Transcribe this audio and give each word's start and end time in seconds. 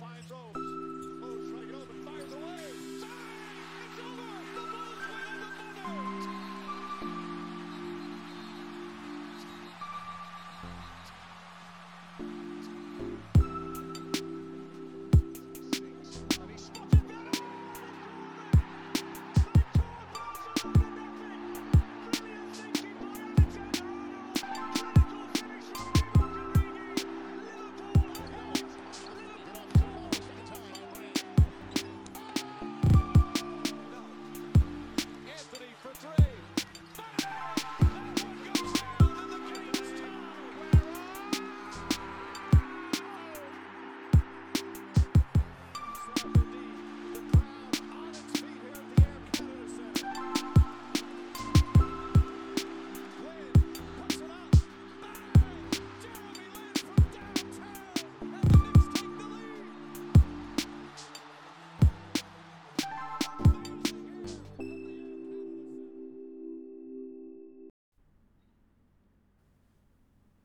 finds 0.00 0.26
those. 0.28 0.91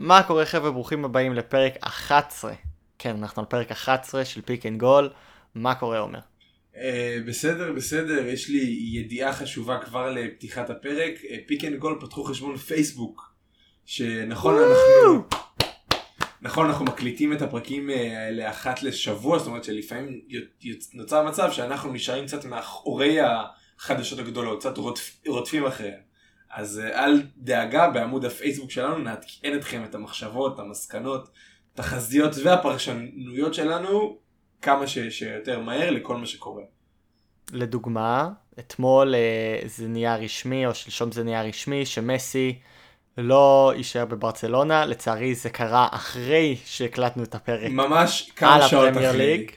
מה 0.07 0.23
קורה 0.23 0.45
חבר'ה, 0.45 0.71
ברוכים 0.71 1.05
הבאים 1.05 1.33
לפרק 1.33 1.73
11. 1.81 2.53
כן, 2.99 3.15
אנחנו 3.15 3.41
על 3.41 3.45
פרק 3.45 3.71
11 3.71 4.25
של 4.25 4.41
פיק 4.41 4.65
אנד 4.65 4.79
גול. 4.79 5.09
מה 5.55 5.75
קורה 5.75 5.99
עומר? 5.99 6.19
אה, 6.73 6.77
בסדר, 7.27 7.73
בסדר, 7.73 8.25
יש 8.25 8.49
לי 8.49 8.77
ידיעה 8.93 9.33
חשובה 9.33 9.79
כבר 9.85 10.11
לפתיחת 10.11 10.69
הפרק. 10.69 11.13
פיק 11.47 11.63
אנד 11.63 11.79
גול 11.79 11.97
פתחו 12.01 12.23
חשבון 12.23 12.57
פייסבוק. 12.57 13.33
שנכון 13.85 14.55
אנחנו... 14.55 15.27
נכון, 16.41 16.65
אנחנו 16.65 16.85
מקליטים 16.85 17.33
את 17.33 17.41
הפרקים 17.41 17.89
אה, 17.89 18.25
האלה 18.25 18.49
אחת 18.49 18.83
לשבוע, 18.83 19.39
זאת 19.39 19.47
אומרת 19.47 19.63
שלפעמים 19.63 20.21
נוצר 20.93 21.23
מצב 21.23 21.51
שאנחנו 21.51 21.93
נשארים 21.93 22.25
קצת 22.25 22.45
מאחורי 22.45 23.17
החדשות 23.21 24.19
הגדולות, 24.19 24.59
קצת 24.59 24.77
רודפים 25.27 25.65
אחריהם. 25.65 26.06
אז 26.57 26.79
אה, 26.79 27.05
אל 27.05 27.21
דאגה 27.37 27.89
בעמוד 27.89 28.25
הפייסבוק 28.25 28.71
שלנו 28.71 28.97
נעדכן 28.97 29.55
אתכם 29.55 29.83
את 29.83 29.95
המחשבות, 29.95 30.59
המסקנות, 30.59 31.29
תחזיות 31.73 32.31
והפרשנויות 32.43 33.53
שלנו 33.53 34.17
כמה 34.61 34.87
ש, 34.87 34.99
שיותר 34.99 35.59
מהר 35.59 35.89
לכל 35.89 36.17
מה 36.17 36.25
שקורה. 36.25 36.63
לדוגמה, 37.53 38.29
אתמול 38.59 39.15
אה, 39.15 39.59
זה 39.65 39.87
נהיה 39.87 40.15
רשמי, 40.15 40.65
או 40.65 40.73
שלשום 40.73 41.11
זה 41.11 41.23
נהיה 41.23 41.43
רשמי, 41.43 41.85
שמסי 41.85 42.59
לא 43.17 43.73
יישאר 43.75 44.05
בברצלונה, 44.05 44.85
לצערי 44.85 45.35
זה 45.35 45.49
קרה 45.49 45.87
אחרי 45.91 46.57
שהקלטנו 46.65 47.23
את 47.23 47.35
הפרק. 47.35 47.71
ממש 47.71 48.31
כמה 48.35 48.67
שעות 48.67 48.89
אחרי. 48.91 49.17
ליג. 49.17 49.51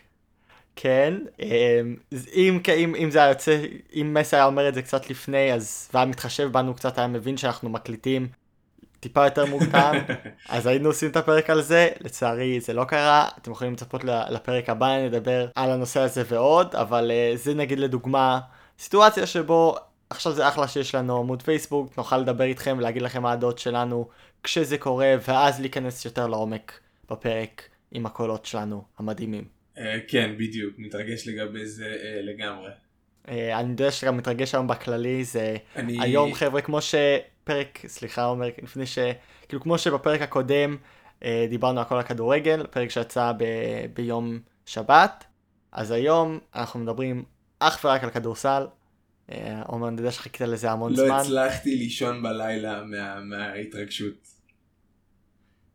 כן, 0.82 1.14
אמ, 1.40 1.96
אם, 2.34 2.60
אם, 2.76 2.94
אם 2.94 3.10
זה 3.10 3.18
היה 3.18 3.28
יוצא, 3.28 3.62
אם 3.94 4.14
מסי 4.14 4.36
היה 4.36 4.44
אומר 4.44 4.68
את 4.68 4.74
זה 4.74 4.82
קצת 4.82 5.10
לפני, 5.10 5.52
אז, 5.52 5.90
והיה 5.94 6.06
מתחשב 6.06 6.52
בנו 6.52 6.74
קצת, 6.74 6.98
היה 6.98 7.06
מבין 7.06 7.36
שאנחנו 7.36 7.68
מקליטים 7.70 8.28
טיפה 9.00 9.24
יותר 9.24 9.46
מוקדם, 9.46 9.94
אז 10.48 10.66
היינו 10.66 10.88
עושים 10.88 11.10
את 11.10 11.16
הפרק 11.16 11.50
על 11.50 11.62
זה, 11.62 11.88
לצערי 12.00 12.60
זה 12.60 12.72
לא 12.72 12.84
קרה, 12.84 13.28
אתם 13.38 13.50
יכולים 13.50 13.72
לצפות 13.72 14.04
לפרק 14.04 14.68
הבא, 14.68 14.98
נדבר 15.06 15.46
על 15.54 15.70
הנושא 15.70 16.00
הזה 16.00 16.22
ועוד, 16.28 16.74
אבל 16.74 17.10
uh, 17.10 17.36
זה 17.36 17.54
נגיד 17.54 17.78
לדוגמה, 17.78 18.40
סיטואציה 18.78 19.26
שבו 19.26 19.76
עכשיו 20.10 20.32
זה 20.32 20.48
אחלה 20.48 20.68
שיש 20.68 20.94
לנו 20.94 21.18
עמוד 21.18 21.42
פייסבוק, 21.42 21.98
נוכל 21.98 22.18
לדבר 22.18 22.44
איתכם 22.44 22.74
ולהגיד 22.78 23.02
לכם 23.02 23.22
מה 23.22 23.32
הדעות 23.32 23.58
שלנו 23.58 24.08
כשזה 24.42 24.78
קורה, 24.78 25.14
ואז 25.28 25.60
להיכנס 25.60 26.04
יותר 26.04 26.26
לעומק 26.26 26.80
בפרק 27.10 27.68
עם 27.92 28.06
הקולות 28.06 28.46
שלנו 28.46 28.84
המדהימים. 28.98 29.59
אה, 29.78 29.98
כן, 30.08 30.34
בדיוק, 30.38 30.74
מתרגש 30.78 31.28
לגבי 31.28 31.66
זה 31.66 31.96
אה, 32.02 32.22
לגמרי. 32.22 32.70
אה, 33.28 33.60
אני 33.60 33.70
יודע 33.70 33.90
שגם 33.90 34.16
מתרגש 34.16 34.54
היום 34.54 34.66
בכללי, 34.66 35.24
זה 35.24 35.56
אני... 35.76 35.98
היום 36.00 36.34
חבר'ה, 36.34 36.60
כמו 36.60 36.78
שפרק, 36.80 37.78
סליחה 37.86 38.24
אומר, 38.24 38.48
לפני 38.62 38.86
ש... 38.86 38.98
כאילו 39.48 39.62
כמו 39.62 39.78
שבפרק 39.78 40.22
הקודם 40.22 40.76
דיברנו 41.48 41.80
על 41.80 41.86
כל 41.86 41.98
הכדורגל, 41.98 42.66
פרק 42.66 42.90
שיצא 42.90 43.32
ב... 43.38 43.44
ביום 43.94 44.38
שבת, 44.66 45.24
אז 45.72 45.90
היום 45.90 46.38
אנחנו 46.54 46.80
מדברים 46.80 47.24
אך 47.58 47.80
ורק 47.84 48.04
על 48.04 48.10
כדורסל. 48.10 48.66
עומר, 49.66 49.88
אני 49.88 49.96
יודע 49.98 50.10
שחיכית 50.10 50.40
לזה 50.40 50.70
המון 50.70 50.92
לא 50.92 50.96
זמן. 50.96 51.06
לא 51.06 51.14
הצלחתי 51.14 51.76
לישון 51.76 52.22
בלילה 52.22 52.82
מה... 52.84 53.20
מההתרגשות. 53.20 54.39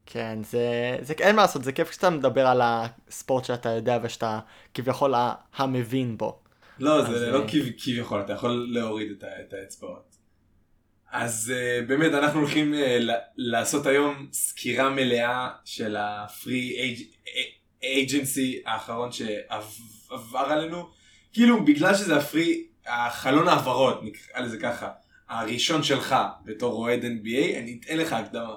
כן, 0.06 0.40
זה, 0.44 0.98
זה 1.02 1.14
אין 1.20 1.36
מה 1.36 1.42
לעשות, 1.42 1.64
זה 1.64 1.72
כיף 1.72 1.90
כשאתה 1.90 2.10
מדבר 2.10 2.48
על 2.48 2.62
הספורט 2.64 3.46
שאתה 3.46 3.70
יודע 3.70 4.00
ושאתה 4.04 4.40
כביכול 4.74 5.14
המבין 5.56 6.18
בו. 6.18 6.40
לא, 6.80 7.02
זה 7.02 7.32
לא 7.32 7.42
אה, 7.42 7.48
כביכול, 7.78 8.22
אתה 8.22 8.34
יכול 8.34 8.68
להוריד 8.72 9.12
את, 9.12 9.24
את 9.24 9.54
האצבעות. 9.54 10.16
אז 11.12 11.54
uh, 11.54 11.86
באמת 11.88 12.14
אנחנו 12.14 12.40
הולכים 12.40 12.74
uh, 12.74 12.78
לעשות 13.38 13.86
היום 13.86 14.28
סקירה 14.34 14.90
מלאה 14.90 15.50
של 15.66 15.96
הפרי 16.00 16.96
אייג'נסי 17.84 18.62
האחרון 18.66 19.12
שעבר 19.12 20.40
עלינו. 20.40 20.90
כאילו 21.34 21.66
בגלל 21.66 21.96
שזה 21.96 22.18
הפרי, 22.18 22.68
החלון 22.88 23.48
העברות 23.48 24.04
נקרא 24.04 24.42
לזה 24.42 24.58
ככה, 24.58 24.90
הראשון 25.30 25.84
שלך 25.84 26.16
בתור 26.46 26.74
אוהד 26.74 27.02
NBA, 27.02 27.58
אני 27.58 27.80
אתן 27.82 27.98
לך 27.98 28.14
הקדמה. 28.14 28.56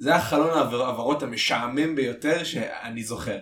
זה 0.00 0.14
החלון 0.14 0.50
העברות 0.50 1.22
המשעמם 1.22 1.96
ביותר 1.96 2.44
שאני 2.44 3.04
זוכר. 3.04 3.38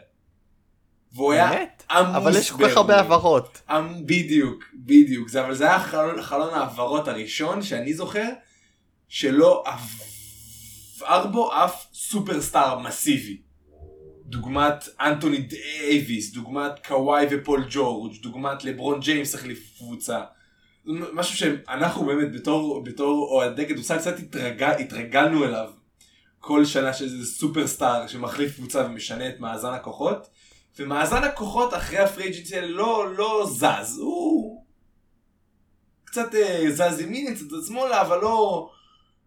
והוא 1.12 1.32
היה 1.32 1.50
עמוס 1.90 2.16
אבל 2.16 2.36
יש 2.36 2.50
כל 2.50 2.68
כך 2.68 2.76
הרבה 2.76 2.96
העברות. 2.96 3.62
בדיוק, 4.06 4.64
בדיוק. 4.74 5.28
זה, 5.28 5.44
אבל 5.44 5.54
זה 5.54 5.64
היה 5.64 5.80
חלון, 5.80 6.22
חלון 6.22 6.54
העברות 6.54 7.08
הראשון 7.08 7.62
שאני 7.62 7.94
זוכר, 7.94 8.28
שלא 9.08 9.64
עבר 9.66 11.26
בו 11.26 11.64
אף 11.64 11.86
סופרסטאר 11.94 12.78
מסיבי. 12.78 13.40
דוגמת 14.26 14.88
אנטוני 15.00 15.38
דייוויס, 15.38 16.32
דוגמת 16.32 16.86
קוואי 16.86 17.26
ופול 17.30 17.66
ג'ורג', 17.70 18.22
דוגמת 18.22 18.64
לברון 18.64 19.00
ג'יימס 19.00 19.34
החליף 19.34 19.74
קבוצה. 19.78 20.20
משהו 20.86 21.36
שאנחנו 21.36 22.06
באמת 22.06 22.32
בתור, 22.32 22.84
בתור 22.84 23.28
אוהדי 23.30 23.66
כדורסל 23.66 23.98
קצת 23.98 24.18
התרגל, 24.18 24.72
התרגלנו 24.80 25.44
אליו 25.44 25.77
כל 26.40 26.64
שנה 26.64 26.88
איזה 26.88 27.26
סופרסטאר 27.26 28.06
שמחליף 28.06 28.56
קבוצה 28.56 28.86
ומשנה 28.86 29.28
את 29.28 29.40
מאזן 29.40 29.72
הכוחות. 29.72 30.28
ומאזן 30.78 31.24
הכוחות 31.24 31.74
אחרי 31.74 31.98
ה 31.98 32.04
free 32.04 32.26
agency 32.26 32.60
לא, 32.60 33.14
לא 33.16 33.50
זז, 33.50 33.98
הוא 33.98 34.64
קצת 36.04 36.34
אה, 36.34 36.64
זז 36.70 37.00
ימינה, 37.00 37.34
קצת 37.34 37.44
שמאלה, 37.66 38.00
אבל 38.00 38.18
לא, 38.20 38.70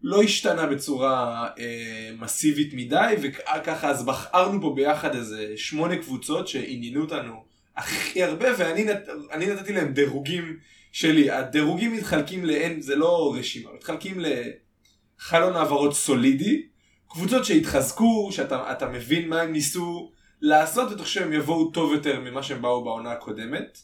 לא 0.02 0.22
השתנה 0.22 0.66
בצורה 0.66 1.48
אה, 1.58 2.10
מסיבית 2.18 2.74
מדי, 2.74 3.14
וככה 3.22 3.90
אז 3.90 4.04
בחרנו 4.04 4.60
פה 4.60 4.72
ביחד 4.76 5.14
איזה 5.14 5.52
שמונה 5.56 5.96
קבוצות 5.96 6.48
שעניינו 6.48 7.00
אותנו 7.00 7.44
הכי 7.76 8.22
הרבה, 8.22 8.48
ואני 8.58 8.84
נת, 8.84 9.08
נתתי 9.38 9.72
להם 9.72 9.92
דירוגים 9.92 10.56
שלי. 10.92 11.30
הדירוגים 11.30 11.92
מתחלקים 11.92 12.44
לאין, 12.44 12.80
זה 12.80 12.96
לא 12.96 13.34
רשימה, 13.38 13.70
מתחלקים 13.74 14.20
לחלון 14.20 15.56
העברות 15.56 15.94
סולידי, 15.94 16.66
קבוצות 17.12 17.44
שהתחזקו, 17.44 18.28
שאתה 18.32 18.88
מבין 18.92 19.28
מה 19.28 19.40
הם 19.40 19.52
ניסו 19.52 20.12
לעשות 20.40 20.90
ואתה 20.90 21.02
חושב 21.02 21.20
שהם 21.20 21.32
יבואו 21.32 21.70
טוב 21.70 21.92
יותר 21.92 22.20
ממה 22.20 22.42
שהם 22.42 22.62
באו 22.62 22.84
בעונה 22.84 23.12
הקודמת. 23.12 23.78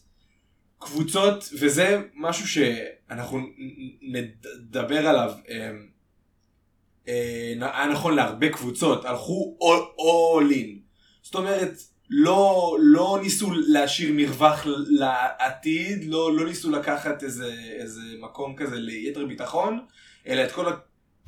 קבוצות, 0.78 1.48
וזה 1.60 2.02
משהו 2.14 2.48
שאנחנו 2.48 3.40
נדבר 4.02 5.06
עליו, 5.06 5.32
אה, 5.48 5.70
אה, 7.08 7.52
היה 7.60 7.86
נכון 7.86 8.14
להרבה 8.14 8.48
קבוצות, 8.48 9.04
הלכו 9.04 9.58
all, 9.62 10.52
in. 10.52 10.78
זאת 11.22 11.34
אומרת, 11.34 11.72
לא, 12.10 12.76
לא 12.80 13.18
ניסו 13.22 13.50
להשאיר 13.54 14.12
מרווח 14.14 14.66
לעתיד, 14.88 16.04
לא, 16.04 16.36
לא 16.36 16.46
ניסו 16.46 16.70
לקחת 16.70 17.22
איזה, 17.22 17.54
איזה 17.80 18.02
מקום 18.20 18.56
כזה 18.56 18.76
ליתר 18.76 19.26
ביטחון, 19.26 19.80
אלא 20.26 20.44
את 20.44 20.52
כל 20.52 20.66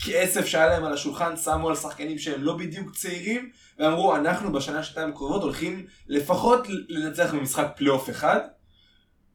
כסף 0.07 0.47
שהיה 0.47 0.67
להם 0.67 0.85
על 0.85 0.93
השולחן 0.93 1.37
שמו 1.37 1.69
על 1.69 1.77
שחקנים 1.77 2.19
שהם 2.19 2.43
לא 2.43 2.57
בדיוק 2.57 2.95
צעירים 2.95 3.51
ואמרו 3.79 4.17
אנחנו 4.17 4.53
בשנה 4.53 4.83
שנתיים 4.83 5.09
הקרובות 5.09 5.43
הולכים 5.43 5.87
לפחות 6.09 6.67
לנצח 6.89 7.35
במשחק 7.35 7.67
פלייאוף 7.77 8.11
אחד 8.11 8.41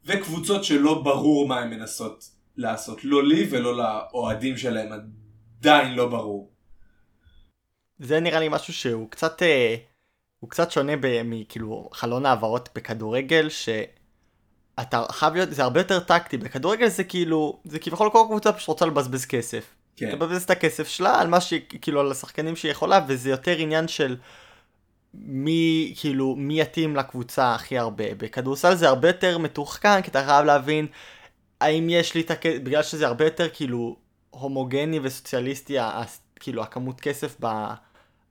וקבוצות 0.05 0.63
שלא 0.63 1.01
ברור 1.01 1.47
מה 1.47 1.59
הן 1.59 1.69
מנסות 1.69 2.29
לעשות 2.57 3.03
לא 3.03 3.27
לי 3.27 3.47
ולא 3.49 3.77
לאוהדים 3.77 4.57
שלהם 4.57 4.91
עדיין 5.59 5.93
לא 5.93 6.09
ברור. 6.09 6.51
זה 7.99 8.19
נראה 8.19 8.39
לי 8.39 8.49
משהו 8.49 8.73
שהוא 8.73 9.09
קצת 9.11 9.41
אה, 9.41 9.75
הוא 10.39 10.49
קצת 10.49 10.71
שונה 10.71 10.93
מכאילו 11.23 11.89
חלון 11.93 12.25
העברות 12.25 12.69
בכדורגל 12.75 13.49
שאתה 13.49 15.05
חייב 15.11 15.33
להיות 15.33 15.49
זה 15.51 15.63
הרבה 15.63 15.79
יותר 15.79 15.99
טקטי 15.99 16.37
בכדורגל 16.37 16.87
זה 16.87 17.03
כאילו 17.03 17.61
זה 17.63 17.79
כביכול 17.79 18.09
כל 18.11 18.23
קבוצה 18.27 18.53
פשוט 18.53 18.67
רוצה 18.67 18.85
לבזבז 18.85 19.25
כסף. 19.25 19.75
כן. 19.95 20.11
תבזבז 20.15 20.43
את 20.43 20.49
הכסף 20.49 20.87
שלה 20.87 21.19
על 21.21 21.27
מה 21.27 21.41
שכאילו 21.41 21.99
על 21.99 22.11
השחקנים 22.11 22.55
שהיא 22.55 22.71
יכולה 22.71 22.99
וזה 23.07 23.29
יותר 23.29 23.57
עניין 23.57 23.87
של 23.87 24.17
מי 25.13 25.93
כאילו 25.99 26.35
מי 26.35 26.61
יתאים 26.61 26.95
לקבוצה 26.95 27.55
הכי 27.55 27.77
הרבה 27.77 28.03
בכדורסל 28.17 28.75
זה 28.75 28.87
הרבה 28.87 29.09
יותר 29.09 29.37
מתוחכם 29.37 30.01
כי 30.03 30.11
אתה 30.11 30.23
חייב 30.25 30.45
להבין 30.45 30.87
האם 31.61 31.89
יש 31.89 32.15
לי 32.15 32.21
את 32.21 32.31
הכסף 32.31 32.59
בגלל 32.63 32.83
שזה 32.83 33.07
הרבה 33.07 33.25
יותר 33.25 33.49
כאילו 33.53 33.95
הומוגני 34.29 34.99
וסוציאליסטי 35.03 35.77
כאילו 36.39 36.63
הכמות 36.63 37.01
כסף 37.01 37.35
ב... 37.39 37.47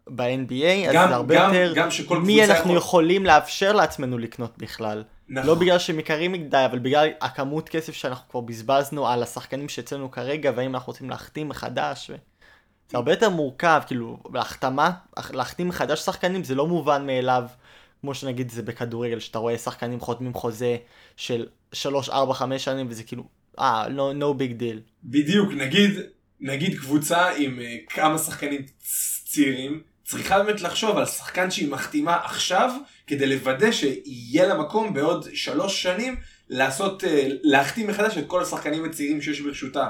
ב-NBA, 0.08 0.88
אז 0.88 0.92
זה 0.92 1.00
הרבה 1.00 1.34
גם, 1.34 1.54
יותר 1.54 1.72
גם 1.74 1.88
מי 2.22 2.44
אנחנו 2.44 2.70
יכול... 2.70 2.76
יכולים 2.76 3.26
לאפשר 3.26 3.72
לעצמנו 3.72 4.18
לקנות 4.18 4.58
בכלל. 4.58 5.04
נכון. 5.28 5.48
לא 5.48 5.54
בגלל 5.54 5.78
שהם 5.78 5.98
יקרים 5.98 6.32
מדי, 6.32 6.64
אבל 6.70 6.78
בגלל 6.78 7.08
הכמות 7.20 7.68
כסף 7.68 7.92
שאנחנו 7.92 8.28
כבר 8.28 8.40
בזבזנו 8.40 9.08
על 9.08 9.22
השחקנים 9.22 9.68
שאצלנו 9.68 10.10
כרגע, 10.10 10.52
והאם 10.56 10.74
אנחנו 10.74 10.90
רוצים 10.90 11.10
להחתים 11.10 11.48
מחדש. 11.48 12.10
ו... 12.10 12.14
זה 12.90 12.96
הרבה 12.96 13.12
יותר 13.12 13.30
מורכב, 13.30 13.80
כאילו, 13.86 14.18
להחתמה, 14.34 14.90
להחתים 15.30 15.68
מחדש 15.68 16.00
שחקנים 16.00 16.44
זה 16.44 16.54
לא 16.54 16.66
מובן 16.66 17.06
מאליו, 17.06 17.44
כמו 18.00 18.14
שנגיד 18.14 18.50
זה 18.50 18.62
בכדורגל, 18.62 19.20
שאתה 19.20 19.38
רואה 19.38 19.58
שחקנים 19.58 20.00
חותמים 20.00 20.34
חוזה 20.34 20.76
של 21.16 21.46
3, 21.72 22.08
4, 22.08 22.34
5 22.34 22.64
שנים, 22.64 22.86
וזה 22.90 23.02
כאילו, 23.02 23.24
אה, 23.58 23.86
no, 23.86 24.20
no 24.20 24.40
big 24.40 24.60
deal. 24.60 24.78
בדיוק, 25.04 25.52
נגיד, 25.52 25.90
נגיד 26.40 26.78
קבוצה 26.78 27.30
עם 27.36 27.58
uh, 27.58 27.94
כמה 27.94 28.18
שחקנים 28.18 28.62
צעירים, 29.24 29.82
צריכה 30.04 30.42
באמת 30.42 30.60
לחשוב 30.60 30.96
על 30.96 31.06
שחקן 31.06 31.50
שהיא 31.50 31.70
מחתימה 31.70 32.16
עכשיו, 32.24 32.70
כדי 33.06 33.26
לוודא 33.26 33.72
שיהיה 33.72 34.46
לה 34.46 34.54
מקום 34.54 34.94
בעוד 34.94 35.28
שלוש 35.34 35.82
שנים 35.82 36.16
לעשות, 36.48 37.04
אה, 37.04 37.28
להחתים 37.42 37.86
מחדש 37.86 38.18
את 38.18 38.24
כל 38.26 38.42
השחקנים 38.42 38.84
הצעירים 38.84 39.22
שיש 39.22 39.40
ברשותה. 39.40 39.88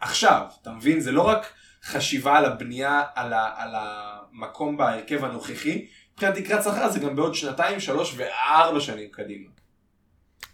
עכשיו, 0.00 0.42
אתה 0.62 0.70
מבין? 0.70 1.00
זה 1.00 1.12
לא 1.12 1.22
רק 1.22 1.52
חשיבה 1.84 2.38
על 2.38 2.44
הבנייה, 2.44 3.02
על, 3.14 3.32
ה, 3.32 3.50
על 3.56 3.74
המקום 3.74 4.76
בהרכב 4.76 5.24
הנוכחי, 5.24 5.86
מבחינת 6.12 6.34
תקרת 6.34 6.64
שכר 6.64 6.90
זה 6.90 6.98
גם 6.98 7.16
בעוד 7.16 7.34
שנתיים, 7.34 7.80
שלוש 7.80 8.14
וארבע 8.16 8.80
שנים 8.80 9.08
קדימה. 9.10 9.48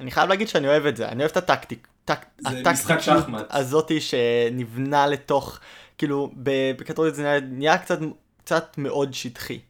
אני 0.00 0.10
חייב 0.10 0.28
להגיד 0.28 0.48
שאני 0.48 0.68
אוהב 0.68 0.86
את 0.86 0.96
זה, 0.96 1.08
אני 1.08 1.20
אוהב 1.22 1.30
את 1.30 1.36
הטקטיק. 1.36 1.88
טק, 2.04 2.26
זה 2.38 2.62
משחק 2.72 2.98
שחמט. 3.00 3.46
הזאתי 3.50 4.00
שנבנה 4.00 5.06
לתוך, 5.06 5.58
כאילו, 5.98 6.32
בכדורגל 6.76 7.14
זה 7.14 7.38
נהיה 7.42 7.78
קצת 7.78 7.98
קצת 8.44 8.74
מאוד 8.78 9.14
שטחי. 9.14 9.60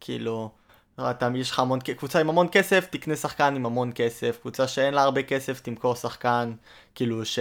כאילו, 0.00 0.50
אתה, 1.00 1.28
יש 1.34 1.50
לך 1.50 1.58
המון, 1.58 1.78
קבוצה 1.80 2.20
עם 2.20 2.28
המון 2.28 2.46
כסף, 2.52 2.86
תקנה 2.90 3.16
שחקן 3.16 3.54
עם 3.56 3.66
המון 3.66 3.90
כסף, 3.94 4.38
קבוצה 4.40 4.68
שאין 4.68 4.94
לה 4.94 5.02
הרבה 5.02 5.22
כסף, 5.22 5.60
תמכור 5.60 5.94
שחקן, 5.94 6.52
כאילו 6.94 7.24
ש... 7.24 7.38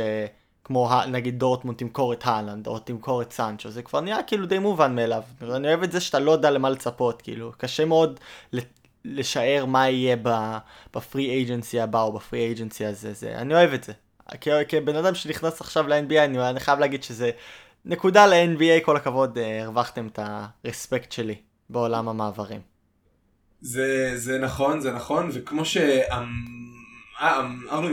כמו 0.67 0.89
נגיד 1.07 1.39
דורטמונד 1.39 1.77
תמכור 1.77 2.13
את 2.13 2.21
הלנד, 2.25 2.67
או 2.67 2.79
תמכור 2.79 3.21
את 3.21 3.31
סנצ'ו, 3.31 3.69
זה 3.69 3.81
כבר 3.81 4.01
נהיה 4.01 4.23
כאילו 4.23 4.45
די 4.45 4.59
מובן 4.59 4.95
מאליו. 4.95 5.23
אני 5.41 5.67
אוהב 5.67 5.83
את 5.83 5.91
זה 5.91 5.99
שאתה 5.99 6.19
לא 6.19 6.31
יודע 6.31 6.51
למה 6.51 6.69
לצפות, 6.69 7.21
כאילו, 7.21 7.51
קשה 7.57 7.85
מאוד 7.85 8.19
לשער 9.05 9.65
מה 9.65 9.89
יהיה 9.89 10.15
בפרי 10.93 11.29
אייג'נסי 11.29 11.79
הבא 11.79 12.01
או 12.01 12.13
בפרי 12.13 12.39
אייג'נסי 12.39 12.85
הזה, 12.85 13.13
זה, 13.13 13.35
אני 13.37 13.53
אוהב 13.53 13.73
את 13.73 13.83
זה. 13.83 13.93
כבן 14.69 14.95
אדם 14.95 15.15
שנכנס 15.15 15.61
עכשיו 15.61 15.87
ל-NBA, 15.87 16.25
אני, 16.25 16.49
אני 16.49 16.59
חייב 16.59 16.79
להגיד 16.79 17.03
שזה 17.03 17.31
נקודה 17.85 18.27
ל-NBA, 18.27 18.85
כל 18.85 18.97
הכבוד, 18.97 19.37
אה, 19.37 19.63
הרווחתם 19.63 20.07
את 20.07 20.19
הרספקט 20.23 21.11
שלי 21.11 21.35
בעולם 21.69 22.09
המעברים. 22.09 22.76
זה, 23.61 24.11
זה 24.15 24.39
נכון, 24.39 24.79
זה 24.79 24.91
נכון, 24.91 25.29
וכמו 25.33 25.65
שאמרנו 25.65 26.29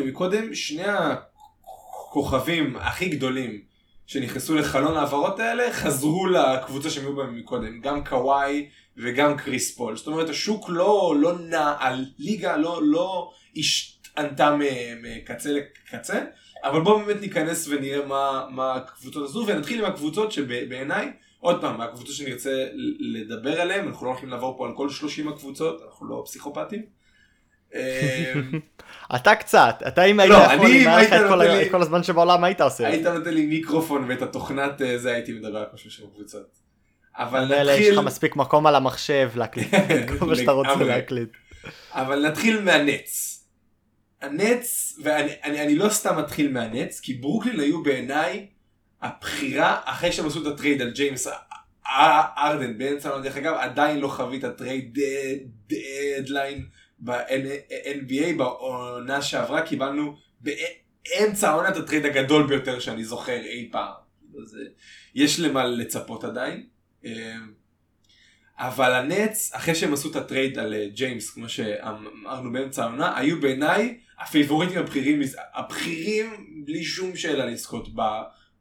מקודם, 0.07 0.55
שני 0.55 0.85
הכוכבים 0.85 2.77
הכי 2.77 3.09
גדולים 3.09 3.61
שנכנסו 4.07 4.55
לחלון 4.55 4.97
ההעברות 4.97 5.41
האלה, 5.41 5.73
חזרו 5.73 6.27
לקבוצה 6.27 6.91
שהם 6.91 7.05
היו 7.05 7.17
בהם 7.17 7.39
מקודם, 7.39 7.81
גם 7.81 8.05
קוואי 8.05 8.69
וגם 8.97 9.37
קריס 9.37 9.77
פול. 9.77 9.97
זאת 9.97 10.07
אומרת, 10.07 10.29
השוק 10.29 10.69
לא, 10.69 11.15
לא 11.19 11.39
נע, 11.39 11.75
הליגה 11.81 12.57
לא, 12.57 12.81
לא 12.83 13.31
השתנתה 13.57 14.57
מקצה 15.03 15.51
לקצה. 15.53 16.21
אבל 16.65 16.81
בואו 16.81 16.99
באמת 16.99 17.21
ניכנס 17.21 17.69
ונראה 17.69 18.07
מה, 18.07 18.47
מה 18.51 18.75
הקבוצות 18.75 19.29
עשו 19.29 19.45
ונתחיל 19.47 19.85
עם 19.85 19.93
הקבוצות 19.93 20.33
שבעיניי, 20.33 21.13
עוד 21.45 21.61
פעם, 21.61 21.79
מהקבוצות 21.79 22.15
שנרצה 22.15 22.67
לדבר 22.99 23.61
עליהן, 23.61 23.89
אנחנו 23.89 24.07
לא 24.07 24.11
הולכים 24.11 24.29
לעבור 24.29 24.59
פה 24.59 24.67
על 24.67 24.73
כל 24.77 24.91
30 24.91 25.29
הקבוצות, 25.29 25.83
אנחנו 25.87 26.07
לא 26.07 26.23
פסיכופטים. 26.27 26.83
אתה 29.17 29.35
קצת, 29.35 29.83
אתה 29.89 30.05
אם 30.05 30.21
היית 30.21 30.33
לא, 30.33 30.37
יכול, 30.37 30.67
אם 30.67 30.89
היה 30.89 31.03
לך 31.03 31.13
את 31.67 31.71
כל 31.71 31.83
הזמן 31.83 32.03
שבעולם 32.03 32.45
היית 32.45 32.61
עושה. 32.61 32.89
היית 32.89 33.07
נותן 33.07 33.35
לי 33.35 33.47
מיקרופון 33.47 34.05
ואת 34.09 34.23
התוכנת 34.23 34.83
אה, 34.83 34.99
זה 34.99 35.13
הייתי 35.13 35.33
מדבר 35.33 35.59
על 35.59 35.65
כל 35.71 35.77
30 35.77 36.07
הקבוצות. 36.07 36.59
אבל 37.17 37.45
נתחיל... 37.45 37.83
יש 37.83 37.89
לך 37.89 38.05
מספיק 38.05 38.37
מקום 38.37 38.67
על 38.67 38.75
המחשב 38.75 39.31
להקליט, 39.35 39.75
כל 40.19 40.27
מה 40.27 40.37
שאתה 40.37 40.53
רוצה 40.53 40.85
להקליט. 40.85 41.29
אבל 41.93 42.27
נתחיל 42.27 42.61
מהנטס. 42.61 43.45
הנטס, 44.23 44.99
ואני 45.03 45.33
אני, 45.45 45.63
אני 45.63 45.75
לא 45.75 45.89
סתם 45.89 46.19
מתחיל 46.19 46.53
מהנטס, 46.53 47.01
כי 47.01 47.15
ברוקלין 47.15 47.61
היו 47.61 47.83
בעיניי 47.83 48.47
הבחירה 49.03 49.81
אחרי 49.85 50.13
שהם 50.13 50.27
עשו 50.27 50.43
את 50.43 50.47
ה 50.47 50.53
trade 50.53 50.83
על 50.83 50.91
ג'יימס 50.91 51.29
הארדן 52.37 52.79
באמצע 52.79 53.09
העונה, 53.09 53.25
דרך 53.25 53.37
אגב 53.37 53.55
עדיין 53.55 54.01
לא 54.01 54.09
חווינו 54.09 54.39
את 54.39 54.45
ה 54.45 54.54
trade 54.54 54.99
deadline 55.69 56.67
ב-NBA 56.99 58.37
בעונה 58.37 59.23
שעברה, 59.23 59.63
קיבלנו 59.63 60.17
באמצע 60.41 61.51
העונה 61.51 61.69
את 61.69 61.77
ה 61.77 61.82
trade 61.82 62.07
הגדול 62.07 62.47
ביותר 62.47 62.81
שאני 62.81 63.05
זוכר 63.05 63.41
אי 63.45 63.69
פעם. 63.73 63.93
אז 64.43 64.59
יש 65.15 65.41
למה 65.41 65.65
לצפות 65.65 66.25
עדיין. 66.25 66.67
אמ, 67.05 67.11
אבל 68.59 68.93
הנטס, 68.93 69.51
אחרי 69.55 69.75
שהם 69.75 69.93
עשו 69.93 70.11
את 70.11 70.17
ה 70.17 70.24
trade 70.24 70.59
על 70.59 70.75
ג'יימס, 70.89 71.31
כמו 71.31 71.49
שאמרנו 71.49 72.53
באמצע 72.53 72.85
העונה, 72.85 73.19
היו 73.19 73.41
בעיניי 73.41 73.99
הפייבוריטים 74.19 74.79
הבכירים, 74.79 75.21
הבכירים 75.55 76.47
בלי 76.65 76.85
שום 76.85 77.17
שאלה 77.17 77.47
לזכות 77.47 77.95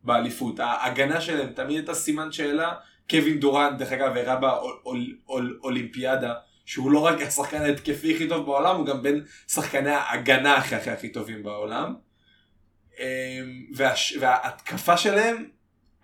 באליפות. 0.04 0.60
ההגנה 0.60 1.22
שלהם 1.22 1.54
תמיד 1.54 1.78
הייתה 1.78 1.94
סימן 1.94 2.32
שאלה. 2.32 2.74
קווין 3.10 3.40
דוראנט, 3.40 3.78
דרך 3.78 3.92
אגב, 3.92 4.18
הראה 4.18 4.36
באולימפיאדה, 4.36 6.34
שהוא 6.66 6.92
לא 6.92 7.00
רק 7.00 7.22
השחקן 7.22 7.62
ההתקפי 7.62 8.16
הכי 8.16 8.28
טוב 8.28 8.46
בעולם, 8.46 8.76
הוא 8.76 8.86
גם 8.86 9.04
בין 9.04 9.24
שחקני 9.48 9.90
ההגנה 9.90 10.56
הכי 10.56 10.76
הכי 10.76 10.90
הכי 10.90 11.10
טובים 11.10 11.44
בעולם. 11.44 11.96
אמ, 13.00 13.06
והש... 13.76 14.18
וההתקפה 14.20 14.98
שלהם 14.98 15.50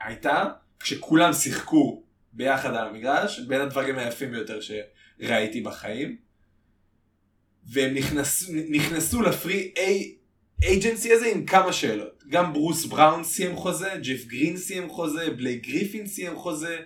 הייתה, 0.01 0.43
כשכולם 0.79 1.33
שיחקו 1.33 2.03
ביחד 2.33 2.75
על 2.75 2.87
המגרש, 2.87 3.39
בין 3.39 3.61
הדברים 3.61 3.97
היפים 3.97 4.31
ביותר 4.31 4.59
שראיתי 4.61 5.61
בחיים. 5.61 6.17
והם 7.71 7.93
נכנס, 7.93 8.49
נכנסו 8.69 9.21
לפרי 9.21 9.73
אייג'נסי 10.63 11.13
הזה 11.13 11.27
עם 11.27 11.45
כמה 11.45 11.73
שאלות. 11.73 12.18
גם 12.29 12.53
ברוס 12.53 12.85
בראון 12.85 13.23
סיים 13.23 13.55
חוזה, 13.55 13.89
ג'ף 14.01 14.25
גרין 14.25 14.57
סיים 14.57 14.89
חוזה, 14.89 15.29
בלייק 15.29 15.67
גריפין 15.67 16.07
סיים 16.07 16.35
חוזה, 16.35 16.77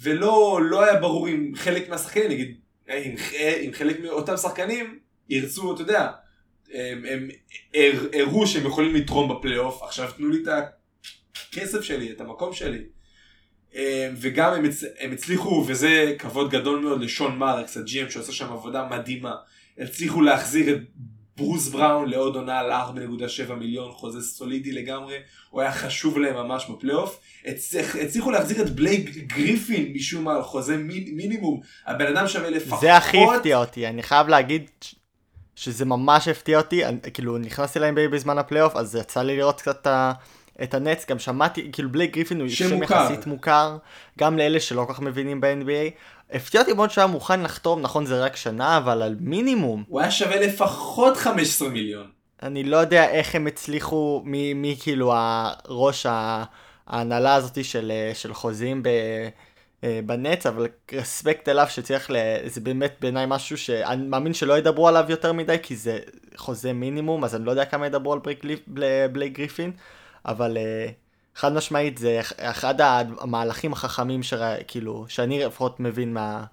ולא 0.00 0.60
לא 0.62 0.84
היה 0.84 1.00
ברור 1.00 1.28
אם 1.28 1.52
חלק 1.54 1.88
מהשחקנים, 1.88 2.30
נגיד, 2.30 2.56
אם, 2.88 3.14
אם 3.64 3.70
חלק 3.72 4.00
מאותם 4.00 4.36
שחקנים 4.36 4.98
ירצו, 5.28 5.74
אתה 5.74 5.82
יודע, 5.82 6.10
הם, 6.74 7.04
הם 7.04 7.28
הראו 8.12 8.46
שהם 8.46 8.66
יכולים 8.66 8.94
לתרום 8.94 9.28
בפלייאוף, 9.36 9.82
עכשיו 9.82 10.12
תנו 10.16 10.28
לי 10.28 10.42
את 10.42 10.48
הכסף 11.36 11.80
שלי, 11.80 12.10
את 12.10 12.20
המקום 12.20 12.52
שלי. 12.52 12.82
וגם 14.16 14.52
הם, 14.52 14.64
הם 14.98 15.12
הצליחו, 15.12 15.64
וזה 15.68 16.14
כבוד 16.18 16.50
גדול 16.50 16.80
מאוד 16.80 17.00
לשון 17.00 17.38
מרקס, 17.38 17.76
הג'י.אם 17.76 18.10
שעושה 18.10 18.32
שם 18.32 18.52
עבודה 18.52 18.88
מדהימה. 18.90 19.34
הצליחו 19.78 20.22
להחזיר 20.22 20.76
את 20.76 20.80
ברוס 21.36 21.68
בראון 21.68 22.08
לעוד 22.08 22.36
עונה 22.36 22.58
על 22.58 22.72
4.7 22.72 23.52
מיליון, 23.52 23.92
חוזה 23.92 24.20
סולידי 24.20 24.72
לגמרי, 24.72 25.16
הוא 25.50 25.60
היה 25.60 25.72
חשוב 25.72 26.18
להם 26.18 26.34
ממש 26.34 26.66
בפלייאוף. 26.70 27.20
הצליח, 27.46 27.96
הצליחו 27.96 28.30
להחזיר 28.30 28.62
את 28.62 28.70
בלייק 28.70 29.10
גריפין 29.16 29.92
משום 29.94 30.24
מה 30.24 30.34
על 30.34 30.42
חוזה 30.42 30.76
מי, 30.76 31.10
מינימום, 31.12 31.60
הבן 31.86 32.16
אדם 32.16 32.28
שווה 32.28 32.50
לפחות... 32.50 32.80
זה 32.80 32.96
הכי 32.96 33.18
הפתיע 33.36 33.58
אותי, 33.58 33.86
אני 33.86 34.02
חייב 34.02 34.28
להגיד 34.28 34.70
שזה 35.56 35.84
ממש 35.84 36.28
הפתיע 36.28 36.58
אותי, 36.58 36.84
אני, 36.84 36.98
כאילו 37.14 37.38
נכנסתי 37.38 37.78
להם 37.78 37.94
בזמן 38.12 38.38
הפלייאוף, 38.38 38.76
אז 38.76 38.94
יצא 38.94 39.22
לי 39.22 39.36
לראות 39.36 39.60
קצת 39.60 39.86
את 39.86 39.86
את 40.62 40.74
הנטס, 40.74 41.06
גם 41.10 41.18
שמעתי, 41.18 41.68
כאילו 41.72 41.92
בלייק 41.92 42.14
גריפין 42.14 42.40
הוא 42.40 42.48
שם. 42.48 42.82
יחסית 42.82 43.26
מוכר, 43.26 43.76
גם 44.18 44.38
לאלה 44.38 44.60
שלא 44.60 44.84
כל 44.84 44.92
כך 44.92 45.00
מבינים 45.00 45.40
ב-NBA. 45.40 45.90
הפתיע 46.32 46.60
אותי 46.60 46.72
מאוד 46.72 46.90
שהוא 46.90 47.02
היה 47.02 47.12
מוכן 47.12 47.42
לחתום, 47.42 47.80
נכון 47.80 48.06
זה 48.06 48.24
רק 48.24 48.36
שנה, 48.36 48.76
אבל 48.76 49.02
על 49.02 49.16
מינימום. 49.20 49.84
הוא 49.88 50.00
היה 50.00 50.10
שווה 50.10 50.40
לפחות 50.46 51.16
15 51.16 51.68
מיליון. 51.68 52.06
אני 52.42 52.64
לא 52.64 52.76
יודע 52.76 53.10
איך 53.10 53.34
הם 53.34 53.46
הצליחו, 53.46 54.22
מי, 54.24 54.54
מי 54.54 54.76
כאילו 54.80 55.12
הראש 55.14 56.06
ההנהלה 56.86 57.34
הזאתי 57.34 57.64
של, 57.64 57.92
אה, 57.94 58.10
של 58.14 58.34
חוזים 58.34 58.82
ב, 58.82 58.88
אה, 59.84 60.00
בנטס, 60.06 60.46
אבל 60.46 60.66
respect 60.92 61.48
אליו 61.48 61.66
שצריך, 61.68 62.10
ל, 62.10 62.16
זה 62.46 62.60
באמת 62.60 62.96
בעיניי 63.00 63.24
משהו 63.28 63.58
שאני 63.58 64.06
מאמין 64.06 64.34
שלא 64.34 64.58
ידברו 64.58 64.88
עליו 64.88 65.04
יותר 65.08 65.32
מדי, 65.32 65.56
כי 65.62 65.76
זה 65.76 65.98
חוזה 66.36 66.72
מינימום, 66.72 67.24
אז 67.24 67.34
אני 67.34 67.44
לא 67.44 67.50
יודע 67.50 67.64
כמה 67.64 67.86
ידברו 67.86 68.12
על 68.12 68.18
בלייק, 68.18 68.44
גליפ- 68.44 68.64
בל- 68.66 69.06
בלייק 69.12 69.32
גריפין, 69.32 69.72
אבל 70.26 70.56
אה, 70.56 70.88
חד 71.36 71.52
משמעית 71.52 71.98
זה 71.98 72.20
אח- 72.20 72.32
אחד 72.36 72.74
המהלכים 73.20 73.72
החכמים 73.72 74.22
שרא, 74.22 74.56
כאילו, 74.68 75.04
שאני 75.08 75.44
לפחות 75.44 75.80
מבין 75.80 76.14
מה, 76.14 76.44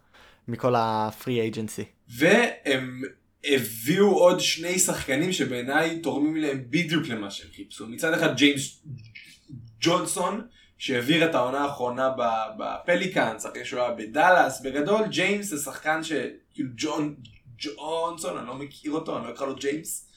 מכל 0.47 0.73
ה 0.77 0.90
free 0.90 1.41
agency. 1.41 1.83
והם 2.17 3.01
הביאו 3.43 4.17
עוד 4.19 4.39
שני 4.39 4.79
שחקנים 4.79 5.31
שבעיניי 5.33 5.99
תורמים 5.99 6.37
להם 6.37 6.63
בדיוק 6.69 7.07
למה 7.07 7.31
שהם 7.31 7.49
חיפשו. 7.55 7.87
מצד 7.87 8.13
אחד 8.13 8.35
ג'יימס 8.35 8.83
ג'ונסון, 9.81 10.47
שהעביר 10.77 11.29
את 11.29 11.35
העונה 11.35 11.59
האחרונה 11.59 12.09
בפליקאנס, 12.57 13.45
אחרי 13.45 13.65
שהוא 13.65 13.79
היה 13.81 13.91
בדאלאס, 13.91 14.61
בגדול 14.61 15.07
ג'יימס 15.07 15.45
זה 15.45 15.57
שחקן 15.57 16.03
ש... 16.03 16.11
כאילו 16.53 16.69
ג'ון... 16.77 17.15
ג'ונסון, 17.57 18.37
אני 18.37 18.47
לא 18.47 18.55
מכיר 18.55 18.91
אותו, 18.91 19.17
אני 19.17 19.27
לא 19.27 19.33
אקרא 19.33 19.47
לו 19.47 19.55
ג'יימס. 19.55 20.09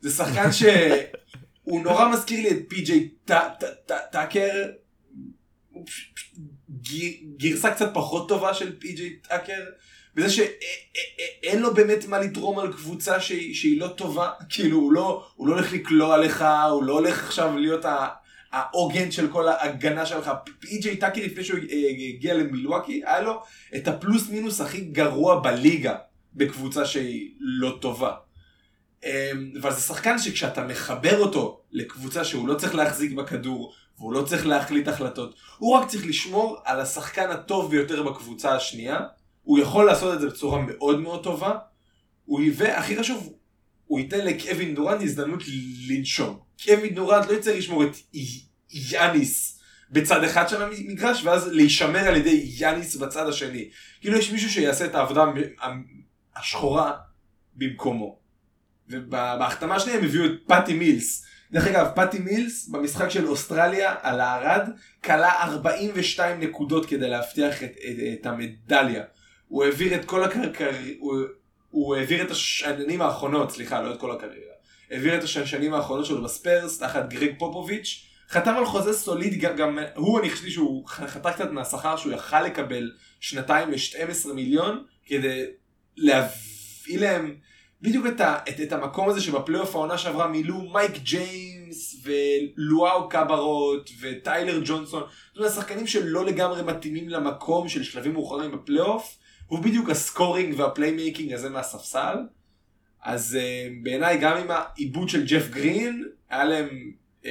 זה 0.00 0.10
שחקן 0.10 0.52
שהוא 1.68 1.82
נורא 1.82 2.08
מזכיר 2.12 2.40
לי 2.40 2.50
את 2.50 2.58
פי.ג'יי 2.68 3.08
טא- 3.24 3.48
טא- 3.60 3.66
טא- 3.86 4.06
טאקר. 4.12 4.66
הוא 5.72 5.84
גרסה 7.36 7.70
קצת 7.74 7.90
פחות 7.94 8.28
טובה 8.28 8.54
של 8.54 8.78
פי.ג'יי 8.78 9.16
טאקר. 9.28 9.64
בזה 10.14 10.30
שאין 10.30 11.60
לו 11.62 11.74
באמת 11.74 12.04
מה 12.08 12.18
לתרום 12.18 12.58
על 12.58 12.72
קבוצה 12.72 13.20
שהיא, 13.20 13.80
לא 13.80 13.88
טובה, 13.88 14.30
כאילו 14.48 14.76
הוא 14.78 14.92
לא, 14.92 15.26
הוא 15.34 15.48
לא 15.48 15.54
הולך 15.54 15.72
לקלוע 15.72 16.16
לך, 16.18 16.44
הוא 16.70 16.82
לא 16.84 16.92
הולך 16.92 17.24
עכשיו 17.24 17.58
להיות 17.58 17.84
ה- 17.84 18.08
העוגן 18.52 19.10
של 19.10 19.28
כל 19.32 19.48
ההגנה 19.48 20.06
שלך. 20.06 20.30
פי.ג'יי 20.58 20.96
טאקר 20.96 21.20
לפני 21.24 21.44
שהוא 21.44 21.58
אה, 21.58 21.88
הגיע 22.14 22.34
למילואקי, 22.34 23.02
היה 23.06 23.20
לו 23.20 23.42
את 23.76 23.88
הפלוס 23.88 24.28
מינוס 24.30 24.60
הכי 24.60 24.80
גרוע 24.80 25.40
בליגה 25.40 25.94
בקבוצה 26.34 26.84
שהיא 26.86 27.30
לא 27.40 27.78
טובה. 27.80 28.14
אמ, 29.04 29.52
אבל 29.60 29.72
זה 29.72 29.80
שחקן 29.80 30.18
שכשאתה 30.18 30.64
מחבר 30.64 31.18
אותו 31.18 31.60
לקבוצה 31.72 32.24
שהוא 32.24 32.48
לא 32.48 32.54
צריך 32.54 32.74
להחזיק 32.74 33.12
בכדור, 33.12 33.72
והוא 33.98 34.12
לא 34.12 34.22
צריך 34.22 34.46
להחליט 34.46 34.88
החלטות, 34.88 35.34
הוא 35.58 35.74
רק 35.74 35.88
צריך 35.88 36.06
לשמור 36.06 36.58
על 36.64 36.80
השחקן 36.80 37.30
הטוב 37.30 37.70
ביותר 37.70 38.02
בקבוצה 38.02 38.54
השנייה, 38.54 39.00
הוא 39.42 39.58
יכול 39.58 39.86
לעשות 39.86 40.14
את 40.14 40.20
זה 40.20 40.26
בצורה 40.28 40.62
מאוד 40.66 41.00
מאוד 41.00 41.22
טובה, 41.24 41.58
הוא 42.24 42.40
יביא, 42.40 42.68
הכי 42.68 42.96
חשוב, 42.96 43.32
הוא 43.86 44.00
ייתן 44.00 44.26
לקווין 44.26 44.74
דורנט 44.74 45.02
הזדמנות 45.02 45.42
לנשום. 45.88 46.38
קווין 46.64 46.94
דורנט 46.94 47.26
לא 47.28 47.32
יצטרך 47.32 47.56
לשמור 47.56 47.84
את 47.84 47.96
יאניס 48.70 49.60
בצד 49.90 50.24
אחד 50.24 50.48
של 50.48 50.62
המגרש, 50.62 51.24
ואז 51.24 51.48
להישמר 51.48 52.08
על 52.08 52.16
ידי 52.16 52.46
יאניס 52.58 52.96
בצד 52.96 53.28
השני. 53.28 53.70
כאילו 54.00 54.18
יש 54.18 54.30
מישהו 54.32 54.50
שיעשה 54.50 54.84
את 54.84 54.94
העבודה 54.94 55.24
השחורה 56.36 56.92
במקומו. 57.54 58.18
ובהחתמה 58.90 59.74
השנייה 59.74 59.98
הם 59.98 60.04
הביאו 60.04 60.24
את 60.24 60.30
פאטי 60.46 60.74
מילס. 60.74 61.24
דרך 61.52 61.66
אגב, 61.66 61.86
פאטי 61.94 62.18
מילס 62.18 62.68
במשחק 62.68 63.08
של 63.08 63.26
אוסטרליה 63.26 63.94
על 64.02 64.20
הארד, 64.20 64.68
כלה 65.04 65.42
42 65.42 66.40
נקודות 66.40 66.86
כדי 66.86 67.08
להבטיח 67.08 67.62
את, 67.62 67.70
את, 67.70 68.20
את 68.20 68.26
המדליה. 68.26 69.04
הוא 69.48 69.64
העביר 69.64 69.94
את 69.94 70.04
כל 70.04 70.24
הקריירה, 70.24 70.78
הוא, 70.98 71.22
הוא 71.70 71.96
העביר 71.96 72.22
את 72.22 72.30
השנים 72.30 73.02
האחרונות, 73.02 73.50
סליחה, 73.50 73.82
לא 73.82 73.94
את 73.94 74.00
כל 74.00 74.10
הקריירה. 74.10 74.52
העביר 74.90 75.18
את 75.18 75.22
השנים 75.22 75.74
האחרונות 75.74 76.06
שלו 76.06 76.22
בספיירס 76.22 76.78
תחת 76.78 77.08
גרג 77.08 77.30
פופוביץ', 77.38 78.04
חתם 78.30 78.54
על 78.56 78.66
חוזה 78.66 78.92
סולידי, 78.92 79.36
גם, 79.36 79.56
גם 79.56 79.78
הוא 79.94 80.20
אני 80.20 80.30
חשבתי 80.30 80.50
שהוא 80.50 80.88
חתך 80.88 81.30
קצת 81.34 81.50
מהשכר 81.50 81.96
שהוא 81.96 82.12
יכל 82.12 82.42
לקבל 82.42 82.92
שנתיים 83.20 83.70
ל-12 83.70 84.32
מיליון, 84.34 84.84
כדי 85.06 85.44
להביא 85.96 86.98
להם 86.98 87.36
בדיוק 87.82 88.06
את, 88.06 88.20
ה, 88.20 88.38
את, 88.48 88.60
את 88.60 88.72
המקום 88.72 89.08
הזה 89.08 89.20
שבפלייאוף 89.20 89.74
העונה 89.74 89.98
שעברה 89.98 90.26
מילאו 90.26 90.72
מייק 90.72 90.92
ג'יימס 91.02 92.04
ולוואוו 92.04 93.08
קברו 93.08 93.90
וטיילר 94.00 94.60
ג'ונסון, 94.64 95.02
זאת 95.28 95.38
אומרת 95.38 95.52
שחקנים 95.52 95.86
שלא 95.86 96.24
לגמרי 96.24 96.62
מתאימים 96.62 97.08
למקום 97.08 97.68
של 97.68 97.82
שלבים 97.82 98.12
מאוחרים 98.12 98.52
בפלייאוף, 98.52 99.18
הוא 99.46 99.58
בדיוק 99.58 99.90
ה 99.90 99.98
scoring 99.98 100.54
וה 100.58 100.70
playmaking 100.70 101.32
הזה 101.32 101.50
מהספסל. 101.50 102.16
אז 103.02 103.38
אה, 103.40 103.72
בעיניי 103.82 104.18
גם 104.18 104.36
עם 104.36 104.50
האיבוד 104.50 105.08
של 105.08 105.26
ג'ף 105.26 105.50
גרין, 105.50 106.04
היה 106.30 106.44
להם 106.44 106.68
אה, 107.22 107.26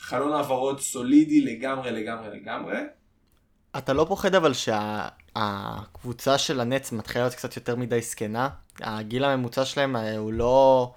חלון 0.00 0.32
העברות 0.32 0.80
סולידי 0.80 1.40
לגמרי 1.40 1.90
לגמרי 1.90 2.40
לגמרי. 2.40 2.76
אתה 3.78 3.92
לא 3.92 4.04
פוחד 4.08 4.34
אבל 4.34 4.52
שהקבוצה 5.36 6.38
של 6.38 6.60
הנטס 6.60 6.92
מתחילה 6.92 7.24
להיות 7.24 7.34
קצת 7.34 7.56
יותר 7.56 7.76
מדי 7.76 8.00
זקנה? 8.02 8.48
הגיל 8.80 9.24
הממוצע 9.24 9.64
שלהם 9.64 9.96
אה, 9.96 10.16
הוא 10.16 10.32
לא, 10.32 10.92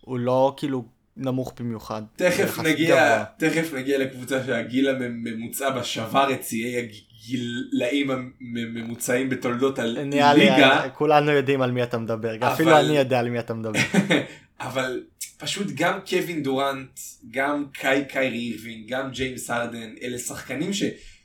הוא 0.00 0.18
לא 0.18 0.54
כאילו 0.56 0.84
נמוך 1.16 1.54
במיוחד. 1.60 2.02
תכף 2.16 2.58
נגיע, 2.58 2.94
גבוה. 2.96 3.24
תכף 3.38 3.74
נגיע 3.74 3.98
לקבוצה 3.98 4.44
שהגיל 4.46 4.88
הממוצע 4.88 5.70
בה 5.70 5.84
שבר 5.84 6.32
את 6.32 6.44
שיאי 6.44 6.76
הגילאים 6.76 8.10
הממוצעים 8.10 9.28
בתולדות 9.30 9.78
לי, 9.78 10.22
הליגה, 10.22 10.82
אה, 10.82 10.90
כולנו 10.90 11.30
יודעים 11.30 11.62
על 11.62 11.70
מי 11.72 11.82
אתה 11.82 11.98
מדבר, 11.98 12.36
אבל- 12.36 12.52
אפילו 12.52 12.78
אני 12.78 12.96
יודע 12.96 13.18
על 13.18 13.30
מי 13.30 13.38
אתה 13.38 13.54
מדבר. 13.54 13.80
אבל 14.60 15.02
פשוט 15.38 15.66
גם 15.74 15.98
קווין 16.08 16.42
דורנט, 16.42 17.00
גם 17.30 17.64
קאי 17.72 18.04
קיירי 18.08 18.38
אירווינג, 18.52 18.88
גם 18.88 19.10
ג'יימס 19.10 19.50
הרדן, 19.50 19.90
אלה 20.02 20.18
שחקנים 20.18 20.70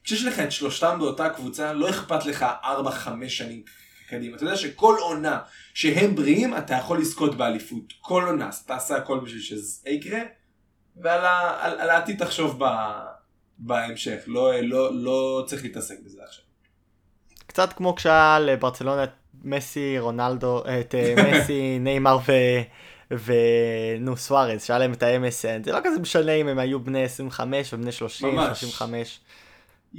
שכשיש 0.08 0.26
לך 0.26 0.40
את 0.40 0.52
שלושתם 0.52 1.00
באותה 1.00 1.30
קבוצה, 1.30 1.74
לא 1.74 1.90
אכפת 1.90 2.26
לך 2.26 2.46
4-5 2.64 2.68
שנים 3.28 3.64
קדימה. 4.10 4.36
אתה 4.36 4.44
יודע 4.44 4.58
שכל 4.58 4.96
עונה 5.00 5.40
שהם 5.74 6.16
בריאים, 6.16 6.58
אתה 6.58 6.74
יכול 6.74 7.00
לזכות 7.00 7.36
באליפות. 7.36 7.94
כל 8.02 8.24
עונה, 8.24 8.48
אז 8.48 8.66
תעשה 8.66 8.96
הכל 8.98 9.20
בשביל 9.20 9.42
שזה 9.42 9.90
יקרה, 9.90 10.20
ועל 11.02 11.26
ה- 11.26 11.58
על, 11.62 11.80
על 11.80 11.90
העתיד 11.90 12.24
תחשוב 12.24 12.64
ב, 12.64 12.68
בהמשך. 13.58 14.18
לא, 14.28 14.62
לא, 14.62 14.90
לא 14.94 15.44
צריך 15.48 15.64
להתעסק 15.64 15.96
בזה 16.06 16.22
עכשיו. 16.28 16.44
קצת 17.48 17.74
כמו 17.74 17.96
כשהיה 17.96 18.40
לברצלונה 18.40 19.04
את 19.04 19.10
מסי, 19.44 20.00
רונלדו, 20.00 20.64
את 20.80 20.96
אה, 20.96 21.16
מסי, 21.32 21.80
ניימר 21.80 22.18
ו... 22.28 22.32
ונו 23.12 24.18
סוארז, 24.18 24.64
שהיה 24.64 24.80
להם 24.80 24.94
את 24.94 25.04
ה-MSN, 25.04 25.66
זה 25.66 25.72
לא 25.72 25.80
כזה 25.84 26.00
משנה 26.00 26.32
אם 26.32 26.48
הם 26.48 26.60
היו 26.60 26.80
בני 26.80 27.04
25 27.04 27.74
ובני 27.74 27.92
30, 27.92 28.36
ממש. 28.36 28.60
35. 28.60 29.20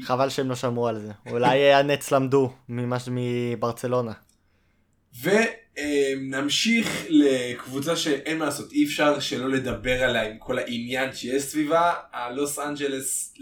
חבל 0.02 0.28
שהם 0.28 0.48
לא 0.48 0.54
שמעו 0.54 0.88
על 0.88 0.98
זה. 0.98 1.12
אולי 1.30 1.58
אה, 1.58 1.78
הנץ 1.78 2.10
למדו 2.12 2.52
ממש 2.68 3.08
מברצלונה. 3.12 4.12
ונמשיך 5.22 7.06
לקבוצה 7.08 7.96
שאין 7.96 8.38
מה 8.38 8.44
לעשות, 8.44 8.72
אי 8.72 8.84
אפשר 8.84 9.20
שלא 9.20 9.50
לדבר 9.50 10.02
עליה 10.02 10.30
עם 10.30 10.38
כל 10.38 10.58
העניין 10.58 11.14
שיש 11.14 11.42
סביבה, 11.42 11.92
הלוס 12.12 12.58
אנג'לס 12.58 13.34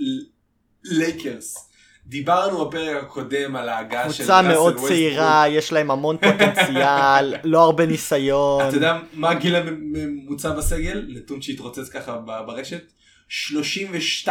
לייקרס. 0.85 1.71
דיברנו 2.07 2.69
בפרק 2.69 3.05
הקודם 3.05 3.57
על 3.57 3.69
ההגעה 3.69 4.13
של 4.13 4.25
קבוצה 4.25 4.43
מאוד. 4.43 4.77
צעירה, 4.77 5.45
יש 5.49 5.73
להם 5.73 5.91
המון 5.91 6.17
פוטנציאל, 6.17 7.35
לא 7.53 7.65
הרבה 7.65 7.87
ניסיון. 7.87 8.69
אתה 8.69 8.77
יודע 8.77 8.99
מה 9.13 9.31
הגיל 9.31 9.57
הממוצע 9.57 10.51
בסגל? 10.53 11.07
נתון 11.09 11.43
שהתרוצץ 11.43 11.89
ככה 11.89 12.19
ברשת? 12.47 12.93
32.8. 13.31 14.27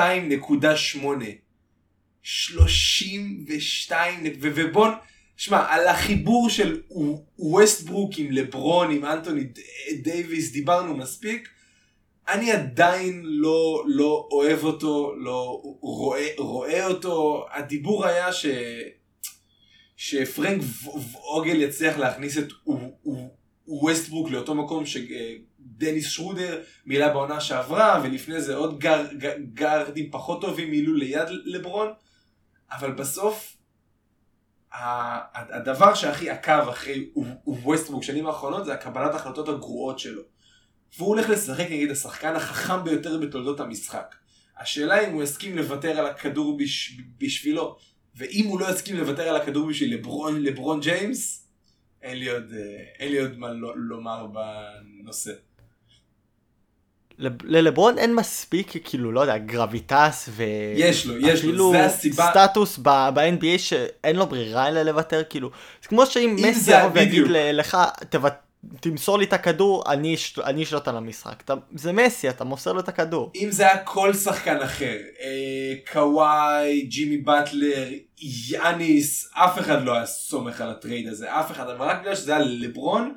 32, 2.27 4.23
נק- 4.23 4.37
ו- 4.41 4.49
ובוא, 4.55 4.87
שמע, 5.37 5.65
על 5.69 5.87
החיבור 5.87 6.49
של 6.49 6.81
ווסטברוק 7.39 8.11
עם 8.17 8.31
לברון, 8.31 8.91
עם 8.91 9.05
אנטוני 9.05 9.43
דייוויס, 10.01 10.51
דיברנו 10.51 10.97
מספיק. 10.97 11.49
אני 12.27 12.51
עדיין 12.51 13.21
לא, 13.25 13.83
לא 13.87 14.27
אוהב 14.31 14.63
אותו, 14.63 15.15
לא 15.17 15.61
רואה, 15.81 16.27
רואה 16.37 16.87
אותו. 16.87 17.45
הדיבור 17.51 18.05
היה 18.05 18.33
ש... 18.33 18.45
שפרנק 19.97 20.61
ווגל 21.13 21.61
יצליח 21.61 21.97
להכניס 21.97 22.37
את 22.37 22.47
ו- 22.67 22.71
ו- 23.09 23.27
ווסטברוק 23.67 24.29
לאותו 24.29 24.55
מקום 24.55 24.83
שדניס 24.85 26.09
שרודר 26.09 26.61
מילא 26.85 27.07
בעונה 27.07 27.39
שעברה, 27.41 28.01
ולפני 28.03 28.41
זה 28.41 28.55
עוד 28.55 28.79
גר, 28.79 29.05
גרדים 29.53 30.11
פחות 30.11 30.41
טובים 30.41 30.71
מילאו 30.71 30.93
ליד 30.93 31.27
לברון, 31.45 31.87
אבל 32.71 32.91
בסוף 32.91 33.57
הדבר 34.73 35.93
שהכי 35.93 36.29
עקב 36.29 36.69
אחרי 36.69 37.09
ו- 37.17 37.21
ווסטברוק 37.45 38.03
שנים 38.03 38.27
האחרונות 38.27 38.65
זה 38.65 38.73
הקבלת 38.73 39.13
ההחלטות 39.13 39.49
הגרועות 39.49 39.99
שלו. 39.99 40.21
והוא 40.97 41.07
הולך 41.07 41.29
לשחק 41.29 41.65
נגד 41.71 41.91
השחקן 41.91 42.35
החכם 42.35 42.83
ביותר 42.83 43.17
בתולדות 43.17 43.59
המשחק. 43.59 44.15
השאלה 44.57 45.07
אם 45.07 45.13
הוא 45.13 45.23
יסכים 45.23 45.57
לוותר 45.57 45.99
על 45.99 46.05
הכדור 46.05 46.57
בש... 46.57 46.97
בשבילו, 47.17 47.77
ואם 48.15 48.45
הוא 48.47 48.59
לא 48.59 48.69
יסכים 48.69 48.97
לוותר 48.97 49.29
על 49.29 49.35
הכדור 49.35 49.67
בשביל 49.69 49.93
לברון, 49.93 50.41
לברון 50.41 50.79
ג'יימס, 50.79 51.47
אין 52.01 52.17
לי 52.17 52.29
עוד, 52.29 52.53
אה, 52.53 52.83
אין 52.99 53.11
לי 53.11 53.19
עוד 53.19 53.37
מה 53.37 53.47
לומר 53.75 54.27
בנושא. 54.27 55.31
לב- 57.17 57.45
ללברון 57.45 57.97
אין 57.97 58.15
מספיק, 58.15 58.71
כאילו, 58.83 59.11
לא 59.11 59.19
יודע, 59.21 59.37
gravitas 59.37 60.29
ו... 60.31 60.43
יש 60.75 61.05
לו, 61.05 61.17
יש 61.27 61.43
לו, 61.43 61.71
זה 61.71 61.85
הסיבה. 61.85 62.29
סטטוס 62.31 62.77
ב-NBA 62.81 63.57
שאין 63.57 64.15
לו 64.15 64.25
ברירה 64.27 64.67
אלא 64.67 64.81
לוותר, 64.81 65.21
כאילו. 65.29 65.49
זה 65.83 65.87
כמו 65.89 66.05
שאם 66.05 66.35
אם 66.39 66.49
מסי 66.49 66.71
יבוא 66.71 66.89
ויגיד 66.93 67.23
לך, 67.53 67.77
"תוות- 68.09 68.33
תמסור 68.79 69.17
לי 69.19 69.25
את 69.25 69.33
הכדור, 69.33 69.83
אני 69.91 70.15
אש- 70.15 70.39
אני 70.39 70.63
אשלוט 70.63 70.87
על 70.87 70.97
המשחק. 70.97 71.41
אתה- 71.45 71.53
זה 71.75 71.91
מסי, 71.91 72.29
אתה 72.29 72.43
מוסר 72.43 72.73
לו 72.73 72.79
את 72.79 72.87
הכדור. 72.89 73.31
אם 73.35 73.47
זה 73.51 73.63
היה 73.63 73.77
כל 73.77 74.13
שחקן 74.13 74.57
אחר, 74.61 74.97
אה, 75.21 75.73
קוואי, 75.93 76.81
ג'ימי 76.81 77.17
באטלר, 77.17 77.87
יאניס, 78.49 79.29
אף 79.33 79.59
אחד 79.59 79.83
לא 79.85 79.95
היה 79.95 80.05
סומך 80.05 80.61
על 80.61 80.69
ה 80.69 80.76
trade 80.76 81.07
הזה, 81.07 81.39
אף 81.39 81.51
אחד, 81.51 81.69
אבל 81.69 81.85
רק 81.85 82.01
בגלל 82.01 82.15
שזה 82.15 82.35
היה 82.35 82.45
לברון, 82.45 83.15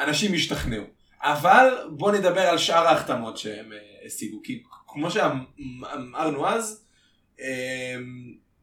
אנשים 0.00 0.34
השתכנעו. 0.34 0.84
אבל 1.22 1.68
בוא 1.90 2.12
נדבר 2.12 2.40
על 2.40 2.58
שאר 2.58 2.86
ההחתמות 2.86 3.38
שהם 3.38 3.72
אה, 3.72 3.78
השיגו, 4.06 4.40
כי 4.44 4.62
כמו 4.88 5.10
שאמרנו 5.10 6.48
אז, 6.48 6.84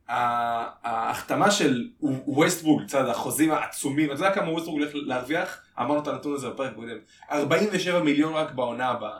ה- 0.07 0.87
ההחתמה 0.89 1.51
של 1.51 1.89
ווסטברוק, 2.01 2.83
לצד 2.83 3.07
החוזים 3.09 3.51
העצומים, 3.51 4.11
אתה 4.11 4.19
יודע 4.19 4.31
כמה 4.35 4.51
ווסטברוק 4.51 4.81
הולך 4.81 4.91
להרוויח? 4.95 5.57
אמרנו 5.79 5.99
את 5.99 6.07
הנתון 6.07 6.33
הזה 6.33 6.49
בפרק 6.49 6.75
קודם, 6.75 6.97
47 7.31 7.99
מיליון 8.03 8.33
רק 8.33 8.51
בעונה 8.51 8.87
הבאה. 8.87 9.17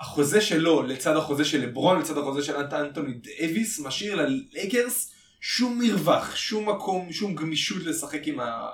החוזה 0.00 0.40
שלו 0.40 0.82
לצד 0.82 1.16
החוזה 1.16 1.44
של 1.44 1.62
לברון, 1.62 1.98
לצד 2.00 2.18
החוזה 2.18 2.42
של 2.42 2.56
אנט- 2.56 2.72
אנטוני 2.74 3.12
דייוויס, 3.14 3.80
משאיר 3.80 4.14
ללייקרס 4.14 5.12
שום 5.40 5.78
מרווח, 5.78 6.36
שום 6.36 6.68
מקום, 6.68 7.12
שום 7.12 7.34
גמישות 7.34 7.82
לשחק 7.82 8.20
עם, 8.26 8.40
ה... 8.40 8.68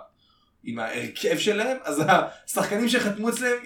עם 0.64 0.78
ההרכב 0.78 1.38
שלהם, 1.38 1.76
אז 1.84 2.02
השחקנים 2.46 2.88
שחתמו 2.88 3.28
אצלם 3.28 3.56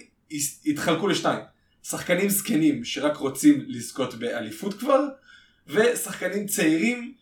התחלקו 0.66 1.08
לשתיים. 1.08 1.40
שחקנים 1.82 2.28
זקנים 2.28 2.84
שרק 2.84 3.16
רוצים 3.16 3.64
לזכות 3.68 4.14
באליפות 4.14 4.74
כבר, 4.74 5.00
ושחקנים 5.66 6.46
צעירים. 6.46 7.14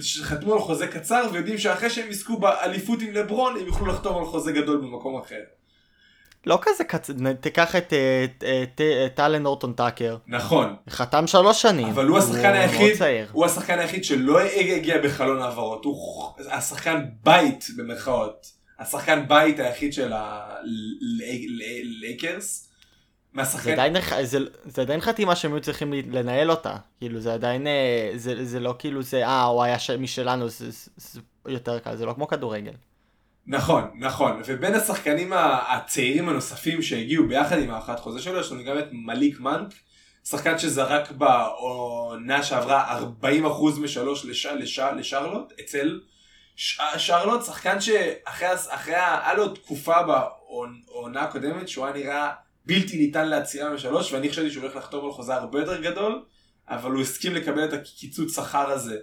שחתמו 0.00 0.52
על 0.52 0.58
חוזה 0.60 0.86
קצר 0.86 1.22
ויודעים 1.32 1.58
שאחרי 1.58 1.90
שהם 1.90 2.10
יזכו 2.10 2.36
באליפות 2.36 3.02
עם 3.02 3.12
לברון 3.12 3.56
הם 3.60 3.66
יוכלו 3.66 3.86
לחתום 3.86 4.18
על 4.18 4.24
חוזה 4.24 4.52
גדול 4.52 4.76
במקום 4.76 5.20
אחר. 5.20 5.40
לא 6.46 6.58
כזה 6.62 6.84
קצר, 6.84 7.12
תיקח 7.40 7.76
את 7.76 7.92
אה, 7.92 8.24
את- 8.24 8.44
את- 8.62 8.80
את 9.06 9.14
טאלן 9.16 9.46
אורטון 9.46 9.72
טאקר. 9.72 10.16
נכון, 10.26 10.76
חתם 10.90 11.26
שלוש 11.26 11.62
שנים. 11.62 11.86
אבל 11.86 12.06
הוא 12.06 12.18
השחקן 12.18 12.52
היחיד. 12.52 12.96
הוא 13.32 13.46
השחקן 13.46 13.78
היחיד 13.78 14.04
שלא 14.04 14.40
הגיע 14.40 14.98
בחלון 15.02 15.42
העברות, 15.42 15.84
הוא 15.84 16.30
השחקן 16.50 17.04
בית 17.22 17.64
במרכאות, 17.76 18.46
השחקן 18.82 19.28
בית 19.28 19.58
היחיד 19.58 19.92
של 19.92 20.12
הלייקרס. 22.12 22.62
זה 22.62 22.68
מהשחקן, 23.32 23.72
עדיין, 23.72 23.96
זה, 24.22 24.38
זה 24.64 24.82
עדיין 24.82 25.00
חתימה 25.00 25.36
שהם 25.36 25.52
היו 25.52 25.60
צריכים 25.60 25.92
לנהל 25.92 26.50
אותה. 26.50 26.76
כאילו 26.98 27.20
זה 27.20 27.34
עדיין, 27.34 27.66
אה, 27.66 28.12
זה, 28.14 28.44
זה 28.44 28.60
לא 28.60 28.74
כאילו 28.78 29.02
זה, 29.02 29.26
אה, 29.26 29.42
הוא 29.42 29.62
היה 29.62 29.76
משלנו, 29.98 30.48
זה, 30.48 30.70
זה, 30.70 30.90
זה 30.96 31.20
יותר 31.46 31.78
קל, 31.78 31.96
זה 31.96 32.06
לא 32.06 32.12
כמו 32.12 32.28
כדורגל. 32.28 32.72
נכון, 33.46 33.90
נכון, 33.94 34.42
ובין 34.46 34.74
השחקנים 34.74 35.32
הצעירים 35.68 36.28
הנוספים 36.28 36.82
שהגיעו 36.82 37.28
ביחד 37.28 37.58
עם 37.58 37.70
האחת 37.70 38.00
חוזה 38.00 38.22
שלו, 38.22 38.40
יש 38.40 38.52
לנו 38.52 38.64
גם 38.64 38.78
את 38.78 38.88
מליק 38.92 39.40
מנק, 39.40 39.74
שחקן 40.24 40.58
שזרק 40.58 41.10
בעונה 41.10 42.42
שעברה 42.42 43.00
40% 43.22 43.80
משלוש 43.80 44.24
לש, 44.24 44.46
לש, 44.46 44.78
לשרלוט, 44.78 45.52
אצל 45.60 46.00
שרלוט, 46.56 47.44
שחקן 47.44 47.80
שאחרי, 47.80 48.94
היה 48.94 49.34
לו 49.34 49.48
תקופה 49.48 49.96
בעונה 50.02 51.22
הקודמת 51.22 51.68
שהוא 51.68 51.86
היה 51.86 51.94
נראה 51.94 52.30
בלתי 52.66 52.96
ניתן 52.96 53.28
לעצירה 53.28 53.70
משלוש, 53.70 54.12
ואני 54.12 54.30
חשבתי 54.30 54.50
שהוא 54.50 54.62
הולך 54.62 54.76
לחתום 54.76 55.04
על 55.04 55.12
חוזה 55.12 55.34
הרבה 55.34 55.60
יותר 55.60 55.82
גדול, 55.82 56.24
אבל 56.68 56.90
הוא 56.90 57.02
הסכים 57.02 57.34
לקבל 57.34 57.64
את 57.64 57.72
הקיצוץ 57.72 58.36
שכר 58.36 58.70
הזה 58.70 58.96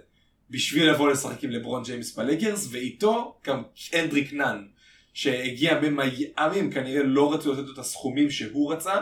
בשביל 0.50 0.90
לבוא 0.90 1.10
לשחק 1.10 1.44
עם 1.44 1.50
לברון 1.50 1.82
ג'יימס 1.82 2.16
בליגרס, 2.16 2.68
ואיתו 2.70 3.38
גם 3.46 3.62
הנדריק 3.92 4.32
נאן, 4.32 4.66
שהגיע 5.14 5.80
ממייאמים, 5.80 6.70
כנראה 6.72 7.02
לא 7.02 7.34
רצו 7.34 7.52
לתת 7.52 7.66
לו 7.66 7.74
את 7.74 7.78
הסכומים 7.78 8.30
שהוא 8.30 8.72
רצה, 8.72 8.96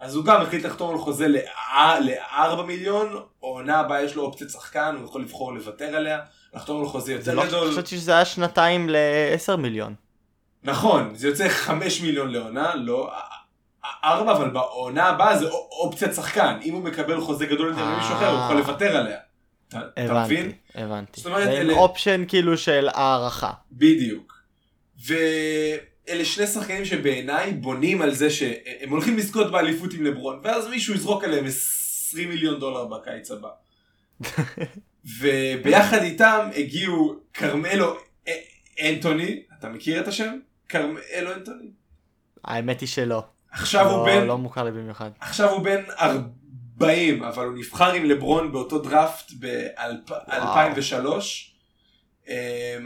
אז 0.00 0.14
הוא 0.14 0.24
גם 0.24 0.40
החליט 0.40 0.64
לחתום 0.64 0.90
על 0.90 0.98
חוזה 0.98 1.28
ל-4 1.28 2.62
מיליון, 2.66 3.22
עונה 3.40 3.80
הבאה 3.80 4.02
יש 4.02 4.14
לו 4.14 4.22
אופציית 4.22 4.50
שחקן, 4.50 4.94
הוא 4.98 5.04
יכול 5.04 5.22
לבחור 5.22 5.54
לוותר 5.54 5.96
עליה, 5.96 6.20
לחתום 6.54 6.80
על 6.82 6.88
חוזה 6.88 7.06
זה 7.06 7.30
יותר 7.30 7.34
לא, 7.34 7.46
גדול. 7.46 7.70
חשבתי 7.72 7.88
שזה 7.96 8.12
היה 8.12 8.24
שנתיים 8.24 8.88
ל-10 8.88 9.56
מיליון. 9.56 9.94
נכון, 10.62 11.14
זה 11.14 11.28
יוצא 11.28 11.48
5 11.48 12.00
מיליון 12.00 12.30
לעונה, 12.30 12.74
לא 12.74 13.12
4, 14.04 14.32
אבל 14.32 14.50
בעונה 14.50 15.04
הבאה 15.08 15.38
זה 15.38 15.46
אופציית 15.50 16.14
שחקן, 16.14 16.58
אם 16.62 16.74
הוא 16.74 16.82
מקבל 16.82 17.20
חוזה 17.20 17.46
גדול 17.46 17.68
יותר 17.68 17.84
ממישהו 17.84 18.14
אחר, 18.14 18.30
הוא 18.30 18.44
יכול 18.44 18.56
לוותר 18.56 18.96
עליה. 18.96 19.18
אתה 19.68 19.80
מבין? 20.24 20.44
הבנתי, 20.46 20.58
הבנתי. 20.74 21.12
זאת 21.20 21.26
אומרת, 21.26 21.44
זה 21.44 21.50
אלה- 21.52 21.72
אופשן 21.74 22.24
כאילו 22.28 22.58
של 22.58 22.88
הערכה. 22.92 23.50
בדיוק. 23.72 24.40
ואלה 25.06 26.24
שני 26.24 26.46
שחקנים 26.46 26.84
שבעיניי 26.84 27.52
בונים 27.52 28.02
על 28.02 28.14
זה 28.14 28.30
שהם 28.30 28.90
הולכים 28.90 29.16
לזכות 29.16 29.50
באליפות 29.52 29.92
עם 29.92 30.04
לברון, 30.04 30.40
ואז 30.44 30.66
מישהו 30.68 30.94
יזרוק 30.94 31.24
עליהם 31.24 31.46
20 31.46 32.28
מיליון 32.28 32.60
דולר 32.60 32.84
בקיץ 32.84 33.30
הבא. 33.30 33.48
וביחד 35.04 36.02
איתם 36.02 36.48
הגיעו 36.56 37.16
כרמלו 37.34 37.96
אנטוני, 38.80 39.42
אתה 39.58 39.68
מכיר 39.68 40.00
את 40.00 40.08
השם? 40.08 40.38
כרמלו 40.68 41.34
אנטוני? 41.36 41.70
האמת 42.44 42.80
היא 42.80 42.88
שלא. 42.88 43.22
עכשיו 43.50 43.84
לא, 43.84 43.90
הוא 43.90 44.06
בן, 44.06 44.26
לא 44.26 44.38
מוכר 44.38 44.64
לי 44.64 44.70
במיוחד. 44.70 45.10
עכשיו 45.20 45.50
הוא 45.50 45.64
בן 45.64 45.82
40, 46.80 47.22
אבל 47.22 47.46
הוא 47.46 47.58
נבחר 47.58 47.92
עם 47.92 48.04
לברון 48.04 48.52
באותו 48.52 48.78
דראפט 48.78 49.32
ב-2003. 49.38 51.06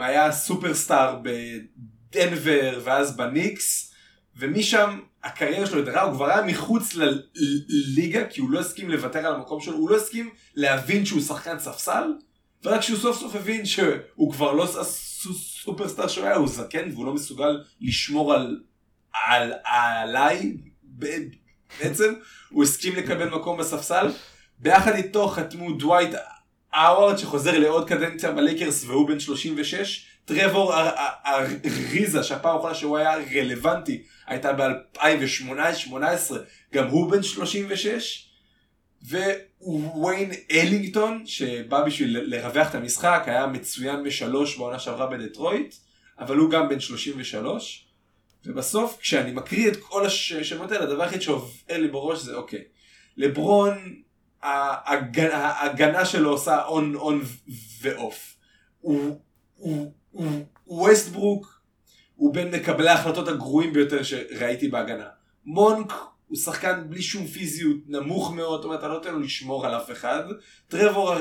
היה 0.01 0.33
סופרסטאר 0.33 1.19
בדנבר 1.23 2.81
ואז 2.85 3.17
בניקס, 3.17 3.95
ומשם 4.37 5.01
הקריירה 5.25 5.67
שלו 5.67 5.79
התדרה, 5.79 6.03
הוא 6.03 6.15
כבר 6.15 6.31
היה 6.31 6.43
מחוץ 6.43 6.95
לליגה, 6.95 8.25
כי 8.31 8.41
הוא 8.41 8.51
לא 8.51 8.61
הסכים 8.61 8.91
לוותר 8.91 9.19
על 9.19 9.35
המקום 9.35 9.61
שלו, 9.61 9.77
הוא 9.77 9.91
לא 9.91 9.97
הסכים 9.97 10.31
להבין 10.55 11.07
שהוא 11.07 11.21
שחקן 11.21 11.59
ספסל, 11.59 12.05
ורק 12.65 12.81
כשהוא 12.81 12.99
סוף 12.99 13.21
סוף 13.21 13.35
הבין 13.35 13.67
שהוא 13.67 14.33
כבר 14.33 14.53
לא 14.53 14.65
הסופרסטאר 14.81 16.09
שהוא 16.09 16.27
היה, 16.27 16.37
הוא 16.37 16.49
זקן 16.49 16.91
והוא 16.93 17.07
לא 17.07 17.15
מסוגל 17.15 17.63
לשמור 17.81 18.35
על, 18.35 18.61
על, 19.27 19.53
עליי, 19.65 20.57
בעצם, 21.81 22.15
הוא 22.51 22.65
הסכים 22.65 22.97
לקבל 22.97 23.29
מקום 23.29 23.59
בספסל. 23.59 24.07
ביחד 24.59 24.95
איתו 24.95 25.29
חתמו 25.29 25.73
דווייט 25.73 26.15
האווארד 26.73 27.19
שחוזר 27.19 27.59
לעוד 27.59 27.89
קדנציה 27.89 28.33
בלייקרס 28.33 28.85
והוא 28.85 29.09
בן 29.09 29.21
36. 29.21 30.07
טרבור 30.25 30.75
אריזה 31.27 32.23
שהפעם 32.23 32.55
האחרונה 32.55 32.75
שהוא 32.75 32.99
היה 32.99 33.15
רלוונטי 33.35 34.03
הייתה 34.27 34.53
ב-2018, 34.53 36.35
גם 36.75 36.89
הוא 36.89 37.11
בן 37.11 37.23
36. 37.23 38.31
וויין 39.61 40.31
אלינגטון 40.51 41.27
שבא 41.27 41.85
בשביל 41.85 42.19
לרווח 42.19 42.71
את 42.71 42.75
המשחק 42.75 43.23
היה 43.27 43.47
מצוין 43.47 44.05
בשלוש 44.05 44.59
בעונה 44.59 44.79
שעברה 44.79 45.07
בדטרויט 45.07 45.75
אבל 46.19 46.37
הוא 46.37 46.51
גם 46.51 46.69
בן 46.69 46.81
33. 46.81 47.87
ובסוף 48.47 48.99
כשאני 49.01 49.33
מקריא 49.33 49.69
את 49.69 49.77
כל 49.77 50.07
השמות 50.07 50.73
האלה 50.73 50.85
הדבר 50.85 51.03
היחיד 51.03 51.23
שעובר 51.23 51.79
לי 51.79 51.89
בראש 51.89 52.19
זה 52.19 52.35
אוקיי 52.35 52.65
לברון 53.17 54.03
ההגנה 54.43 56.05
שלו 56.05 56.31
עושה 56.31 56.65
און 56.65 56.95
און 56.95 57.23
ואוף. 57.81 58.37
הוא, 60.15 60.27
הוא, 60.27 60.45
הוא, 60.65 60.89
ווסטברוק 60.89 61.61
הוא 62.17 62.35
בין 62.35 62.51
מקבלי 62.51 62.89
ההחלטות 62.89 63.29
הגרועים 63.29 63.73
ביותר 63.73 64.03
שראיתי 64.03 64.69
בהגנה. 64.69 65.09
מונק 65.45 65.93
הוא 66.27 66.39
שחקן 66.39 66.85
בלי 66.89 67.03
שום 67.03 67.27
פיזיות 67.27 67.77
נמוך 67.87 68.33
מאוד, 68.33 68.61
זאת 68.61 68.65
אומרת 68.65 68.79
אתה 68.79 68.89
לא 68.89 68.95
נותן 68.95 69.13
לו 69.13 69.21
לשמור 69.21 69.67
על 69.67 69.75
אף 69.75 69.91
אחד. 69.91 70.25
טרבור 70.69 71.15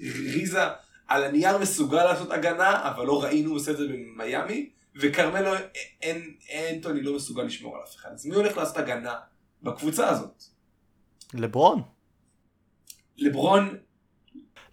ריזה 0.00 0.62
על 1.06 1.24
הנייר 1.24 1.58
מסוגל 1.58 2.04
לעשות 2.04 2.30
הגנה 2.30 2.90
אבל 2.90 3.06
לא 3.06 3.22
ראינו 3.22 3.52
עושה 3.52 3.70
את 3.70 3.76
זה 3.76 3.84
במיאמי. 3.88 4.70
וכרמלו 4.96 5.50
אנטוני 6.54 7.02
לא 7.02 7.16
מסוגל 7.16 7.42
לשמור 7.42 7.76
על 7.76 7.82
אף 7.82 7.96
אחד. 7.96 8.10
אז 8.12 8.26
מי 8.26 8.34
הולך 8.34 8.56
לעשות 8.56 8.76
הגנה 8.76 9.14
בקבוצה 9.62 10.08
הזאת? 10.08 10.44
לברון. 11.34 11.82
לברון, 13.18 13.76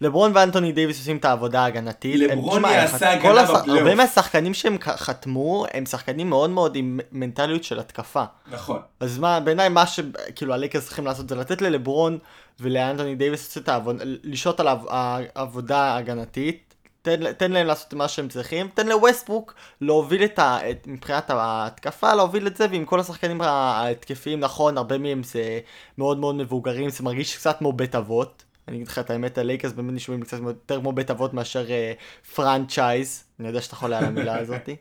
לברון 0.01 0.31
ואנטוני 0.35 0.71
דייוויס 0.71 0.99
עושים 0.99 1.17
את 1.17 1.25
העבודה 1.25 1.61
ההגנתית. 1.63 2.15
לברון 2.15 2.65
יעשה 2.65 3.11
הגנה 3.13 3.43
בפלייאוף. 3.43 3.67
הרבה 3.67 3.95
מהשחקנים 3.95 4.53
שהם 4.53 4.77
חתמו, 4.81 5.65
הם 5.73 5.85
שחקנים 5.85 6.29
מאוד 6.29 6.49
מאוד 6.49 6.75
עם 6.75 6.99
מנטליות 7.11 7.63
של 7.63 7.79
התקפה. 7.79 8.23
נכון. 8.51 8.79
אז 8.99 9.19
מה, 9.19 9.39
בעיניי 9.39 9.69
מה 9.69 9.87
ש... 9.87 9.99
כאילו 10.35 10.53
הלייקרס 10.53 10.85
צריכים 10.85 11.05
לעשות 11.05 11.29
זה 11.29 11.35
לתת 11.35 11.61
ללברון 11.61 12.17
ולאנטוני 12.59 13.15
דייוויס 13.15 13.47
לעשות 13.47 13.63
את 13.63 13.69
העבודה, 13.69 14.03
לשהות 14.23 14.59
על 14.59 14.67
העב- 14.67 14.87
העבודה 15.35 15.77
ההגנתית. 15.77 16.63
תן, 17.01 17.33
תן 17.33 17.51
להם 17.51 17.67
לעשות 17.67 17.93
מה 17.93 18.07
שהם 18.07 18.27
צריכים, 18.27 18.67
תן 18.73 18.87
לווסטברוק 18.87 19.53
להוביל 19.81 20.23
את 20.23 20.39
ה... 20.39 20.69
את, 20.69 20.87
מבחינת 20.87 21.29
ההתקפה, 21.29 22.13
להוביל 22.13 22.47
את 22.47 22.57
זה, 22.57 22.65
ועם 22.71 22.85
כל 22.85 22.99
השחקנים 22.99 23.41
ההתקפיים, 23.41 24.39
נכון, 24.39 24.77
הרבה 24.77 24.97
מהם 24.97 25.23
זה 25.23 25.59
מאוד 25.97 26.17
מאוד 26.17 26.35
מבוגרים, 26.35 26.89
זה 26.89 27.03
מרגיש 27.03 27.37
קצת 27.37 27.57
כמו 27.57 27.73
בית 27.73 27.95
אבות. 27.95 28.43
אני 28.67 28.75
אגיד 28.77 28.87
לך 28.87 28.99
את 28.99 29.09
האמת, 29.09 29.37
הלייקרס 29.37 29.71
באמת 29.71 29.93
נשמעים 29.93 30.21
קצת 30.21 30.37
יותר 30.45 30.79
כמו 30.79 30.91
בית 30.91 31.11
אבות 31.11 31.33
מאשר 31.33 31.71
אה, 31.71 31.93
franchise, 32.35 33.23
אני 33.39 33.47
יודע 33.47 33.61
שאתה 33.61 33.75
חולה 33.75 33.97
על 33.97 34.05
המילה 34.05 34.39
הזאתי. 34.41 34.75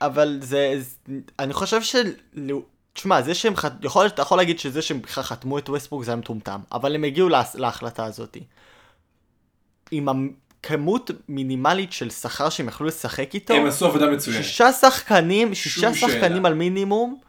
אבל 0.00 0.38
זה, 0.42 0.74
זה- 0.78 0.96
אני 1.38 1.52
חושב 1.52 1.82
ש... 1.82 1.96
תשמע, 2.92 3.22
זה 3.22 3.34
שהם, 3.34 3.56
חת- 3.56 3.84
יכול 3.84 4.06
אתה 4.06 4.22
יכול 4.22 4.38
להגיד 4.38 4.58
שזה 4.58 4.82
שהם 4.82 5.02
בכלל 5.02 5.24
חתמו 5.24 5.58
את 5.58 5.68
ווסטבורג 5.68 6.04
זה 6.04 6.10
היה 6.10 6.16
מטומטם, 6.16 6.60
אבל 6.72 6.94
הם 6.94 7.04
הגיעו 7.04 7.28
לה, 7.28 7.42
להחלטה 7.54 8.04
הזאת. 8.04 8.36
עם 9.90 10.08
הכמות 10.08 11.10
מינימלית 11.28 11.92
של 11.92 12.10
שכר 12.10 12.48
שהם 12.50 12.68
יכלו 12.68 12.86
לשחק 12.86 13.34
איתו, 13.34 13.54
הם 13.54 13.66
עשו 13.66 13.86
עבודה 13.86 14.10
מצוינת. 14.10 14.44
שישה 14.44 14.72
שחקנים, 14.72 15.54
שישה 15.54 15.94
שחקנים 15.94 16.20
שאלה. 16.36 16.48
על 16.48 16.54
מינימום, 16.54 17.20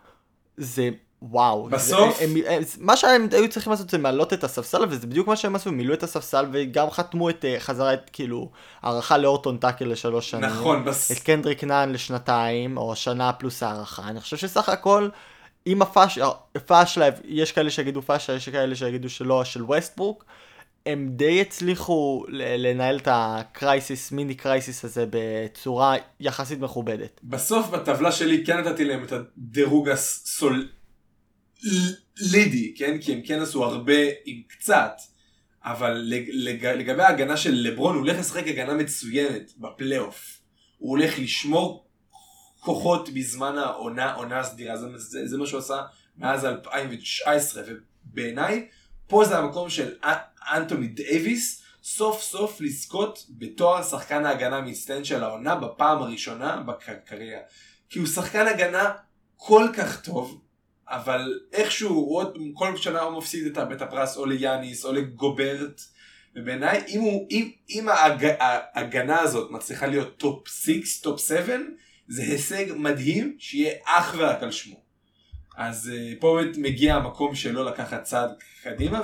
זה 0.57 0.89
וואו. 1.21 1.69
בסוף- 1.69 2.17
זה, 2.17 2.23
הם, 2.23 2.35
הם, 2.47 2.63
מה 2.79 2.97
שהם 2.97 3.27
היו 3.31 3.49
צריכים 3.49 3.71
לעשות 3.71 3.89
זה 3.89 3.97
מעלות 3.97 4.33
את 4.33 4.43
הספסל, 4.43 4.85
וזה 4.89 5.07
בדיוק 5.07 5.27
מה 5.27 5.35
שהם 5.35 5.55
עשו, 5.55 5.71
מילאו 5.71 5.93
את 5.93 6.03
הספסל 6.03 6.45
וגם 6.51 6.89
חתמו 6.91 7.29
את, 7.29 7.45
אה, 7.45 7.55
חזרה 7.59 7.93
את, 7.93 8.09
כאילו, 8.13 8.49
הארכה 8.81 9.17
להורטון 9.17 9.57
טאקר 9.57 9.85
לשלוש 9.85 10.29
שנים. 10.29 10.45
נכון, 10.45 10.85
בס... 10.85 11.11
את 11.11 11.19
קנדריק 11.19 11.63
נאן 11.63 11.91
לשנתיים, 11.91 12.77
או 12.77 12.95
שנה 12.95 13.33
פלוס 13.33 13.63
הארכה. 13.63 14.07
אני 14.07 14.19
חושב 14.19 14.37
שסך 14.37 14.69
הכל, 14.69 15.09
עם 15.65 15.81
הפאש, 15.81 16.19
הפאשלה, 16.55 17.09
יש 17.25 17.51
כאלה 17.51 17.69
שיגידו 17.69 18.01
פאשלה, 18.01 18.35
יש 18.35 18.49
כאלה 18.49 18.75
שיגידו 18.75 19.09
שלא, 19.09 19.43
של 19.43 19.63
ווסטברוק, 19.63 20.25
הם 20.85 21.09
די 21.11 21.41
הצליחו 21.41 22.25
לנהל 22.29 22.97
את 22.97 23.07
ה 23.11 23.24
crisis, 23.24 24.11
mini 24.11 24.35
crisis 24.35 24.85
הזה 24.85 25.05
בצורה 25.09 25.95
יחסית 26.19 26.59
מכובדת. 26.59 27.19
בסוף 27.23 27.67
בטבלה 27.69 28.11
שלי 28.11 28.45
כן 28.45 28.57
נתתי 28.57 28.85
להם 28.85 29.03
את 29.03 29.13
הדירוג 29.13 29.89
הסולידי, 31.65 32.73
כן? 32.77 32.97
כי 33.01 33.13
הם 33.13 33.21
כן 33.21 33.41
עשו 33.41 33.63
הרבה 33.63 34.01
עם 34.25 34.41
קצת, 34.47 34.93
אבל 35.63 35.91
לג, 35.91 36.29
לג, 36.33 36.65
לגבי 36.65 37.03
ההגנה 37.03 37.37
של 37.37 37.53
לברון, 37.53 37.95
הוא 37.95 38.01
הולך 38.01 38.19
לשחק 38.19 38.47
הגנה 38.47 38.73
מצוינת 38.73 39.51
בפלייאוף. 39.57 40.39
הוא 40.77 40.89
הולך 40.89 41.19
לשמור 41.19 41.87
כוחות 42.59 43.09
בזמן 43.09 43.57
העונה, 43.57 44.13
עונה 44.13 44.39
הסדירה, 44.39 44.77
זה, 44.77 44.87
זה, 44.97 45.27
זה 45.27 45.37
מה 45.37 45.47
שהוא 45.47 45.59
עשה 45.59 45.81
מאז 46.17 46.45
2019, 46.45 47.63
ובעיניי, 48.05 48.67
פה 49.07 49.25
זה 49.25 49.37
המקום 49.37 49.69
של 49.69 49.95
אנטוני 50.53 50.87
דייוויס, 50.87 51.61
סוף 51.83 52.21
סוף 52.21 52.61
לזכות 52.61 53.25
בתואר 53.29 53.83
שחקן 53.83 54.25
ההגנה 54.25 54.57
המצטיין 54.57 55.03
של 55.03 55.23
העונה 55.23 55.55
בפעם 55.55 56.01
הראשונה 56.01 56.61
בקריירה. 56.61 57.41
כי 57.89 57.99
הוא 57.99 58.07
שחקן 58.07 58.47
הגנה 58.47 58.91
כל 59.35 59.67
כך 59.77 60.01
טוב, 60.01 60.41
אבל 60.91 61.39
איכשהו 61.53 61.89
הוא 61.89 62.17
עוד 62.17 62.37
כל 62.53 62.77
שנה 62.77 63.01
הוא 63.01 63.17
מפסיד 63.17 63.57
את 63.57 63.81
הפרס 63.81 64.17
או 64.17 64.25
ליאניס 64.25 64.85
או 64.85 64.93
לגוברט. 64.93 65.81
ובעיניי 66.35 66.83
אם, 66.87 67.01
אם, 67.31 67.51
אם 67.69 67.89
ההג, 67.89 68.27
ההגנה 68.39 69.19
הזאת 69.19 69.51
מצליחה 69.51 69.87
להיות 69.87 70.17
top 70.17 70.47
6, 70.47 70.99
top 71.01 71.19
7, 71.27 71.57
זה 72.07 72.21
הישג 72.21 72.65
מדהים 72.75 73.35
שיהיה 73.39 73.73
אך 73.85 74.15
ורק 74.17 74.43
על 74.43 74.51
שמו. 74.51 74.81
אז 75.57 75.91
uh, 75.93 76.21
פה 76.21 76.39
באמת 76.41 76.57
מגיע 76.57 76.95
המקום 76.95 77.35
שלו 77.35 77.63
לקחת 77.63 78.03
צעד 78.03 78.29
קדימה 78.63 79.01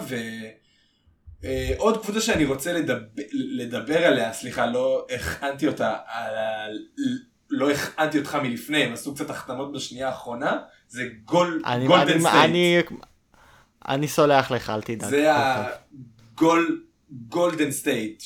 ועוד 1.43 2.03
קבוצה 2.03 2.21
שאני 2.21 2.45
רוצה 2.45 2.73
לדבר, 2.73 3.23
לדבר 3.33 3.97
עליה, 3.97 4.33
סליחה, 4.33 4.65
לא 4.65 5.07
הכנתי 5.15 5.67
אותה, 5.67 5.97
על, 6.05 6.33
לא 7.49 7.71
הכנתי 7.71 8.19
אותך 8.19 8.35
מלפני, 8.35 8.83
הם 8.83 8.93
עשו 8.93 9.15
קצת 9.15 9.29
החתמות 9.29 9.71
בשנייה 9.71 10.07
האחרונה, 10.07 10.59
זה 10.87 11.07
גול, 11.25 11.61
אני, 11.65 11.87
גולדן 11.87 12.11
אני, 12.11 12.19
סטייט. 12.19 12.35
אני, 12.35 12.77
אני 13.87 14.07
סולח 14.07 14.51
לך, 14.51 14.69
אל 14.69 14.81
תדאג. 14.81 15.09
זה 15.09 15.35
הכל 15.35 16.65
טוב. 16.67 16.77
הגולדן 17.11 17.71
סטייט, 17.71 18.23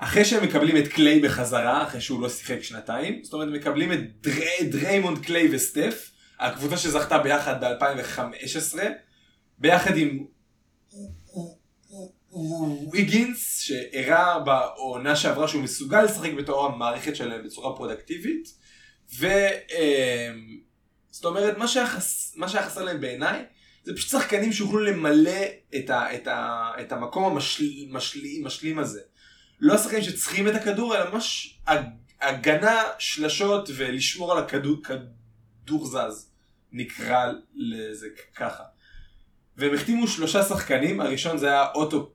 שאחרי 0.00 0.24
שהם 0.24 0.44
מקבלים 0.44 0.76
את 0.76 0.88
קליי 0.88 1.20
בחזרה, 1.20 1.82
אחרי 1.82 2.00
שהוא 2.00 2.22
לא 2.22 2.28
שיחק 2.28 2.62
שנתיים, 2.62 3.24
זאת 3.24 3.32
אומרת 3.32 3.48
מקבלים 3.48 3.92
את 3.92 3.98
דרי, 4.20 4.68
דריימונד 4.70 5.18
קליי 5.18 5.48
וסטף, 5.52 6.10
הקבוצה 6.40 6.76
שזכתה 6.76 7.18
ביחד 7.18 7.64
ב-2015, 7.64 8.78
ביחד 9.58 9.96
עם 9.96 10.24
ויגינס, 12.92 13.60
שהראה 13.60 14.38
בעונה 14.38 15.16
שעברה 15.16 15.48
שהוא 15.48 15.62
מסוגל 15.62 16.02
לשחק 16.02 16.32
בתור 16.32 16.66
המערכת 16.66 17.16
שלהם 17.16 17.44
בצורה 17.44 17.76
פרודקטיבית, 17.76 18.48
ו... 19.18 19.26
זאת 21.14 21.24
אומרת, 21.24 21.58
מה 21.58 21.68
שהיה 21.68 21.86
חס- 21.86 22.36
חסר 22.66 22.82
להם 22.84 23.00
בעיניי, 23.00 23.44
זה 23.84 23.94
פשוט 23.96 24.10
שחקנים 24.10 24.52
שיוכלו 24.52 24.78
למלא 24.80 25.40
את, 25.76 25.90
ה, 25.90 26.14
את, 26.14 26.26
ה, 26.26 26.70
את 26.80 26.92
המקום 26.92 27.24
המשלים 27.24 27.94
משל, 27.94 28.20
משלים 28.42 28.78
הזה. 28.78 29.00
לא 29.60 29.78
שחקנים 29.78 30.02
שצריכים 30.02 30.48
את 30.48 30.54
הכדור, 30.54 30.96
אלא 30.96 31.10
ממש 31.10 31.58
הג- 31.66 31.84
הגנה, 32.20 32.82
שלשות 32.98 33.68
ולשמור 33.76 34.32
על 34.32 34.38
הכדור 34.44 34.76
כדור 34.84 35.86
זז, 35.86 36.30
נקרא 36.72 37.32
לזה 37.54 38.06
ככה. 38.36 38.62
והם 39.56 39.74
החתימו 39.74 40.08
שלושה 40.08 40.42
שחקנים, 40.42 41.00
הראשון 41.00 41.38
זה 41.38 41.46
היה 41.46 41.66
אוטו 41.74 42.12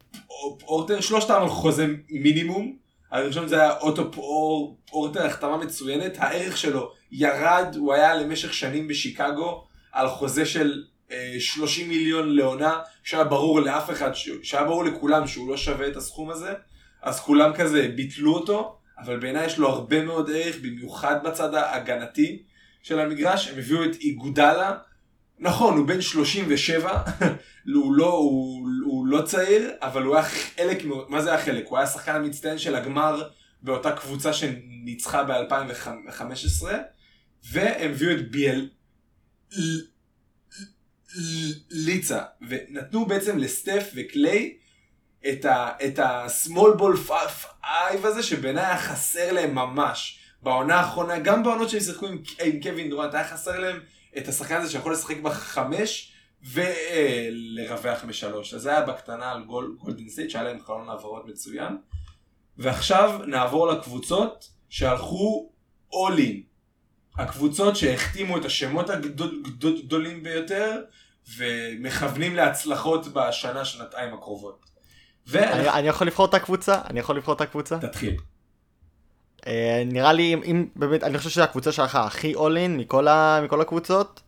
פורטר, 0.59 1.01
שלושתם 1.01 1.41
על 1.41 1.49
חוזה 1.49 1.87
מינימום, 2.09 2.77
הראשון 3.11 3.47
זה 3.47 3.55
היה 3.61 3.77
אוטו 3.77 4.11
פור- 4.11 4.77
פורטר, 4.89 5.25
החתמה 5.25 5.57
מצוינת, 5.57 6.13
הערך 6.17 6.57
שלו 6.57 6.93
ירד, 7.11 7.75
הוא 7.75 7.93
היה 7.93 8.15
למשך 8.15 8.53
שנים 8.53 8.87
בשיקגו 8.87 9.63
על 9.91 10.09
חוזה 10.09 10.45
של 10.45 10.83
אה, 11.11 11.35
30 11.39 11.89
מיליון 11.89 12.35
לעונה, 12.35 12.79
שהיה 13.03 13.23
ברור 13.23 13.61
לאף 13.61 13.89
אחד, 13.89 14.11
שהיה 14.43 14.63
ברור 14.63 14.85
לכולם 14.85 15.27
שהוא 15.27 15.49
לא 15.49 15.57
שווה 15.57 15.87
את 15.87 15.95
הסכום 15.95 16.29
הזה, 16.29 16.53
אז 17.01 17.19
כולם 17.19 17.53
כזה 17.53 17.87
ביטלו 17.95 18.33
אותו, 18.33 18.77
אבל 18.99 19.19
בעיניי 19.19 19.45
יש 19.45 19.57
לו 19.57 19.69
הרבה 19.69 20.05
מאוד 20.05 20.29
ערך, 20.33 20.55
במיוחד 20.61 21.23
בצד 21.23 21.55
ההגנתי 21.55 22.43
של 22.83 22.99
המגרש, 22.99 23.47
הם 23.47 23.57
הביאו 23.57 23.83
את 23.83 23.95
איגודלה, 23.95 24.77
נכון, 25.39 25.77
הוא 25.77 25.87
בן 25.87 26.01
37, 26.01 27.01
הוא 27.75 27.93
לא, 27.93 28.11
הוא, 28.11 28.67
הוא 28.85 29.07
לא 29.07 29.21
צעיר, 29.21 29.71
אבל 29.81 30.03
הוא 30.03 30.15
היה 30.15 30.23
חלק, 30.23 30.83
מה 31.09 31.21
זה 31.21 31.29
היה 31.29 31.45
חלק? 31.45 31.67
הוא 31.67 31.77
היה 31.77 31.87
השחקן 31.87 32.15
המצטיין 32.15 32.57
של 32.57 32.75
הגמר 32.75 33.23
באותה 33.61 33.91
קבוצה 33.91 34.33
שניצחה 34.33 35.23
ב-2015, 35.23 36.65
והם 37.43 37.91
הביאו 37.91 38.11
את 38.11 38.31
ביאל 38.31 38.69
ליצה, 41.69 42.23
ונתנו 42.49 43.05
בעצם 43.05 43.37
לסטף 43.37 43.91
וקליי 43.95 44.57
את 45.29 45.45
ה- 45.45 45.71
את 45.85 45.99
ה-small 45.99 46.79
ball 46.79 47.09
five 47.09 48.07
הזה, 48.07 48.23
שבעיניי 48.23 48.65
היה 48.65 48.77
חסר 48.77 49.31
להם 49.31 49.55
ממש. 49.55 50.19
בעונה 50.41 50.75
האחרונה, 50.75 51.19
גם 51.19 51.43
בעונות 51.43 51.69
שהם 51.69 51.79
שיחקו 51.79 52.07
עם, 52.07 52.21
עם 52.43 52.61
קווין 52.61 52.89
דורנט, 52.89 53.13
היה 53.13 53.27
חסר 53.27 53.59
להם 53.59 53.79
את 54.17 54.27
השחקן 54.27 54.55
הזה 54.55 54.71
שיכול 54.71 54.93
לשחק 54.93 55.17
בחמש 55.17 56.13
ולרווח 56.43 58.03
בשלוש. 58.03 58.53
אז 58.53 58.61
זה 58.61 58.69
היה 58.69 58.81
בקטנה 58.81 59.31
על 59.31 59.43
גול, 59.43 59.77
גולדן 59.79 60.09
סטייט, 60.09 60.29
שהיה 60.29 60.43
להם 60.43 60.59
חלון 60.59 60.89
העברות 60.89 61.25
מצוין. 61.27 61.77
ועכשיו 62.57 63.19
נעבור 63.27 63.67
לקבוצות 63.67 64.49
שהלכו 64.69 65.51
all. 65.91 66.21
הקבוצות 67.17 67.75
שהחתימו 67.75 68.37
את 68.37 68.45
השמות 68.45 68.89
הגדול- 68.89 69.41
גדול- 69.45 69.77
הגדולים 69.77 70.23
ביותר 70.23 70.81
ומכוונים 71.37 72.35
להצלחות 72.35 73.07
בשנה, 73.13 73.65
שנתיים 73.65 74.13
הקרובות. 74.13 74.65
אני, 75.35 75.69
אני 75.69 75.87
יכול 75.87 76.07
לבחור 76.07 76.25
את 76.25 76.33
הקבוצה? 76.33 76.81
אני 76.89 76.99
יכול 76.99 77.17
לבחור 77.17 77.33
את 77.35 77.41
הקבוצה? 77.41 77.75
ותתחיל. 77.75 78.15
אה, 79.47 79.83
נראה 79.85 80.13
לי 80.13 80.33
אם, 80.33 80.41
אם 80.45 80.65
באמת 80.75 81.03
אני 81.03 81.17
חושב 81.17 81.29
שהקבוצה 81.29 81.71
שלך 81.71 81.95
הכי 81.95 82.35
all 82.35 82.57
in 82.57 82.77
מכל, 82.77 83.07
ה, 83.07 83.41
מכל 83.43 83.61
הקבוצות 83.61 84.21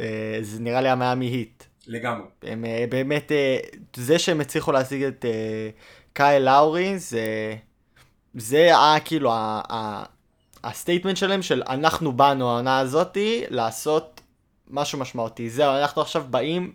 אה, 0.00 0.38
זה 0.42 0.60
נראה 0.60 0.80
לי 0.80 0.88
המיאמי 0.88 1.26
היט. 1.26 1.64
לגמרי. 1.86 2.26
הם 2.42 2.64
אה, 2.64 2.84
באמת 2.88 3.32
אה, 3.32 3.58
זה 3.96 4.18
שהם 4.18 4.40
הצליחו 4.40 4.72
להשיג 4.72 5.02
את 5.02 5.24
אה, 5.24 5.70
קייל 6.12 6.42
לאורי 6.42 6.98
זה 6.98 7.56
זה 8.34 8.56
היה 8.56 9.00
כאילו 9.04 9.32
ה- 9.32 9.62
ה- 9.72 10.04
ה 10.64 10.69
statement 10.69 11.16
שלהם 11.16 11.42
של 11.42 11.62
אנחנו 11.68 12.12
באנו 12.12 12.50
העונה 12.50 12.78
הזאתי 12.78 13.44
לעשות 13.48 14.20
משהו 14.70 14.98
משמעותי 14.98 15.50
זהו 15.50 15.72
אנחנו 15.72 16.02
עכשיו 16.02 16.24
באים 16.30 16.72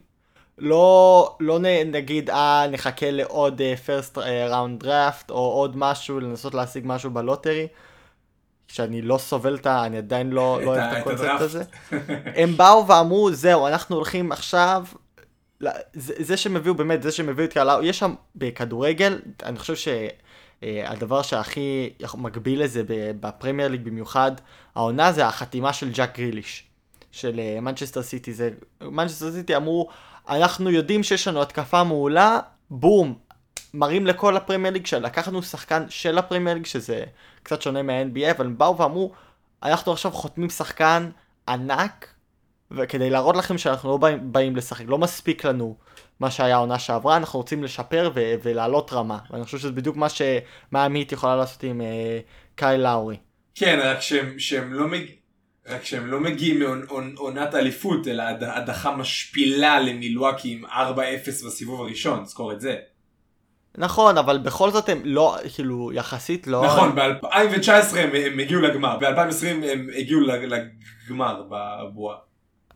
לא, 0.57 1.35
לא 1.39 1.59
נגיד, 1.85 2.29
אה, 2.29 2.65
נחכה 2.71 3.11
לעוד 3.11 3.61
first 3.85 4.17
round 4.49 4.83
draft, 4.83 5.29
או 5.29 5.35
עוד 5.35 5.77
משהו, 5.77 6.19
לנסות 6.19 6.53
להשיג 6.53 6.83
משהו 6.85 7.11
ב 7.11 7.18
lottery. 7.18 7.67
שאני 8.67 9.01
לא 9.01 9.17
סובל 9.17 9.55
את 9.55 9.65
ה... 9.65 9.85
אני 9.85 9.97
עדיין 9.97 10.29
לא, 10.29 10.59
לא 10.61 10.69
אוהב 10.69 10.79
את 10.79 10.97
הקונספט 10.97 11.41
הזה. 11.41 11.63
הם 12.41 12.57
באו 12.57 12.87
ואמרו, 12.87 13.31
זהו, 13.31 13.67
אנחנו 13.67 13.95
הולכים 13.95 14.31
עכשיו... 14.31 14.85
זה, 15.93 16.13
זה 16.17 16.37
שהם 16.37 16.55
הביאו, 16.55 16.75
באמת, 16.75 17.03
זה 17.03 17.11
שהם 17.11 17.29
הביאו 17.29 17.47
את 17.47 17.53
קייל, 17.53 17.68
אה, 17.68 17.77
יש 17.83 17.99
שם 17.99 18.13
בכדורגל, 18.35 19.19
אני 19.43 19.59
חושב 19.59 19.75
שהדבר 20.65 21.21
שהכי 21.21 21.89
מקביל 22.17 22.63
לזה 22.63 22.83
בפרמייר 23.19 23.69
ליג 23.69 23.81
במיוחד, 23.83 24.31
העונה 24.75 25.11
זה 25.11 25.27
החתימה 25.27 25.73
של 25.73 25.91
ג'אק 25.91 26.19
גריליש, 26.19 26.63
של 27.11 27.39
מנצ'סטר 27.61 28.01
סיטי. 28.01 28.33
מנצ'סטר 28.81 29.31
סיטי 29.31 29.55
אמרו, 29.55 29.89
אנחנו 30.29 30.69
יודעים 30.69 31.03
שיש 31.03 31.27
לנו 31.27 31.41
התקפה 31.41 31.83
מעולה, 31.83 32.39
בום, 32.69 33.15
מראים 33.73 34.07
לכל 34.07 34.37
הפרמייר 34.37 34.73
ליג 34.73 34.85
שלקחנו 34.85 35.43
שחקן 35.43 35.85
של 35.89 36.17
הפרמייר 36.17 36.55
ליג, 36.55 36.65
שזה 36.65 37.03
קצת 37.43 37.61
שונה 37.61 37.81
מה-NBA, 37.83 38.31
אבל 38.31 38.45
הם 38.45 38.57
באו 38.57 38.77
ואמרו, 38.77 39.11
אנחנו 39.63 39.91
עכשיו 39.91 40.11
חותמים 40.11 40.49
שחקן 40.49 41.09
ענק, 41.47 42.07
וכדי 42.71 43.09
להראות 43.09 43.35
לכם 43.35 43.57
שאנחנו 43.57 43.89
לא 43.89 43.97
באים, 43.97 44.31
באים 44.31 44.55
לשחק, 44.55 44.85
לא 44.87 44.97
מספיק 44.97 45.45
לנו 45.45 45.75
מה 46.19 46.31
שהיה 46.31 46.55
העונה 46.55 46.79
שעברה, 46.79 47.17
אנחנו 47.17 47.39
רוצים 47.39 47.63
לשפר 47.63 48.11
ו- 48.15 48.33
ולעלות 48.43 48.93
רמה. 48.93 49.17
ואני 49.31 49.43
חושב 49.43 49.57
שזה 49.57 49.71
בדיוק 49.71 49.95
מה 49.95 50.07
שמאמית 50.09 51.11
יכולה 51.11 51.35
לעשות 51.35 51.63
עם 51.63 51.81
uh, 51.81 51.85
קאי 52.55 52.77
לאורי. 52.77 53.17
כן, 53.55 53.79
רק 53.83 54.01
שהם, 54.01 54.39
שהם 54.39 54.73
לא 54.73 54.87
מג... 54.87 55.01
רק 55.67 55.85
שהם 55.85 56.07
לא 56.07 56.19
מגיעים 56.19 56.59
מעונת 57.13 57.55
אליפות, 57.55 58.07
אלא 58.07 58.23
הדחה 58.41 58.95
משפילה 58.95 59.79
למילואקי 59.79 60.51
עם 60.51 60.65
4-0 60.65 60.69
בסיבוב 61.27 61.81
הראשון, 61.81 62.25
זכור 62.25 62.51
את 62.51 62.61
זה. 62.61 62.75
נכון, 63.77 64.17
אבל 64.17 64.37
בכל 64.37 64.71
זאת 64.71 64.89
הם 64.89 65.01
לא, 65.03 65.37
כאילו, 65.55 65.91
יחסית 65.93 66.47
לא... 66.47 66.65
נכון, 66.65 66.95
ב-2019 66.95 67.97
הם, 67.97 68.09
הם 68.15 68.39
הגיעו 68.39 68.61
לגמר, 68.61 68.97
ב-2020 68.97 69.47
הם 69.47 69.89
הגיעו 69.97 70.21
לגמר 70.21 71.43
בבועה. 71.49 72.17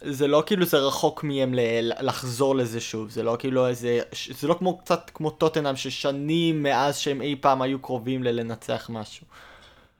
זה 0.03 0.27
לא 0.27 0.43
כאילו 0.45 0.65
זה 0.65 0.77
רחוק 0.77 1.23
מהם 1.23 1.53
לחזור 2.01 2.55
לזה 2.55 2.81
שוב, 2.81 3.09
זה 3.09 3.23
לא 3.23 3.35
כאילו 3.39 3.67
איזה, 3.67 3.99
זה 4.29 4.47
לא 4.47 4.53
כמו 4.53 4.77
קצת 4.77 5.11
כמו 5.13 5.29
טוטנאם 5.29 5.75
ששנים 5.75 6.63
מאז 6.63 6.97
שהם 6.97 7.21
אי 7.21 7.35
פעם 7.41 7.61
היו 7.61 7.79
קרובים 7.79 8.23
ללנצח 8.23 8.89
משהו. 8.93 9.25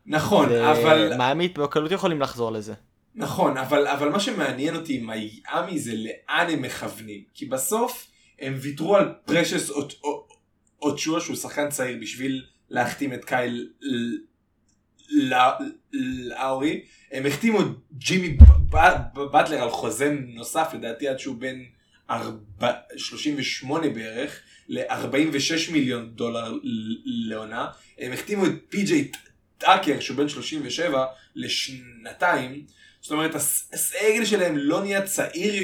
נכון, 0.06 0.50
זה... 0.50 0.72
אבל... 0.72 1.18
מיאמי 1.18 1.48
בקלות 1.48 1.92
יכולים 1.92 2.22
לחזור 2.22 2.52
לזה. 2.52 2.74
נכון, 3.16 3.58
אבל, 3.58 3.88
אבל 3.88 4.10
מה 4.10 4.20
שמעניין 4.20 4.76
אותי 4.76 4.98
עם 4.98 5.10
מיאמי 5.10 5.80
זה 5.80 5.94
לאן 5.96 6.50
הם 6.50 6.62
מכוונים, 6.62 7.24
כי 7.34 7.46
בסוף 7.46 8.08
הם 8.40 8.56
ויתרו 8.62 8.96
על 8.96 9.14
פרשס 9.26 9.72
אוצ'ואה 10.82 11.22
שהוא 11.22 11.36
שחקן 11.36 11.70
צעיר 11.70 11.98
בשביל 12.02 12.46
להחתים 12.70 13.14
את 13.14 13.26
קייל 13.26 13.70
לאורי. 15.92 16.82
הם 17.12 17.26
החתימו 17.26 17.60
ג'ימי 17.94 18.38
באטלר 19.32 19.62
על 19.62 19.70
חוזה 19.70 20.16
נוסף 20.28 20.70
לדעתי 20.74 21.08
עד 21.08 21.20
שהוא 21.20 21.36
בן 21.36 21.60
38 22.98 23.90
בערך 23.90 24.40
ל-46 24.70 25.72
מיליון 25.72 26.10
דולר 26.10 26.54
לעונה. 27.06 27.68
הם 27.98 28.12
החתימו 28.12 28.46
את 28.46 28.52
פי.ג'יי 28.70 29.12
טאקר 29.58 30.00
שהוא 30.00 30.18
בן 30.18 30.30
37 30.30 31.06
לשנתיים. 31.36 32.66
זאת 33.02 33.12
אומרת 33.12 33.36
הסגל 33.36 34.26
שלהם 34.26 34.58
לא 34.58 34.82
נהיה 34.82 35.02
צעיר 35.02 35.64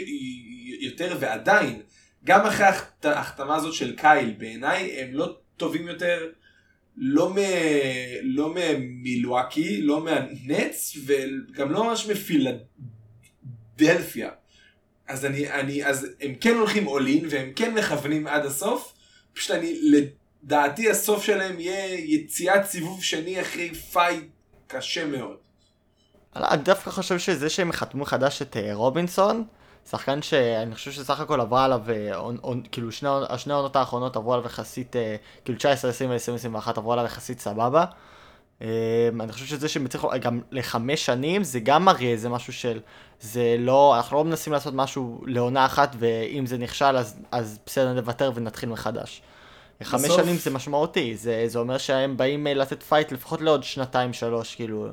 יותר 0.80 1.18
ועדיין 1.20 1.82
גם 2.24 2.46
אחרי 2.46 2.66
ההחתמה 3.04 3.56
הזאת 3.56 3.74
של 3.74 3.96
קייל, 3.96 4.34
בעיניי 4.38 5.02
הם 5.02 5.14
לא 5.14 5.38
טובים 5.58 5.88
יותר, 5.88 6.30
לא, 6.98 7.34
מ... 7.34 7.38
לא 8.24 8.54
ממילואקי, 8.56 9.82
לא 9.82 10.04
מהנץ, 10.04 10.98
וגם 11.06 11.72
לא 11.72 11.84
ממש 11.84 12.08
מפילדלפיה. 13.76 14.30
אז 15.08 15.26
אני, 15.26 15.52
אני, 15.52 15.86
אז 15.86 16.08
הם 16.22 16.36
כן 16.36 16.56
הולכים 16.56 16.88
אולין, 16.88 17.28
והם 17.30 17.52
כן 17.56 17.74
מכוונים 17.74 18.28
עד 18.28 18.46
הסוף, 18.46 18.94
פשוט 19.34 19.52
אני, 19.52 19.80
לדעתי 20.44 20.90
הסוף 20.90 21.24
שלהם 21.24 21.60
יהיה 21.60 22.00
יציאת 22.00 22.66
סיבוב 22.66 23.04
שני 23.04 23.42
אחרי 23.42 23.74
fight 23.76 24.24
קשה 24.68 25.06
מאוד. 25.06 25.38
אני 26.36 26.64
דווקא 26.64 26.90
חושב 26.90 27.20
שזה 27.20 27.50
שהם 27.50 27.72
חתמו 27.72 28.02
מחדש 28.02 28.42
את 28.42 28.58
אה, 28.58 28.70
רובינסון, 28.74 29.44
שחקן 29.90 30.22
שאני 30.22 30.76
חושב 30.76 30.92
שסך 30.92 31.20
הכל 31.20 31.42
עברה 31.42 31.66
עליו, 31.66 31.82
אה, 31.90 32.22
כאילו 32.72 32.92
שני, 32.92 33.10
השני 33.30 33.54
העונות 33.54 33.76
האחרונות 33.76 34.16
עברו 34.16 34.34
עליו 34.34 34.46
יחסית, 34.46 34.96
אה, 34.96 35.16
כאילו 35.46 35.58
19, 35.58 35.92
20 35.92 36.10
ו-2021 36.10 36.70
עברו 36.70 36.94
עליו 36.94 37.06
יחסית 37.06 37.40
סבבה. 37.40 37.86
אה, 38.62 38.68
אני 39.20 39.32
חושב 39.32 39.46
שזה 39.46 39.70
שהם 39.70 39.86
הצליחו 39.86 40.10
גם 40.22 40.42
לחמש 40.52 41.06
שנים, 41.06 41.44
זה 41.44 41.60
גם 41.60 41.86
מראה 41.86 42.08
איזה 42.08 42.30
משהו 42.30 42.54
של, 42.54 42.80
זה 43.20 43.56
לא, 43.60 43.96
אנחנו 43.96 44.18
לא 44.18 44.24
מנסים 44.24 44.54
לעשות 44.54 44.74
משהו 44.74 45.22
לעונה 45.26 45.66
אחת, 45.66 45.96
ואם 46.00 46.46
זה 46.46 46.58
נכשל 46.58 46.98
אז, 46.98 47.20
אז 47.32 47.60
בסדר 47.66 47.94
נוותר 47.94 48.32
ונתחיל 48.36 48.70
מחדש. 48.70 49.22
חמש 49.84 50.02
בסוף... 50.02 50.22
שנים 50.22 50.36
זה 50.36 50.52
משמעותי, 50.52 51.16
זה, 51.18 51.44
זה 51.48 51.60
אומר 51.60 51.78
שהם 51.78 52.18
באים 52.18 52.48
לתת 52.48 52.84
fight 52.84 53.12
לפחות 53.12 53.42
לעוד 53.42 53.64
שנתיים 53.64 54.14
שלוש, 54.14 54.56
כאילו. 54.56 54.88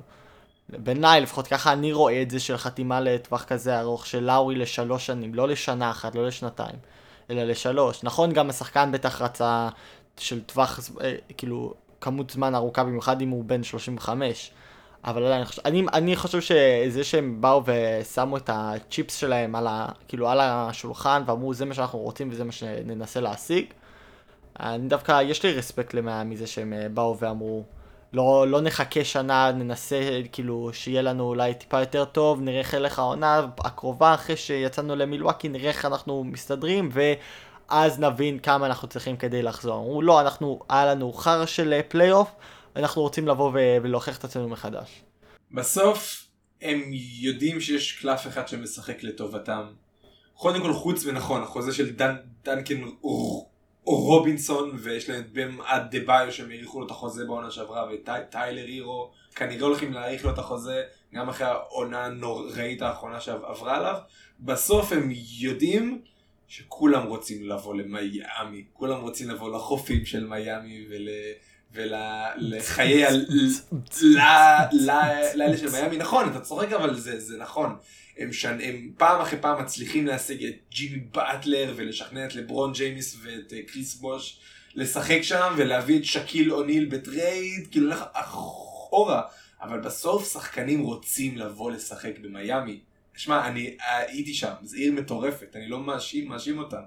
בעיניי 0.69 1.21
לפחות 1.21 1.47
ככה 1.47 1.73
אני 1.73 1.93
רואה 1.93 2.23
את 2.23 2.31
זה 2.31 2.41
של 2.41 2.57
חתימה 2.57 3.01
לטווח 3.01 3.45
כזה 3.45 3.81
ארוך 3.81 4.07
של 4.07 4.21
לאורי 4.21 4.55
לשלוש 4.55 5.07
שנים, 5.07 5.35
לא 5.35 5.49
לשנה 5.49 5.91
אחת, 5.91 6.15
לא 6.15 6.27
לשנתיים, 6.27 6.77
אלא 7.31 7.45
לשלוש. 7.45 8.03
נכון, 8.03 8.33
גם 8.33 8.51
השחקן 8.51 8.93
בטח 8.93 9.23
רצה 9.23 9.69
של 10.19 10.41
טווח, 10.41 10.81
אה, 11.01 11.15
כאילו, 11.37 11.75
כמות 12.03 12.31
זמן 12.31 12.55
ארוכה 12.55 12.85
במיוחד 12.85 13.21
אם 13.21 13.29
הוא 13.29 13.45
בן 13.45 13.63
35. 13.63 14.51
אבל 15.05 15.23
אני 15.33 15.45
חושב, 15.45 15.63
אני, 15.65 15.87
אני 15.93 16.17
חושב 16.17 16.41
שזה 16.41 17.05
שהם 17.05 17.41
באו 17.41 17.63
ושמו 17.67 18.37
את 18.37 18.51
ה 18.53 18.63
chips 18.63 19.17
שלהם 19.17 19.55
על, 19.55 19.67
ה, 19.67 19.89
כאילו, 20.09 20.29
על 20.29 20.39
השולחן 20.41 21.23
ואמרו 21.27 21.55
זה 21.55 21.65
מה 21.65 21.75
שאנחנו 21.75 21.99
רוצים 21.99 22.29
וזה 22.31 22.45
מה 22.45 22.53
שננסה 22.53 23.21
להשיג. 23.21 23.65
אני 24.61 24.89
דווקא, 24.89 25.23
יש 25.23 25.43
לי 25.43 25.53
רספקט 25.53 25.95
למאה 25.95 26.25
מזה 26.25 26.47
שהם 26.47 26.73
אה, 26.73 26.89
באו 26.89 27.19
ואמרו 27.19 27.65
לא, 28.13 28.47
לא 28.49 28.61
נחכה 28.61 29.05
שנה, 29.05 29.53
ננסה 29.53 30.21
כאילו 30.33 30.71
שיהיה 30.73 31.03
לנו 31.03 31.25
אולי 31.25 31.55
טיפה 31.55 31.81
יותר 31.81 32.05
טוב, 32.05 32.41
נראה 32.41 32.59
איך 32.59 32.75
הלך 32.75 32.99
העונה 32.99 33.47
הקרובה 33.59 34.15
אחרי 34.15 34.37
שיצאנו 34.37 34.97
למילואקי, 34.97 35.49
נראה 35.49 35.69
איך 35.69 35.85
אנחנו 35.85 36.25
מסתדרים 36.25 36.89
ואז 37.71 38.01
נבין 38.01 38.39
כמה 38.39 38.67
אנחנו 38.67 38.89
צריכים 38.89 39.17
כדי 39.17 39.43
לחזור. 39.43 39.75
אמרו 39.75 40.03
לא, 40.03 40.21
אנחנו, 40.21 40.61
היה 40.69 40.87
לנו 40.87 41.13
חרא 41.13 41.47
של 41.47 41.81
פלייאוף, 41.89 42.31
אנחנו 42.77 43.03
רוצים 43.03 43.29
לבוא 43.29 43.53
ולהוכיח 43.55 44.19
את 44.19 44.25
עצמנו 44.25 44.49
מחדש. 44.49 45.03
בסוף 45.51 46.27
הם 46.63 46.83
יודעים 47.21 47.61
שיש 47.61 47.93
קלף 47.93 48.27
אחד 48.27 48.49
שמשחק 48.49 49.03
לטובתם. 49.03 49.67
קודם 50.35 50.63
כל 50.63 50.73
חוץ 50.73 51.07
ונכון, 51.07 51.43
החוזה 51.43 51.73
של 51.73 51.91
דן, 51.91 52.17
דנקן 52.45 52.83
או 53.05 53.47
רובינסון 53.85 54.77
ויש 54.79 55.11
להם 55.11 55.21
את 55.21 55.33
בם 55.33 55.61
עד 55.61 55.91
דה 55.91 55.99
ביו 56.07 56.33
שהם 56.33 56.51
האריכו 56.51 56.81
לו 56.81 56.87
את 56.87 56.91
החוזה 56.91 57.25
בעונה 57.25 57.51
שעברה 57.51 57.87
וטיילר 57.93 58.65
הירו 58.65 59.11
כנראה 59.35 59.67
הולכים 59.67 59.93
להאריך 59.93 60.25
לו 60.25 60.31
את 60.31 60.39
החוזה 60.39 60.83
גם 61.15 61.29
אחרי 61.29 61.47
העונה 61.47 62.05
הנוראית 62.05 62.83
האחרונה 62.83 63.21
שעברה 63.21 63.77
עליו 63.77 63.97
בסוף 64.41 64.93
הם 64.93 65.11
יודעים 65.39 66.03
שכולם 66.53 67.07
רוצים 67.07 67.49
לבוא 67.49 67.75
למיאמי 67.75 68.65
כולם 68.73 69.01
רוצים 69.01 69.31
לבוא 69.31 69.57
לחופים 69.57 70.07
של 70.07 70.27
מיאמי 70.27 70.87
ול... 70.91 71.09
ולחיי 71.73 73.07
הלילה 74.21 75.57
של 75.57 75.71
מיאמי 75.71 75.97
נכון 75.97 76.31
אתה 76.31 76.41
צוחק 76.41 76.73
אבל 76.73 76.99
זה, 76.99 77.21
זה 77.21 77.39
נכון 77.39 77.77
הם, 78.19 78.33
שנ... 78.33 78.59
הם 78.61 78.91
פעם 78.97 79.21
אחרי 79.21 79.39
פעם 79.41 79.63
מצליחים 79.63 80.07
להשיג 80.07 80.45
את 80.45 80.55
ג'ימי 80.71 80.99
באטלר 80.99 81.73
ולשכנע 81.77 82.27
את 82.27 82.35
לברון 82.35 82.73
ג'יימס 82.73 83.17
ואת 83.23 83.53
uh, 83.53 83.73
קריס 83.73 83.95
בוש 83.95 84.41
לשחק 84.75 85.19
שם 85.23 85.55
ולהביא 85.57 85.99
את 85.99 86.05
שקיל 86.05 86.53
אוניל 86.53 86.85
ב 86.85 86.97
trade, 86.97 87.69
כאילו 87.71 87.89
לך 87.89 88.05
אחורה. 88.13 89.23
אבל 89.63 89.81
בסוף 89.81 90.33
שחקנים 90.33 90.81
רוצים 90.81 91.37
לבוא 91.37 91.71
לשחק 91.71 92.19
במיאמי. 92.19 92.81
שמע, 93.17 93.47
אני 93.47 93.77
הייתי 93.89 94.35
שם, 94.35 94.53
זו 94.63 94.77
עיר 94.77 94.93
מטורפת, 94.93 95.57
אני 95.57 95.69
לא 95.69 95.81
מאשים, 95.81 96.29
מאשים 96.29 96.59
אותם. 96.59 96.83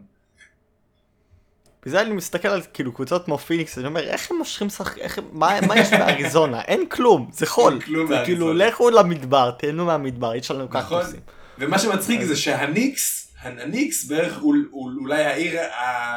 בזה 1.85 2.01
אני 2.01 2.13
מסתכל 2.13 2.47
על 2.47 2.61
כאילו 2.73 2.93
קבוצות 2.93 3.25
כמו 3.25 3.37
פיניקס, 3.37 3.77
אני 3.77 3.87
אומר 3.87 4.07
איך 4.07 4.31
הם 4.31 4.37
מושכים 4.37 4.69
שחק... 4.69 4.97
איך... 4.97 5.19
מה, 5.31 5.61
מה 5.67 5.79
יש 5.79 5.91
באריזונה? 5.91 6.61
אין 6.61 6.89
כלום, 6.89 7.29
זה 7.33 7.45
חול. 7.45 7.81
כלום 7.81 8.09
באריזונה. 8.09 8.25
כאילו 8.25 8.53
לכו 8.53 8.89
למדבר, 8.89 9.51
תהנו 9.51 9.85
מהמדבר, 9.85 10.35
יש 10.35 10.51
לנו 10.51 10.69
ככה 10.69 10.95
עושים. 10.95 11.19
ומה 11.59 11.79
שמצחיק 11.79 12.21
זה 12.21 12.35
שהניקס, 12.35 13.33
הניקס 13.41 14.05
בערך 14.05 14.41
אול, 14.41 14.69
אול, 14.73 14.97
אולי 14.99 15.25
העיר 15.25 15.59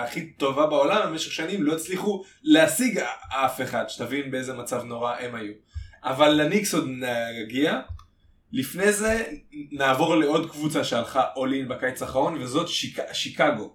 הכי 0.04 0.26
טובה 0.26 0.66
בעולם 0.66 1.10
במשך 1.10 1.32
שנים 1.32 1.62
לא 1.62 1.72
הצליחו 1.74 2.22
להשיג 2.42 3.00
אף 3.28 3.60
אחד, 3.60 3.84
שתבין 3.88 4.30
באיזה 4.30 4.54
מצב 4.54 4.84
נורא 4.84 5.14
הם 5.20 5.34
היו. 5.34 5.52
אבל 6.02 6.28
לניקס 6.28 6.74
עוד 6.74 6.88
נגיע. 7.42 7.80
לפני 8.52 8.92
זה 8.92 9.24
נעבור 9.52 10.16
לעוד 10.16 10.50
קבוצה 10.50 10.84
שהלכה 10.84 11.22
אול 11.36 11.54
אין 11.54 11.68
בקיץ 11.68 12.02
האחרון 12.02 12.42
וזאת 12.42 12.68
שיק... 12.68 12.98
שיקגו. 13.12 13.74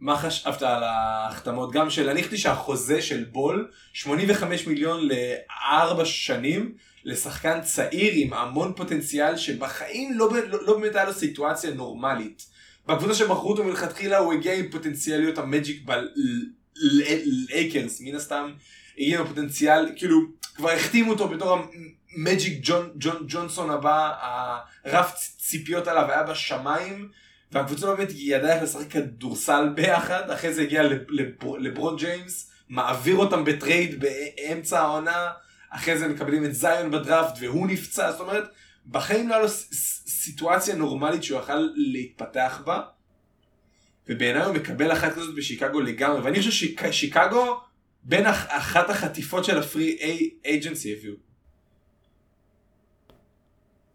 מה 0.00 0.16
חשבת 0.16 0.62
על 0.62 0.82
ההחתמות? 0.82 1.72
גם 1.72 1.90
של, 1.90 2.08
אני 2.08 2.22
חשבתי 2.22 2.36
שהחוזה 2.38 3.02
של 3.02 3.24
בול, 3.24 3.70
85 3.92 4.66
מיליון 4.66 5.08
לארבע 5.08 6.04
שנים, 6.04 6.74
לשחקן 7.04 7.60
צעיר 7.60 8.12
עם 8.14 8.32
המון 8.32 8.72
פוטנציאל 8.76 9.36
שבחיים 9.36 10.18
לא, 10.18 10.30
לא, 10.48 10.66
לא 10.66 10.78
באמת 10.78 10.96
היה 10.96 11.04
לו 11.04 11.12
סיטואציה 11.12 11.74
נורמלית. 11.74 12.46
בקבוצה 12.86 13.14
שבחרו 13.14 13.50
אותו 13.50 13.64
מלכתחילה 13.64 14.18
הוא 14.18 14.32
הגיע 14.32 14.54
עם 14.54 14.70
פוטנציאליות 14.70 15.38
המג'יק 15.38 15.86
בלייקרס, 17.48 18.00
מן 18.00 18.14
הסתם 18.14 18.52
הגיע 18.98 19.18
עם 19.18 19.24
הפוטנציאל, 19.26 19.88
כאילו 19.96 20.20
כבר 20.54 20.70
החתימו 20.70 21.10
אותו 21.10 21.28
בתור 21.28 21.58
המג'יק 22.16 22.58
ג'ון, 22.62 22.90
ג'ון, 22.98 23.24
ג'ונסון 23.28 23.70
הבא, 23.70 24.12
הרף 24.84 25.14
ציפיות 25.38 25.88
עליו 25.88 26.10
היה 26.10 26.22
בשמיים. 26.22 27.08
והקבוצה 27.52 27.86
באמת 27.86 28.08
ידעה 28.14 28.54
איך 28.54 28.62
לשחק 28.62 28.90
כדורסל 28.90 29.68
ביחד, 29.74 30.30
אחרי 30.30 30.54
זה 30.54 30.62
הגיע 30.62 30.82
לברון 31.58 31.96
ג'יימס, 31.96 32.50
מעביר 32.68 33.16
אותם 33.16 33.44
ב 33.44 33.54
trade 33.54 34.04
באמצע 34.04 34.80
העונה, 34.80 35.30
אחרי 35.70 35.98
זה 35.98 36.08
מקבלים 36.08 36.44
את 36.44 36.54
זיון 36.54 36.90
בדראפט 36.90 37.38
והוא 37.40 37.66
נפצע, 37.66 38.12
זאת 38.12 38.20
אומרת, 38.20 38.44
בחיים 38.86 39.28
לא 39.28 39.34
היה 39.34 39.42
לו 39.42 39.48
סיטואציה 40.06 40.74
נורמלית 40.74 41.22
שהוא 41.22 41.40
יכל 41.40 41.68
להתפתח 41.74 42.62
בה, 42.64 42.80
ובעיניי 44.08 44.42
הוא 44.42 44.54
מקבל 44.54 44.92
אחת 44.92 45.12
כזאת 45.12 45.34
בשיקגו 45.34 45.80
לגמרי, 45.80 46.20
ואני 46.20 46.38
חושב 46.38 46.50
ששיקגו 46.50 47.60
בין 48.02 48.26
אחת 48.26 48.90
החטיפות 48.90 49.44
של 49.44 49.58
הפרי 49.58 49.96
אייג'נסי 50.44 50.92
הביאו. 50.92 51.31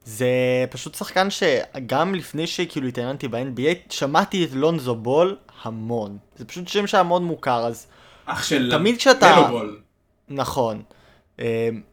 זה 0.08 0.65
פשוט 0.70 0.96
שחקן 0.96 1.28
שגם 1.30 2.15
לפני 2.15 2.48
שכאילו 2.48 2.88
התעניינתי 2.88 3.28
ב-NBA, 3.28 3.76
שמעתי 3.89 4.46
את 4.46 4.50
לונזו 4.54 4.96
בול 4.96 5.38
המון. 5.63 6.17
זה 6.36 6.46
פשוט 6.46 6.67
שם 6.67 6.88
שהמון 6.88 7.24
מוכר, 7.24 7.65
אז... 7.65 7.88
אח 8.26 8.43
של 8.43 8.72
תמיד 8.72 8.98
כשאתה... 8.98 9.36
מלו 9.36 9.48
בול. 9.48 9.80
נכון. 10.30 10.82
אמ, 11.39 11.46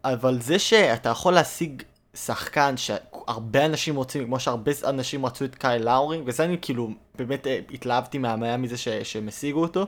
אבל 0.04 0.40
זה 0.40 0.58
שאתה 0.58 1.08
יכול 1.08 1.32
להשיג 1.32 1.82
שחקן 2.14 2.74
שהרבה 2.76 3.66
אנשים 3.66 3.96
רוצים, 3.96 4.24
כמו 4.24 4.40
שהרבה 4.40 4.72
אנשים 4.84 5.26
רצו 5.26 5.44
את 5.44 5.54
קייל 5.54 5.84
לאורי, 5.84 6.18
וזה 6.26 6.44
אני 6.44 6.56
כאילו 6.62 6.90
באמת 7.14 7.46
אה, 7.46 7.58
התלהבתי 7.70 8.18
מהמאה 8.18 8.56
מזה 8.56 8.76
שהם 9.04 9.28
השיגו 9.28 9.62
אותו. 9.62 9.86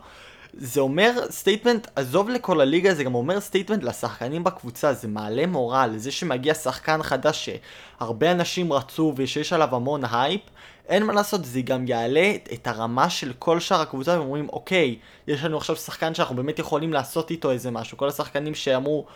זה 0.58 0.80
אומר 0.80 1.12
statement, 1.30 1.88
עזוב 1.96 2.28
לכל 2.28 2.60
הליגה, 2.60 2.94
זה 2.94 3.04
גם 3.04 3.14
אומר 3.14 3.40
statement 3.40 3.82
לשחקנים 3.82 4.44
בקבוצה, 4.44 4.92
זה 4.92 5.08
מעלה 5.08 5.46
מורל, 5.46 5.92
זה 5.96 6.10
שמגיע 6.10 6.54
שחקן 6.54 7.02
חדש 7.02 7.50
שהרבה 7.98 8.32
אנשים 8.32 8.72
רצו 8.72 9.12
ושיש 9.16 9.52
עליו 9.52 9.74
המון 9.74 10.02
הייפ, 10.12 10.40
אין 10.88 11.02
מה 11.02 11.12
לעשות, 11.12 11.44
זה 11.44 11.60
גם 11.60 11.86
יעלה 11.88 12.32
את 12.52 12.66
הרמה 12.66 13.10
של 13.10 13.32
כל 13.38 13.60
שאר 13.60 13.80
הקבוצה 13.80 14.20
ואומרים, 14.20 14.48
אוקיי, 14.48 14.96
יש 15.26 15.44
לנו 15.44 15.56
עכשיו 15.56 15.76
שחקן 15.76 16.14
שאנחנו 16.14 16.36
באמת 16.36 16.58
יכולים 16.58 16.92
לעשות 16.92 17.30
איתו 17.30 17.50
איזה 17.50 17.70
משהו, 17.70 17.96
כל 17.98 18.08
השחקנים 18.08 18.54
שאמרו, 18.54 19.06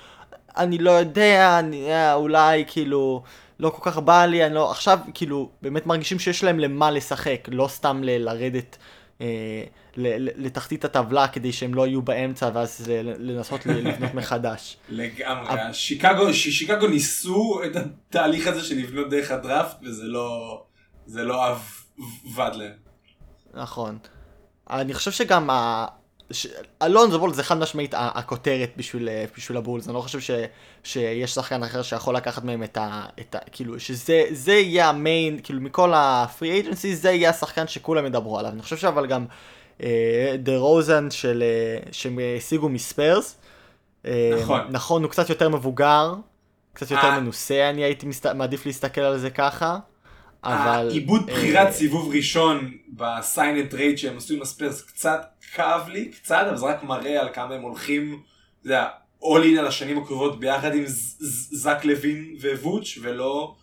אני 0.57 0.79
לא 0.79 0.91
יודע, 0.91 1.59
אני, 1.59 1.93
אה, 1.93 2.15
אולי 2.15 2.65
כאילו, 2.67 3.23
לא 3.61 3.71
כל 3.71 3.91
כך 3.91 3.99
בא 3.99 4.25
לי, 4.25 4.47
אני 4.47 4.55
לא, 4.55 4.71
עכשיו 4.71 4.99
כאילו, 5.15 5.49
באמת 5.63 5.87
מרגישים 5.87 6.19
שיש 6.19 6.45
להם 6.45 6.59
למה 6.59 6.91
לשחק, 6.91 7.49
לא 7.49 7.69
סתם 7.69 8.01
לרדת. 8.05 8.77
אה, 9.21 9.65
לתחתית 10.37 10.85
הטבלה 10.85 11.29
כדי 11.29 11.53
שהם 11.53 11.75
לא 11.75 11.87
יהיו 11.87 12.03
באמצע 12.03 12.51
ואז 12.55 12.85
לנסות 13.19 13.67
לבנות 13.67 14.15
מחדש. 14.15 14.77
לגמרי, 14.89 15.55
שיקגו, 15.73 16.35
שיקגו 16.35 16.87
ניסו 16.87 17.61
את 17.65 17.77
התהליך 17.77 18.47
הזה 18.47 18.65
של 18.65 18.79
לבנות 18.79 19.11
דרך 19.11 19.31
הדראפט 19.31 19.77
וזה 19.83 20.05
לא, 20.05 20.63
זה 21.07 21.25
לא 21.25 21.47
עבד 21.47 22.51
להם. 22.55 22.73
נכון. 23.55 23.99
אני 24.71 24.95
חושב 24.95 25.11
שגם 25.11 25.51
אלון 26.83 27.11
זבול 27.11 27.33
זה 27.33 27.43
חד 27.43 27.59
משמעית 27.59 27.95
הכותרת 27.97 28.71
בשביל, 28.77 29.09
בשביל 29.37 29.57
הבולס, 29.59 29.87
אני 29.87 29.95
לא 29.95 30.01
חושב 30.01 30.21
ש, 30.21 30.31
שיש 30.85 31.35
שחקן 31.35 31.63
אחר 31.63 31.83
שיכול 31.83 32.17
לקחת 32.17 32.45
מהם 32.45 32.63
את 32.63 32.77
ה... 32.77 33.07
את 33.21 33.35
ה 33.35 33.39
כאילו, 33.53 33.81
שזה 33.81 34.53
יהיה 34.53 34.89
המיין, 34.89 35.41
כאילו 35.43 35.61
מכל 35.61 35.93
הפרי 35.95 36.51
אייג'נסי 36.51 36.97
זה 36.97 37.11
יהיה 37.11 37.31
השחקן 37.31 37.67
שכולם 37.67 38.07
ידברו 38.07 38.39
עליו. 38.39 38.53
אני 38.53 38.63
חושב 38.63 38.77
שאבל 38.77 39.07
גם 39.07 39.27
דה 40.39 40.57
uh, 40.57 40.59
רוזן 40.59 41.11
של... 41.11 41.43
uh, 41.87 41.89
שהם 41.93 42.19
השיגו 42.39 42.69
מספיירס. 42.69 43.37
אה, 44.07 44.39
נכון. 44.43 44.61
נכון, 44.71 45.03
הוא 45.03 45.11
קצת 45.11 45.31
יותר 45.31 45.49
מבוגר, 45.49 46.15
קצת 46.73 46.91
יותר 46.91 47.07
אה. 47.07 47.21
מנוסה, 47.21 47.71
אני 47.71 47.85
הייתי 47.85 48.07
מסת... 48.07 48.27
מעדיף 48.27 48.67
להסתכל 48.67 49.01
על 49.01 49.19
זה 49.19 49.31
ככה. 49.31 49.79
אבל... 50.45 50.89
האיבוד 50.91 51.27
בחירת 51.27 51.69
uh, 51.69 51.73
סיבוב 51.73 52.13
ראשון 52.15 52.73
ב 52.89 52.99
sign 53.00 53.42
and 53.43 53.75
trade 53.75 53.99
שהם 53.99 54.17
עשו 54.17 54.35
עם 54.35 54.43
הספרס 54.43 54.83
קצת 54.83 55.27
כאב 55.55 55.89
לי, 55.89 56.09
קצת, 56.09 56.45
אבל 56.49 56.57
זה 56.57 56.67
רק 56.67 56.83
מראה 56.83 57.21
על 57.21 57.29
כמה 57.33 57.55
הם 57.55 57.63
הולכים, 57.63 58.23
אתה 58.61 58.69
יודע, 58.69 58.89
all 59.23 59.45
in 59.45 59.59
על 59.59 59.67
השנים 59.67 59.99
הקרובות 59.99 60.41
ביחד 60.41 60.75
עם 60.75 60.85
זק 60.87 61.85
לוין 61.85 62.37
ווצ' 62.63 62.99
ולא 63.03 63.57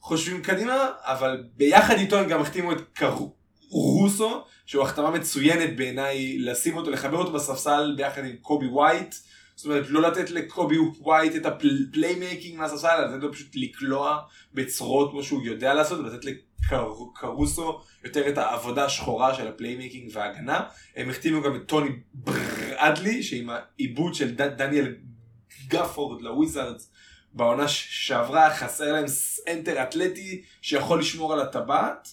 חושבים 0.00 0.42
קדימה, 0.42 0.88
אבל 1.00 1.44
ביחד 1.56 1.94
איתו 1.94 2.18
הם 2.18 2.28
גם 2.28 2.40
החתימו 2.40 2.72
את 2.72 2.80
קרו. 2.92 3.34
רוסו, 3.70 4.44
שהוא 4.66 4.84
החתמה 4.84 5.10
מצוינת 5.10 5.76
בעיניי 5.76 6.38
לשים 6.38 6.76
אותו, 6.76 6.90
לחבר 6.90 7.16
אותו 7.16 7.32
בספסל 7.32 7.94
ביחד 7.96 8.24
עם 8.24 8.36
קובי 8.36 8.66
ווייט. 8.66 9.14
זאת 9.56 9.66
אומרת, 9.66 9.84
לא 9.88 10.02
לתת 10.02 10.30
לקובי 10.30 10.76
ווייט 10.78 11.36
את 11.36 11.46
ה 11.46 11.56
playmaking 11.56 12.58
מהספסל, 12.58 13.04
לתת 13.04 13.22
לו 13.22 13.32
פשוט 13.32 13.48
לקלוע 13.54 14.18
בצרורות 14.54 15.10
כמו 15.10 15.22
שהוא 15.22 15.42
יודע 15.42 15.74
לעשות, 15.74 15.98
ולתת 15.98 16.24
לקרוסו 16.66 17.80
יותר 18.04 18.28
את 18.28 18.38
העבודה 18.38 18.84
השחורה 18.84 19.34
של 19.34 19.48
ה 19.48 19.54
playmaking 19.54 20.10
וההגנה. 20.12 20.60
הם 20.96 21.10
החתימו 21.10 21.42
גם 21.42 21.56
את 21.56 21.66
טוני 21.66 21.88
ברדלי, 22.14 23.22
שעם 23.22 23.50
האיבוד 23.50 24.14
של 24.14 24.34
דניאל 24.34 24.94
גפורד 25.68 26.22
לוויזארדס 26.22 26.90
בעונה 27.32 27.68
שעברה, 27.68 28.54
חסר 28.54 28.92
להם 28.92 29.08
סנטר 29.08 29.82
אתלטי 29.82 30.42
שיכול 30.62 31.00
לשמור 31.00 31.32
על 31.32 31.40
הטבעת. 31.40 32.08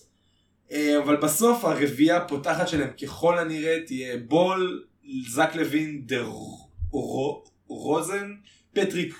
אה, 0.71 0.97
אבל 1.03 1.15
בסוף 1.15 1.65
הרביעייה 1.65 2.17
הפותחת 2.17 2.67
שלהם 2.67 2.89
ככל 3.01 3.37
הנראה 3.37 3.77
תהיה 3.85 4.17
בול, 4.17 4.85
זק 5.27 5.55
לוין, 5.55 6.01
דר 6.05 6.29
רוזן, 7.67 8.35
פטריק 8.73 9.15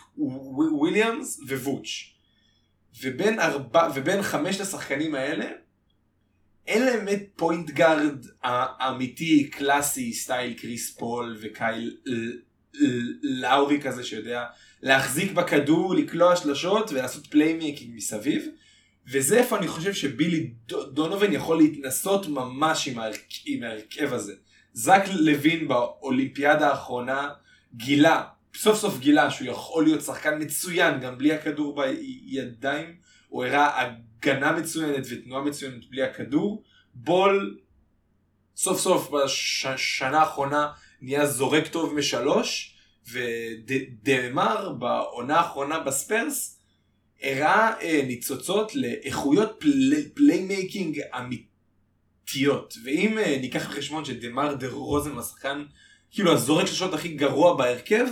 וויליאמס 0.72 1.40
ווץ'. 1.40 2.17
ובין, 3.02 3.40
ארבע, 3.40 3.90
ובין 3.96 4.22
חמשת 4.22 4.62
השחקנים 4.62 5.16
האלה, 5.16 5.46
אין 6.68 6.86
להם 6.86 7.06
באמת 7.06 7.24
point 7.36 7.70
guard 7.70 8.26
אמיתי, 8.90 9.50
קלאסי, 9.50 10.14
סטייל 10.14 10.54
קריס 10.54 10.98
פול 10.98 11.38
וקייל 11.42 11.98
לאורי 13.22 13.82
כזה 13.82 14.04
שיודע 14.04 14.46
להחזיק 14.82 15.32
בכדור, 15.32 15.96
לקלוע 15.96 16.36
שלשות 16.36 16.92
ולעשות 16.92 17.28
playmaking 17.28 17.96
מסביב. 17.96 18.46
וזה 19.12 19.38
איפה 19.38 19.58
אני 19.58 19.68
חושב 19.68 19.94
שבילי 19.94 20.54
דונובן 20.94 21.34
יכול 21.34 21.58
להתנסות 21.58 22.28
ממש. 22.28 22.90
עם 23.46 23.64
ההרכב 23.64 24.14
הזה. 24.14 24.34
זק 24.74 25.04
לוין 25.20 25.68
באולימפיאדה 25.68 26.70
האחרונה 26.70 27.30
גילה, 27.76 28.24
סוף 28.56 28.78
סוף 28.78 29.00
גילה 29.00 29.32
שהוא 29.32 29.48
יכול 29.48 29.84
להיות 29.84 30.02
שחקן 30.02 30.42
מצוין 30.42 31.00
גם 31.00 31.18
בלי 31.18 31.34
הכדור 31.34 31.82
בידיים. 31.82 32.96
הוא 33.28 33.46
הראה 33.46 33.82
הגנה 33.82 34.52
מצוינת 34.52 35.06
ותנועה 35.10 35.44
מצוינת 35.44 35.90
בלי 35.90 36.04
הכדור. 36.04 36.64
בול 36.94 37.58
סוף 38.56 38.80
סוף 38.80 39.10
בשנה 39.10 40.20
האחרונה 40.20 40.68
נהיה 41.02 41.26
זורק 41.26 41.68
טוב 41.68 41.94
משלוש. 41.94 42.78
ודמר 43.12 44.70
בעונה 44.70 45.38
האחרונה 45.38 45.80
בספרס 45.80 46.60
הראה 47.22 47.82
אה, 47.82 48.02
ניצוצות 48.08 48.76
לאיכויות 48.76 49.56
play, 49.60 50.10
playmaking 50.14 51.02
אמיתיות. 51.18 52.74
ואם 52.84 53.18
אה, 53.18 53.38
ניקח 53.42 53.70
בחשבון 53.70 54.06
שדמר 54.06 54.54
דה 54.54 54.70
רוזן 54.70 55.12
הוא 55.12 55.20
השחקן, 55.20 55.64
כאילו 56.12 56.34
הזורק 56.34 56.66
שלשות 56.66 56.94
הכי 56.94 57.08
גרוע 57.08 57.58
בהרכב, 57.58 58.06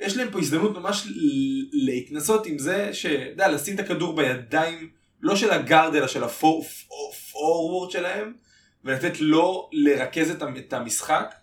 יש 0.00 0.16
להם 0.16 0.30
פה 0.30 0.38
הזדמנות 0.38 0.76
ממש 0.76 1.06
להתנסות 1.72 2.46
עם 2.46 2.58
זה, 2.58 2.94
שאתה 2.94 3.48
לשים 3.48 3.74
את 3.74 3.80
הכדור 3.80 4.16
בידיים, 4.16 4.90
לא 5.20 5.36
של 5.36 5.50
הגארד 5.50 5.94
אלא 5.94 6.06
של 6.06 6.24
הפורוורד 6.24 7.90
שלהם, 7.90 8.32
ולתת 8.84 9.20
לו 9.20 9.70
לרכז 9.72 10.30
את 10.58 10.72
המשחק. 10.72 11.34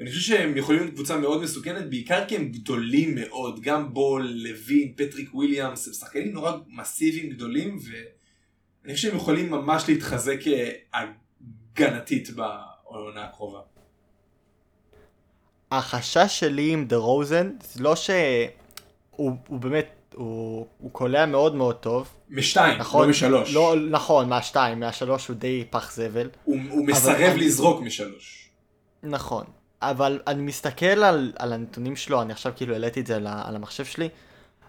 אני 0.00 0.10
חושב 0.10 0.20
שהם 0.20 0.56
יכולים 0.56 0.80
להיות 0.80 0.94
קבוצה 0.94 1.16
מאוד 1.18 1.42
מסוכנת, 1.42 1.90
בעיקר 1.90 2.28
כי 2.28 2.36
הם 2.36 2.48
גדולים 2.48 3.14
מאוד, 3.14 3.60
גם 3.60 3.94
בול, 3.94 4.26
לוין, 4.34 4.92
פטריק 4.96 5.34
וויליאמס, 5.34 5.86
הם 5.86 5.94
שחקנים 5.94 6.32
נורא 6.32 6.52
מסיביים 6.68 7.30
גדולים, 7.30 7.78
ואני 7.84 8.94
חושב 8.94 9.08
שהם 9.08 9.16
יכולים 9.16 9.50
ממש 9.50 9.84
להתחזק 9.88 10.38
הגנתית 10.92 12.30
בעונה 12.30 13.24
הקרובה. 13.24 13.75
החשש 15.72 16.40
שלי 16.40 16.72
עם 16.72 16.84
דה 16.84 16.96
רוזן, 16.96 17.50
זה 17.62 17.82
לא 17.82 17.96
שהוא 17.96 18.16
הוא 19.46 19.60
באמת, 19.60 20.14
הוא, 20.14 20.66
הוא 20.78 20.90
קולע 20.90 21.26
מאוד 21.26 21.54
מאוד 21.54 21.76
טוב. 21.76 22.08
משתיים, 22.30 22.78
נכון, 22.78 23.02
לא 23.04 23.10
משלוש. 23.10 23.54
לא, 23.54 23.74
נכון, 23.90 24.28
מהשתיים, 24.28 24.80
מהשלוש 24.80 25.28
הוא 25.28 25.36
די 25.36 25.64
פח 25.70 25.92
זבל. 25.92 26.28
הוא, 26.44 26.56
הוא 26.70 26.86
מסרב 26.86 27.30
אבל... 27.30 27.40
לזרוק 27.40 27.80
משלוש. 27.80 28.50
נכון, 29.02 29.44
אבל 29.82 30.20
אני 30.26 30.42
מסתכל 30.42 30.86
על, 30.86 31.32
על 31.38 31.52
הנתונים 31.52 31.96
שלו, 31.96 32.22
אני 32.22 32.32
עכשיו 32.32 32.52
כאילו 32.56 32.72
העליתי 32.72 33.00
את 33.00 33.06
זה 33.06 33.16
על, 33.16 33.26
על 33.26 33.56
המחשב 33.56 33.84
שלי, 33.84 34.08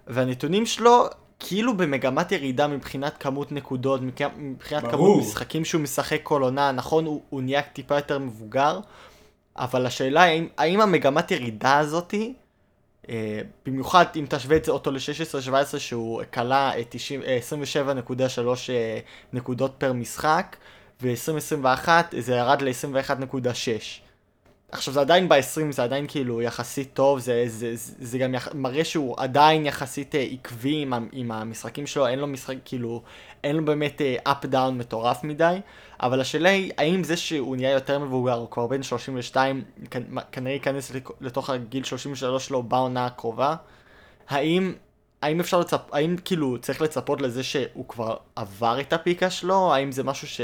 והנתונים 0.08 0.66
שלו 0.66 1.06
כאילו 1.39 1.78
במגמת 1.78 2.32
ירידה 2.32 2.68
מבחינת 2.68 3.18
כמות 3.18 3.52
נקודות, 3.52 4.02
מבחינת 4.02 4.84
ברור. 4.84 5.16
כמות 5.16 5.28
משחקים 5.28 5.66
שהוא 5.66 5.82
משחק 5.82 6.20
כל 6.24 6.41
עונה, 6.41 6.72
נכון, 6.72 7.06
הוא, 7.06 7.22
הוא 7.30 7.41
נהיה 7.41 7.62
טיפה 7.62 7.95
יותר 7.95 8.20
מבוגר, 8.20 8.80
אבל 9.58 9.86
השאלה 9.86 10.24
האם, 10.24 10.47
האם 10.58 10.82
המגמת 10.82 11.32
ירידה 11.32 11.78
הזאתי, 11.78 12.34
אה, 13.10 13.41
במיוחד 13.66 14.05
אם 14.16 14.26
תשווה 14.30 14.58
את 14.58 14.66
זה 14.66 14.72
אותו 14.72 14.91
ל-16-17 14.91 15.80
שהוא 15.80 16.22
כלה 16.34 16.72
27.3 16.74 16.76
אה, 18.70 18.99
נקודות 19.34 19.76
פר 19.78 19.93
משחק, 19.93 20.55
ו-2021 21.01 21.88
זה 22.20 22.36
ירד 22.36 22.62
ל-21.6. 22.62 24.07
עכשיו 24.72 24.93
זה 24.93 25.01
עדיין 25.01 25.30
ב-20, 25.30 25.72
זה 25.72 25.84
עדיין 25.84 26.05
כאילו 26.07 26.41
יחסית 26.41 26.93
טוב, 26.93 27.20
זה, 27.20 27.43
זה, 27.47 27.76
זה, 27.76 27.93
זה 27.99 28.18
גם 28.18 28.34
יח... 28.34 28.47
מראה 28.53 28.86
שהוא 28.86 29.15
עדיין 29.18 29.65
יחסית 29.65 30.15
אה, 30.15 30.22
עקבי 30.22 30.82
עם, 30.82 30.93
עם 31.11 31.32
המשחקים 31.32 31.88
שלו, 31.88 32.07
אין 32.07 32.20
לו 32.20 32.28
משחק, 32.28 32.55
כאילו, 32.65 33.01
אין 33.43 33.55
לו 33.55 33.65
באמת 33.65 34.01
uh, 34.28 34.47
דאון 34.47 34.78
מטורף 34.78 35.24
מדי, 35.24 35.59
אבל 35.99 36.22
השאלה 36.22 36.49
היא, 36.49 36.72
האם 36.78 37.03
זה 37.03 37.18
שהוא 37.18 37.55
נהיה 37.55 37.72
יותר 37.72 37.99
מבוגר, 37.99 38.34
הוא 38.34 38.51
כבר 38.51 38.68
בן 38.68 38.84
32, 38.84 39.63
כנראה 40.32 40.53
ייכנס 40.53 40.91
לתוך 41.22 41.49
הגיל 41.49 41.84
33 41.84 42.47
שלו 42.47 42.63
בעונה 42.63 43.05
הקרובה, 43.05 43.55
האם, 44.30 44.74
האם 45.22 45.39
אפשר 45.39 45.59
לצפ... 45.59 45.82
האם 45.91 46.15
כאילו 46.26 46.57
צריך 46.61 46.82
לצפות 46.82 47.22
לזה 47.22 47.43
שהוא 47.43 47.88
כבר 47.88 48.15
עבר 48.36 48.80
את 48.80 48.93
הפיקה 48.93 49.30
שלו, 49.30 49.74
האם 49.74 49.91
זה 49.91 50.03
משהו 50.03 50.28
ש... 50.28 50.41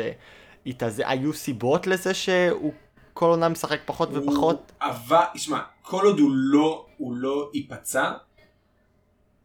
התאזן, 0.66 1.04
היו 1.06 1.34
סיבות 1.34 1.88
לזה 1.88 2.14
שהוא 2.14 2.74
כל 3.14 3.26
עונה 3.26 3.50
משחק 3.50 3.80
פחות 3.86 4.10
הוא 4.10 4.18
ופחות? 4.18 4.72
אבל, 4.82 5.24
תשמע, 5.34 5.60
כל 5.82 6.06
עוד 6.06 6.20
הוא 6.20 6.32
לא, 6.34 6.86
הוא 6.98 7.16
לא 7.16 7.50
ייפצע, 7.54 8.12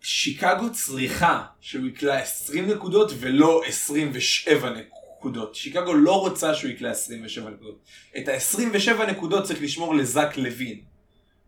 שיקגו 0.00 0.72
צריכה 0.72 1.44
שהוא 1.60 1.86
יקלע 1.86 2.18
20 2.18 2.70
נקודות 2.70 3.12
ולא 3.20 3.62
27 3.66 4.70
נקודות. 4.70 5.54
שיקגו 5.54 5.94
לא 5.94 6.20
רוצה 6.20 6.54
שהוא 6.54 6.70
יקלע 6.70 6.90
27 6.90 7.50
נקודות. 7.50 7.78
את 8.18 8.28
ה-27 8.28 9.02
נקודות 9.02 9.44
צריך 9.44 9.62
לשמור 9.62 9.94
לזק 9.94 10.36
לוין. 10.36 10.80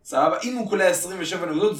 סבבה? 0.03 0.37
אם 0.43 0.55
הוא 0.55 0.69
קולע 0.69 0.85
27 0.85 1.45
נקודות, 1.45 1.73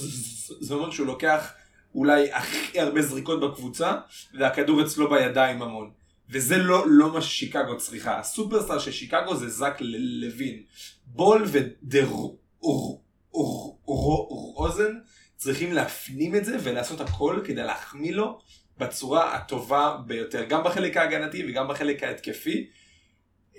זה 0.59 0.73
אומר 0.73 0.91
שהוא 0.91 1.07
לוקח 1.07 1.53
אולי 1.95 2.33
הכי 2.33 2.79
הרבה 2.79 3.01
זריקות 3.01 3.39
בקבוצה, 3.39 3.93
והכדור 4.39 4.81
אצלו 4.81 5.09
בידיים 5.09 5.61
המון. 5.61 5.91
וזה 6.31 6.57
לא, 6.57 6.85
לא 6.87 7.13
מה 7.13 7.21
ששיקגו 7.21 7.77
צריכה. 7.77 8.19
הסופרסטאר 8.19 8.79
של 8.79 8.91
שיקגו 8.91 9.35
זה 9.35 9.49
זק 9.49 9.77
לוין. 9.79 10.63
בול 11.05 11.45
ודר 11.47 12.09
רוזן 14.55 14.93
צריכים 15.35 15.73
להפנים 15.73 16.35
את 16.35 16.45
זה 16.45 16.57
ולעשות 16.63 17.01
הכל 17.01 17.41
כדי 17.45 17.63
להחמיא 17.63 18.13
לו 18.13 18.39
בצורה 18.77 19.35
הטובה 19.35 19.97
ביותר. 20.05 20.43
גם 20.43 20.63
בחלק 20.63 20.97
ההגנתי 20.97 21.43
וגם 21.47 21.67
בחלק 21.67 22.03
ההתקפי. 22.03 22.69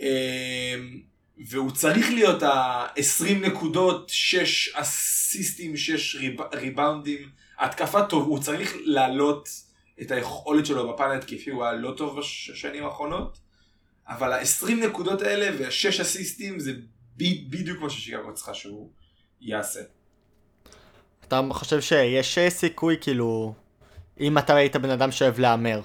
אמ, 0.00 1.00
והוא 1.46 1.70
צריך 1.70 2.10
להיות 2.10 2.42
ה-20 2.42 3.34
נקודות, 3.40 4.08
6 4.08 4.74
אסיסטים, 4.74 5.76
6 5.76 6.16
ריבאונדים. 6.54 7.28
התקפה 7.58 8.02
טוב, 8.06 8.28
הוא 8.28 8.38
צריך 8.38 8.76
לעלות. 8.84 9.48
את 10.02 10.10
היכולת 10.10 10.66
שלו 10.66 10.92
בפן 10.92 11.10
ההתקפי 11.10 11.50
הוא 11.50 11.64
היה 11.64 11.72
לא 11.72 11.94
טוב 11.96 12.18
בשנים 12.18 12.84
האחרונות, 12.84 13.38
אבל 14.08 14.32
ה-20 14.32 14.72
נקודות 14.86 15.22
האלה 15.22 15.56
וה-6 15.58 16.02
אסיסטים 16.02 16.60
זה 16.60 16.72
ב- 17.16 17.50
בדיוק 17.50 17.80
מה 17.80 17.90
ששיקגו 17.90 18.34
צריכה 18.34 18.54
שהוא 18.54 18.90
יעשה. 19.40 19.80
אתה 21.28 21.40
חושב 21.50 21.80
שיש 21.80 22.38
סיכוי 22.48 22.96
כאילו, 23.00 23.54
אם 24.20 24.38
אתה 24.38 24.54
היית 24.54 24.76
בן 24.76 24.90
אדם 24.90 25.10
שאוהב 25.10 25.38
להמר, 25.38 25.80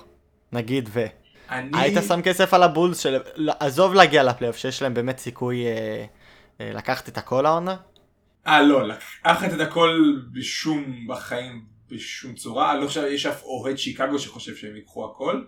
נגיד 0.52 0.90
ו... 0.94 1.06
אני... 1.50 1.72
היית 1.74 1.98
שם 2.08 2.22
כסף 2.22 2.54
על 2.54 2.64
הבולס 2.64 3.00
של... 3.00 3.18
עזוב 3.60 3.94
להגיע 3.94 4.24
לפלייאוף, 4.24 4.58
שיש 4.58 4.82
להם 4.82 4.94
באמת 4.94 5.18
סיכוי 5.18 5.66
אה, 5.66 6.06
אה, 6.62 6.72
לקחת 6.74 7.10
את 7.10 7.18
הכל 7.18 7.46
העונה? 7.46 7.76
אה 8.48 8.62
לא, 8.62 8.88
לקחת 8.88 9.54
את 9.54 9.60
הכל 9.60 10.22
בשום 10.32 11.08
בחיים 11.08 11.77
בשום 11.90 12.34
צורה, 12.34 12.74
אני 12.74 12.82
לא 12.82 12.88
חושב 12.88 13.02
שיש 13.10 13.26
אף 13.26 13.44
אוהד 13.44 13.78
שיקגו 13.78 14.20
שחושב 14.20 14.56
שהם 14.56 14.76
ייקחו 14.76 15.06
הכל, 15.06 15.44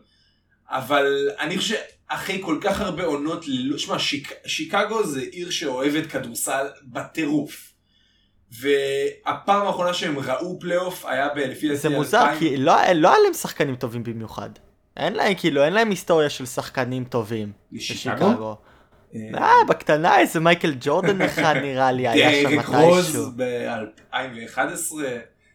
אבל 0.68 1.30
אני 1.40 1.58
חושב 1.58 1.76
שאחרי 2.10 2.42
כל 2.46 2.58
כך 2.62 2.82
הרבה 2.82 3.04
עונות, 3.04 3.46
שמע, 3.78 4.00
שיק, 4.00 4.34
שיקגו 4.46 5.04
זה 5.04 5.22
עיר 5.22 5.50
שאוהבת 5.50 6.06
כדורסל 6.06 6.68
בטירוף. 6.84 7.74
והפעם 8.52 9.68
האחרונה 9.68 9.94
שהם 9.94 10.20
ראו 10.20 10.60
פלייאוף 10.60 11.06
היה 11.06 11.28
לפי 11.36 11.76
זה 11.76 11.90
מוזר, 11.90 12.22
2000... 12.22 12.40
כי 12.40 12.58
לא, 12.58 12.74
לא 12.94 13.10
היה 13.10 13.20
להם 13.24 13.34
שחקנים 13.34 13.76
טובים 13.76 14.04
במיוחד. 14.04 14.50
אין 14.98 15.14
להם, 15.14 15.34
כאילו, 15.38 15.64
אין 15.64 15.74
להם 15.74 15.90
היסטוריה 15.90 16.30
של 16.30 16.46
שחקנים 16.46 17.04
טובים. 17.04 17.52
לשיקגו? 17.72 18.56
אה, 19.16 19.66
בקטנה 19.68 20.20
איזה 20.20 20.40
מייקל 20.40 20.74
ג'ורדן 20.80 21.22
אחד 21.22 21.56
נראה 21.62 21.92
לי 21.92 22.08
היה 22.08 22.42
שם 22.42 22.58
מתישהו. 22.58 22.74
דרק 22.74 22.84
רוז 22.84 23.32
ב-2011. 23.36 24.94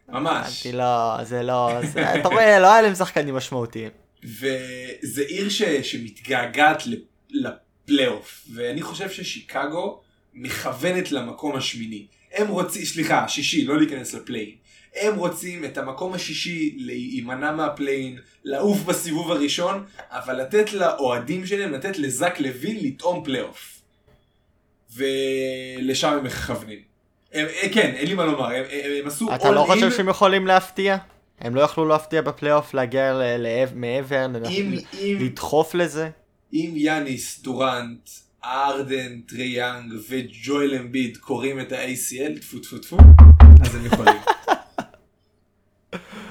ממש. 0.08 0.66
לא, 0.66 1.24
זה 1.24 1.42
לא, 1.42 1.80
זה, 1.92 2.14
אתה 2.14 2.28
רואה, 2.28 2.58
לא 2.58 2.72
היה 2.72 2.82
להם 2.82 2.94
שחקנים 2.94 3.34
משמעותיים. 3.34 3.90
וזה 4.24 5.22
עיר 5.28 5.48
ש, 5.48 5.62
שמתגעגעת 5.62 6.82
לפלייאוף, 7.30 8.46
ואני 8.54 8.82
חושב 8.82 9.10
ששיקגו 9.10 10.00
מכוונת 10.34 11.12
למקום 11.12 11.56
השמיני. 11.56 12.06
הם 12.32 12.48
רוצים, 12.48 12.84
סליחה, 12.84 13.24
השישי, 13.24 13.64
לא 13.64 13.78
להיכנס 13.78 14.14
ל 14.14 14.18
play-in. 14.18 14.50
הם 14.96 15.16
רוצים 15.16 15.64
את 15.64 15.78
המקום 15.78 16.14
השישי 16.14 16.74
להימנע 16.78 17.52
מה 17.52 17.65
play-in, 17.65 18.18
לעוף 18.44 18.78
בסיבוב 18.78 19.32
הראשון, 19.32 19.84
אבל 20.10 20.40
לתת 20.40 20.72
לאוהדים 20.72 21.46
שלהם, 21.46 21.72
לתת 21.72 21.98
לזק 21.98 22.40
לוין 22.40 22.76
לטעום 22.80 23.24
פלייאוף. 23.24 23.80
ולשם 24.94 26.12
הם 26.12 26.24
מכוונים. 26.24 26.93
הם, 27.34 27.46
אה, 27.46 27.68
כן, 27.72 27.92
אין 27.96 28.08
לי 28.08 28.14
מה 28.14 28.24
לומר, 28.24 28.46
הם, 28.46 28.64
הם 29.00 29.06
עשו 29.06 29.34
אתה 29.34 29.50
לא 29.50 29.64
חושב 29.66 29.90
שהם 29.90 30.08
יכולים 30.08 30.46
להפתיע? 30.46 30.96
הם 31.40 31.54
לא 31.54 31.60
יכלו 31.60 31.88
להפתיע 31.88 32.22
בפלייאוף, 32.22 32.74
להגיע 32.74 33.20
מעבר, 33.74 34.26
לדחוף 35.02 35.74
לזה? 35.74 36.10
אם 36.52 36.72
יאניס, 36.74 37.40
דורנט, 37.42 38.10
הארדן, 38.44 39.20
טריי 39.20 39.44
יאנג 39.44 39.92
וג'ואל 40.08 40.74
אמביד 40.74 41.16
קורעים 41.16 41.60
את 41.60 41.72
ה-ACL, 41.72 42.40
טפו 42.40 42.58
טפו 42.58 42.78
טפו, 42.78 42.96
אז 43.62 43.74
הם 43.74 43.86
יכולים. 43.86 44.20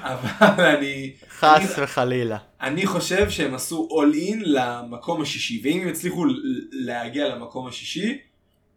אבל 0.02 0.64
אני... 0.64 1.12
חס 1.30 1.74
וחלילה. 1.78 2.38
אני 2.60 2.86
חושב 2.86 3.30
שהם 3.30 3.54
עשו 3.54 3.88
all 3.90 4.14
in 4.14 4.36
למקום 4.44 5.22
השישי, 5.22 5.60
ואם 5.64 5.80
הם 5.80 5.88
יצליחו 5.88 6.24
להגיע 6.72 7.28
למקום 7.28 7.66
השישי, 7.66 8.18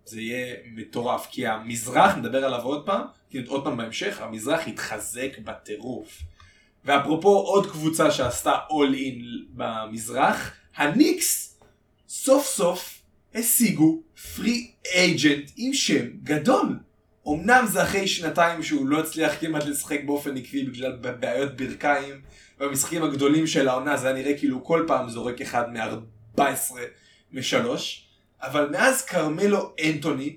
זה 0.07 0.21
יהיה 0.21 0.55
מטורף, 0.75 1.27
כי 1.31 1.47
המזרח, 1.47 2.15
נדבר 2.15 2.45
עליו 2.45 2.61
עוד 2.61 2.85
פעם, 2.85 3.01
עוד 3.47 3.63
פעם 3.63 3.77
בהמשך, 3.77 4.21
המזרח 4.21 4.67
יתחזק 4.67 5.39
בטירוף. 5.43 6.21
ואפרופו 6.85 7.29
עוד 7.29 7.71
קבוצה 7.71 8.11
שעשתה 8.11 8.53
אול 8.69 8.93
אין 8.93 9.21
במזרח, 9.49 10.51
הניקס 10.75 11.59
סוף 12.07 12.45
סוף 12.47 13.01
השיגו 13.35 14.01
פרי 14.35 14.71
אייג'נט 14.95 15.51
עם 15.57 15.73
שם 15.73 16.05
גדול. 16.23 16.79
אמנם 17.27 17.65
זה 17.67 17.83
אחרי 17.83 18.07
שנתיים 18.07 18.63
שהוא 18.63 18.87
לא 18.87 18.99
הצליח 18.99 19.39
כמעט 19.39 19.63
לשחק 19.65 19.99
באופן 20.05 20.37
עקבי 20.37 20.63
בגלל 20.63 20.91
בעיות 20.95 21.57
ברכיים, 21.57 22.21
במשחקים 22.59 23.03
הגדולים 23.03 23.47
של 23.47 23.67
העונה 23.67 23.97
זה 23.97 24.07
היה 24.07 24.15
נראה 24.15 24.37
כאילו 24.37 24.63
כל 24.63 24.83
פעם 24.87 25.09
זורק 25.09 25.41
אחד 25.41 25.73
מ-14 25.73 26.41
משלוש. 27.33 28.06
אבל 28.41 28.69
מאז 28.69 29.05
כרמלו 29.05 29.73
אנטוני 29.85 30.35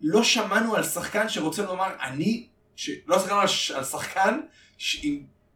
לא 0.00 0.24
שמענו 0.24 0.76
על 0.76 0.84
שחקן 0.84 1.28
שרוצה 1.28 1.62
לומר 1.62 1.88
אני, 2.02 2.46
ש... 2.76 2.90
לא 3.06 3.18
שמענו 3.18 3.40
על, 3.40 3.46
ש... 3.46 3.70
על 3.70 3.84
שחקן 3.84 4.40
ש... 4.78 5.06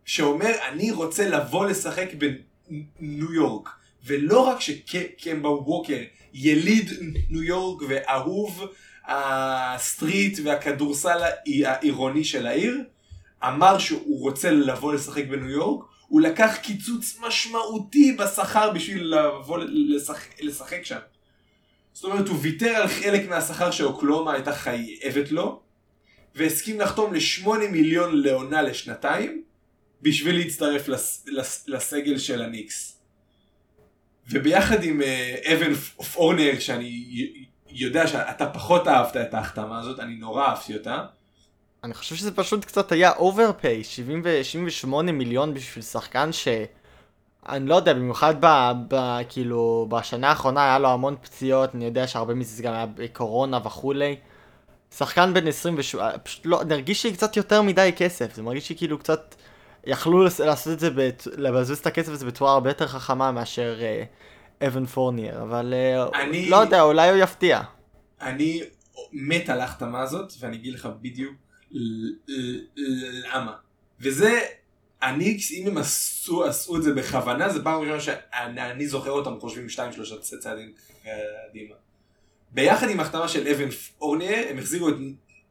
שאומר 0.05 0.53
אני 0.68 0.91
רוצה 0.91 1.28
לבוא 1.28 1.66
לשחק 1.66 2.09
בניו 2.14 3.32
יורק 3.32 3.68
ולא 4.05 4.41
רק 4.41 4.61
שקמבה 4.61 5.49
ווקר 5.49 5.99
יליד 6.32 6.91
ניו 7.30 7.43
יורק 7.43 7.82
ואהוב 7.88 8.66
הסטריט 9.07 10.38
והכדורסל 10.45 11.18
העירוני 11.64 12.24
של 12.24 12.47
העיר 12.47 12.84
אמר 13.45 13.78
שהוא 13.78 14.20
רוצה 14.20 14.51
לבוא 14.51 14.95
לשחק 14.95 15.24
בניו 15.26 15.51
יורק 15.51 15.84
הוא 16.09 16.20
לקח 16.20 16.57
קיצוץ 16.62 17.18
משמעותי 17.20 18.12
בשכר 18.12 18.70
בשביל 18.70 19.14
לבוא 19.14 19.59
לשחק, 19.68 20.43
לשחק 20.43 20.84
שם 20.84 20.99
זאת 22.01 22.12
אומרת, 22.12 22.28
הוא 22.28 22.38
ויתר 22.40 22.68
על 22.68 22.88
חלק 22.88 23.28
מהשכר 23.28 23.70
שאוקלהומה 23.70 24.33
הייתה 24.32 24.53
חייבת 24.53 25.30
לו, 25.30 25.61
והסכים 26.34 26.80
לחתום 26.80 27.14
לשמונה 27.14 27.68
מיליון 27.68 28.16
לעונה 28.16 28.62
לשנתיים, 28.62 29.42
בשביל 30.03 30.36
להצטרף 30.36 30.88
לס, 30.88 31.24
לס, 31.26 31.64
לסגל 31.68 32.18
של 32.18 32.42
הניקס. 32.42 32.98
וביחד 34.30 34.84
עם 34.84 35.01
אה, 35.01 35.53
אוון 35.53 35.74
פורנייה, 35.74 36.59
שאני 36.59 37.05
יודע 37.68 38.07
שאתה 38.07 38.46
פחות 38.46 38.88
אהבת 38.88 39.16
את 39.16 39.34
ההחתמה 39.34 39.80
הזאת, 39.80 40.01
אני 40.01 40.14
נורא 40.14 40.46
אהבתי 40.46 40.74
אותה. 40.76 41.05
אני 41.84 41.94
חושב 41.94 42.16
שזה 42.16 42.36
פשוט 42.36 42.64
קצת 42.64 42.92
היה 42.92 43.12
overpay, 43.12 43.85
78 43.84 45.12
מיליון 45.12 45.55
בשביל 45.55 45.84
שחקן 45.84 46.32
ש... 46.32 46.48
אני 47.51 47.66
לא 47.66 47.74
יודע, 47.74 47.92
במיוחד 47.92 48.34
ב, 48.40 48.72
ב, 48.88 49.18
כאילו, 49.28 49.86
בשנה 49.90 50.28
האחרונה 50.28 50.64
היה 50.64 50.78
לו 50.78 50.88
המון 50.88 51.16
פציעות, 51.22 51.74
אני 51.74 51.84
יודע 51.84 52.07
שהרבה 52.07 52.34
מזה 52.34 52.57
זה 52.57 52.62
גם 52.62 52.72
היה 52.72 52.86
בקורונה 52.86 53.59
וכולי. 53.64 54.16
שחקן 54.96 55.34
בן 55.34 55.46
28, 55.46 56.18
פשוט 56.18 56.46
לא, 56.46 56.64
נרגיש 56.64 57.07
לי 57.07 57.12
קצת 57.12 57.36
יותר 57.36 57.62
מדי 57.62 57.92
כסף, 57.96 58.34
זה 58.34 58.42
מרגיש 58.42 58.70
לי 58.70 58.76
כאילו 58.76 58.98
קצת 58.98 59.34
יכלו 59.84 60.24
לעשות 60.38 60.72
את 60.72 60.80
זה, 60.80 60.90
בת, 60.90 61.26
לבזבז 61.36 61.78
את 61.78 61.86
הכסף 61.86 62.12
הזה 62.12 62.26
בצורה 62.26 62.53
הרבה 62.53 62.70
יותר 62.70 62.86
חכמה 62.86 63.32
מאשר 63.32 63.78
uh, 63.78 64.66
אבן 64.66 64.86
פורניאר, 64.86 65.42
אבל 65.42 65.74
uh, 66.12 66.16
אני... 66.16 66.48
לא 66.51 66.57
יודע, 66.57 66.82
אולי 66.82 67.11
הוא 67.11 67.18
יפתיע. 67.18 67.61
אני 68.20 68.61
מת 69.12 69.48
על 69.48 69.61
ההחתמה 69.61 70.01
הזאת, 70.01 70.32
ואני 70.40 70.57
אגיד 70.57 70.74
לך 70.74 70.88
בדיוק 71.01 71.34
למה. 73.34 73.53
וזה, 74.01 74.40
אני, 75.03 75.38
אם 75.53 75.66
הם 75.66 75.78
עשו, 75.78 76.44
עשו 76.44 76.76
את 76.76 76.82
זה 76.82 76.92
בכוונה, 76.92 77.48
זה 77.48 77.64
פעם 77.64 77.80
ראשונה 77.80 78.01
שאני 78.01 78.86
זוכר 78.86 79.11
אותם 79.11 79.40
חושבים 79.40 79.68
שתיים 79.68 79.92
שלושה 79.92 80.16
צעדים 80.18 80.72
קדימה. 81.03 81.74
ביחד 82.51 82.90
עם 82.90 83.01
החתמה 83.01 83.28
של 83.28 83.48
אבן 83.48 83.70
פורניה, 83.70 84.51
הם 84.51 84.59
החזירו 84.59 84.88
את 84.88 84.94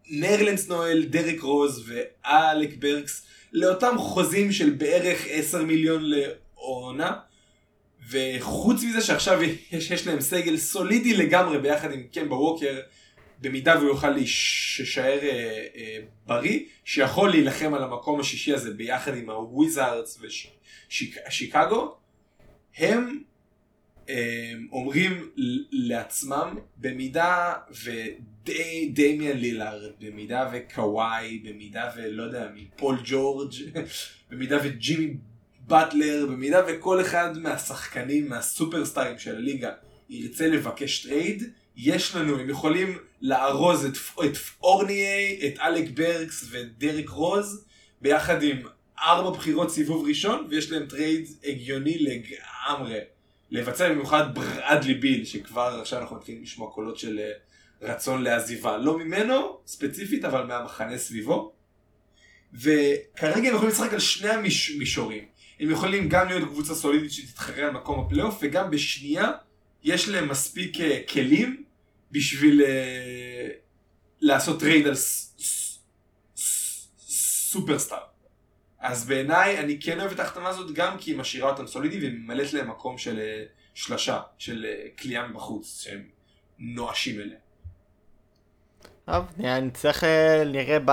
נרלנס 0.09 0.69
נואל, 0.69 1.05
דרק 1.09 1.39
רוז 1.41 1.83
ואלק 1.87 2.77
ברקס 2.79 3.25
לאותם 3.53 3.97
חוזים 3.97 4.51
של 4.51 4.69
בערך 4.69 5.25
10 5.29 5.63
מיליון 5.63 6.01
לעונה. 6.05 7.19
וחוץ 8.11 8.83
מזה 8.83 9.01
שעכשיו 9.01 9.39
יש, 9.71 9.91
יש 9.91 10.07
להם 10.07 10.21
סגל 10.21 10.57
סולידי 10.57 11.13
לגמרי 11.13 11.59
ביחד 11.59 11.91
עם 11.91 12.03
קמבה 12.13 12.35
ווקר, 12.35 12.79
במידה 13.41 13.77
והוא 13.77 13.89
יוכל 13.89 14.09
להישאר 14.09 15.19
אה, 15.21 15.65
אה, 15.75 15.99
בריא, 16.25 16.59
שיכול 16.85 17.29
להילחם 17.29 17.73
על 17.73 17.83
המקום 17.83 18.19
השישי 18.19 18.53
הזה 18.53 18.73
ביחד 18.73 19.17
עם 19.17 19.29
הוויזארדס 19.29 20.21
ושיקגו, 21.27 21.95
הם 22.77 23.23
אה, 24.09 24.53
אומרים 24.71 25.29
לעצמם, 25.71 26.57
במידה 26.77 27.53
ודמיאן 28.45 29.37
לילארד, 29.37 29.91
במידה 29.99 30.49
וקוואי, 30.53 31.39
במידה 31.39 31.91
ולא 31.97 32.23
יודע 32.23 32.49
מי, 32.53 32.67
פול 32.75 32.97
ג'ורג', 33.05 33.53
במידה 34.29 34.57
וג'ימי 34.63 35.13
באטלר, 35.67 36.25
במידה 36.29 36.61
וכל 36.67 37.01
אחד 37.01 37.37
מהשחקנים, 37.37 38.29
מהסופרסטארים 38.29 39.19
של 39.19 39.35
הליגה 39.35 39.71
ירצה 40.09 40.47
לבקש 40.47 41.05
טרייד, 41.05 41.43
יש 41.82 42.15
לנו, 42.15 42.39
הם 42.39 42.49
יכולים 42.49 42.97
לארוז 43.21 43.86
את, 43.86 43.97
את 44.25 44.38
פורנייה, 44.61 45.39
את 45.47 45.59
אלק 45.59 45.89
בורקס 45.89 46.45
ודרק 46.51 47.09
רוז, 47.09 47.65
ביחד 48.01 48.43
עם 48.43 48.57
ארבע 48.99 49.38
בחירות 49.38 49.71
סיבוב 49.71 50.07
ראשון, 50.07 50.47
ויש 50.49 50.71
להם 50.71 50.86
טרייד 50.86 51.27
הגיוני 51.43 51.97
לגמרי. 51.99 52.99
לבצע 53.51 53.89
במיוחד 53.89 54.36
ברדלי 54.36 54.93
ביל, 54.93 55.25
שכבר 55.25 55.80
עכשיו 55.82 55.99
אנחנו 56.01 56.15
מתחילים 56.15 56.43
לשמוע 56.43 56.71
קולות 56.71 56.97
של 56.97 57.19
אה, 57.19 57.32
רצון 57.82 58.23
לעזיבה. 58.23 58.77
לא 58.77 58.97
ממנו, 58.97 59.59
ספציפית, 59.67 60.25
אבל 60.25 60.43
מהמחנה 60.43 60.97
סביבו. 60.97 61.53
וכרגע 62.53 63.49
הם 63.49 63.55
יכולים 63.55 63.69
לשחק 63.69 63.93
על 63.93 63.99
שני 63.99 64.30
המישורים. 64.30 65.25
הם 65.59 65.69
יכולים 65.71 66.09
גם 66.09 66.27
להיות 66.27 66.49
קבוצה 66.49 66.75
סולידית 66.75 67.11
שתתחרה 67.11 67.65
על 67.65 67.71
מקום 67.71 67.99
הפלייאוף, 67.99 68.39
וגם 68.41 68.71
בשנייה 68.71 69.32
יש 69.84 70.09
להם 70.09 70.30
מספיק 70.30 70.82
אה, 70.82 70.99
כלים 71.09 71.68
בשביל 72.12 72.62
אה, 72.61 72.65
לעשות 74.22 74.60
טרייד 74.60 74.88
על 74.88 74.93
סופרסטאר. 77.07 77.97
אז 78.80 79.07
בעיניי 79.07 79.60
אני 79.60 79.80
כן 79.82 79.99
אוהב 79.99 80.12
את 80.12 80.20
ההחתמה 80.20 80.49
הזאת 80.49 80.72
גם 80.72 80.97
כי 80.97 81.12
היא 81.12 81.18
משאירה 81.18 81.49
אותם 81.49 81.68
סולידי 81.68 82.07
וממלאת 82.07 82.53
להם 82.53 82.70
מקום 82.70 82.97
של 82.97 83.18
אה, 83.17 83.49
שלשה, 83.74 84.22
של 84.38 84.66
קליעה 84.99 85.27
מבחוץ, 85.28 85.82
שהם 85.84 86.03
נואשים 86.60 87.20
אליה. 87.20 87.38
טוב, 89.05 89.26
נצטרך 89.38 90.03
נראה 90.45 90.78
ב... 90.86 90.91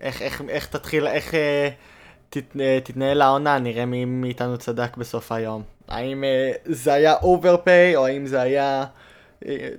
איך, 0.00 0.22
איך, 0.22 0.42
איך 0.48 0.66
תתחיל, 0.66 1.06
איך 1.06 1.34
תת, 2.30 2.56
תתנהל 2.84 3.22
העונה, 3.22 3.58
נראה 3.58 3.86
מי 3.86 4.04
מאיתנו 4.04 4.58
צדק 4.58 4.96
בסוף 4.96 5.32
היום. 5.32 5.62
האם 5.88 6.24
זה 6.64 6.92
היה 6.92 7.14
overpay 7.14 7.96
או 7.96 8.06
האם 8.06 8.26
זה 8.26 8.40
היה 8.40 8.84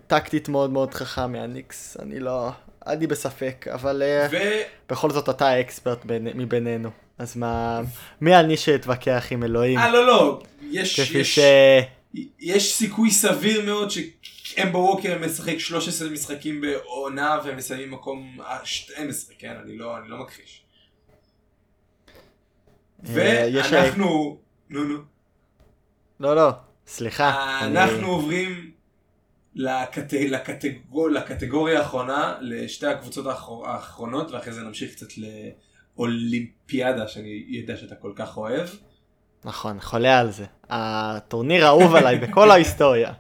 טקטית 0.08 0.50
מאוד 0.50 0.70
מאוד 0.70 0.94
חכם 0.94 1.32
מהניקס, 1.32 1.98
אני 2.00 2.20
לא, 2.20 2.50
אני 2.88 3.08
בספק, 3.08 3.66
אבל 3.74 4.04
אה, 4.04 4.28
ו... 4.32 4.38
בכל 4.90 5.12
זאת 5.12 5.30
אתה 5.30 5.48
ה 5.48 5.56
expert 5.56 6.06
בין, 6.06 6.28
מבינינו, 6.36 6.90
אז 7.18 7.38
מה, 7.38 7.82
מי 8.22 8.36
אני 8.36 8.58
שאתווכח 8.58 9.28
עם 9.32 9.44
אלוהים? 9.44 9.80
אה 9.80 9.92
לא 9.92 10.08
לא, 10.08 10.42
יש, 10.62 11.00
יש, 11.00 11.40
ש... 11.40 11.40
יש 12.40 12.76
סיכוי 12.76 13.12
סביר 13.12 13.66
מאוד 13.66 13.90
שקמבה 14.22 14.78
ווקר 14.78 15.20
משחק 15.26 15.58
13 15.58 16.10
משחקים 16.10 16.62
בעונה 16.62 17.40
והם 17.46 17.58
מסיימים 17.58 17.92
מקום 17.92 18.38
12, 18.64 19.36
כן, 19.40 19.56
אני 19.66 19.78
לא, 19.78 19.98
אני 19.98 20.10
לא 20.10 20.18
מכחיש. 20.18 20.64
אה, 23.10 23.12
ואנחנו, 23.14 24.38
נו 24.70 24.84
נו. 24.84 24.98
לא 26.20 26.36
לא, 26.36 26.50
סליחה. 26.88 27.60
אנחנו. 27.62 28.08
עוברים 28.08 28.77
לקט... 29.58 30.14
לקטגור... 30.14 31.10
לקטגוריה 31.10 31.80
האחרונה, 31.80 32.36
לשתי 32.42 32.88
הקבוצות 32.88 33.26
האחרונות, 33.66 34.32
ואחרי 34.32 34.54
זה 34.54 34.62
נמשיך 34.62 34.92
קצת 34.92 35.08
לאולימפיאדה, 35.98 37.08
שאני 37.08 37.46
יודע 37.48 37.78
שאתה 37.78 37.96
כל 37.96 38.12
כך 38.16 38.38
אוהב. 38.38 38.70
נכון, 39.46 39.80
חולה 39.80 40.20
על 40.20 40.32
זה. 40.32 40.46
הטורניר 40.70 41.66
האהוב 41.66 41.96
עליי 41.96 42.18
בכל 42.18 42.52
ההיסטוריה. 42.52 43.14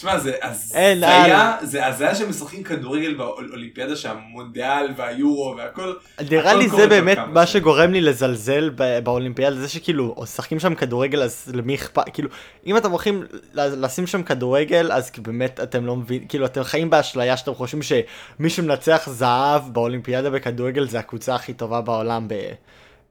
שמע, 0.00 0.18
זה 0.18 0.32
הזיה, 0.42 1.56
זה 1.62 1.86
הזיה 1.86 2.14
שהם 2.14 2.28
משחקים 2.28 2.62
כדורגל 2.62 3.14
באולימפיאדה 3.14 3.96
שהמונדיאל 3.96 4.92
והיורו 4.96 5.54
והכל. 5.58 5.94
נראה 6.30 6.54
לי 6.54 6.68
זה 6.68 6.86
באמת 6.86 7.18
מה 7.32 7.46
שגורם 7.46 7.92
לי 7.92 8.00
לזלזל 8.00 8.70
באולימפיאדה, 9.04 9.56
זה 9.56 9.68
שכאילו, 9.68 10.14
משחקים 10.22 10.60
שם 10.60 10.74
כדורגל 10.74 11.22
אז 11.22 11.52
למי 11.54 11.74
אכפת, 11.74 12.04
כאילו, 12.12 12.28
אם 12.66 12.76
אתם 12.76 12.90
הולכים 12.90 13.24
לשים 13.54 14.06
שם 14.06 14.22
כדורגל 14.22 14.92
אז 14.92 15.10
באמת 15.18 15.60
אתם 15.60 15.86
לא 15.86 15.96
מבינים, 15.96 16.28
כאילו 16.28 16.46
אתם 16.46 16.62
חיים 16.62 16.90
באשליה 16.90 17.36
שאתם 17.36 17.54
חושבים 17.54 17.82
שמי 17.82 18.50
שמנצח 18.50 19.08
זהב 19.10 19.62
באולימפיאדה 19.72 20.30
בכדורגל 20.30 20.88
זה 20.88 20.98
הקבוצה 20.98 21.34
הכי 21.34 21.52
טובה 21.52 21.80
בעולם 21.80 22.28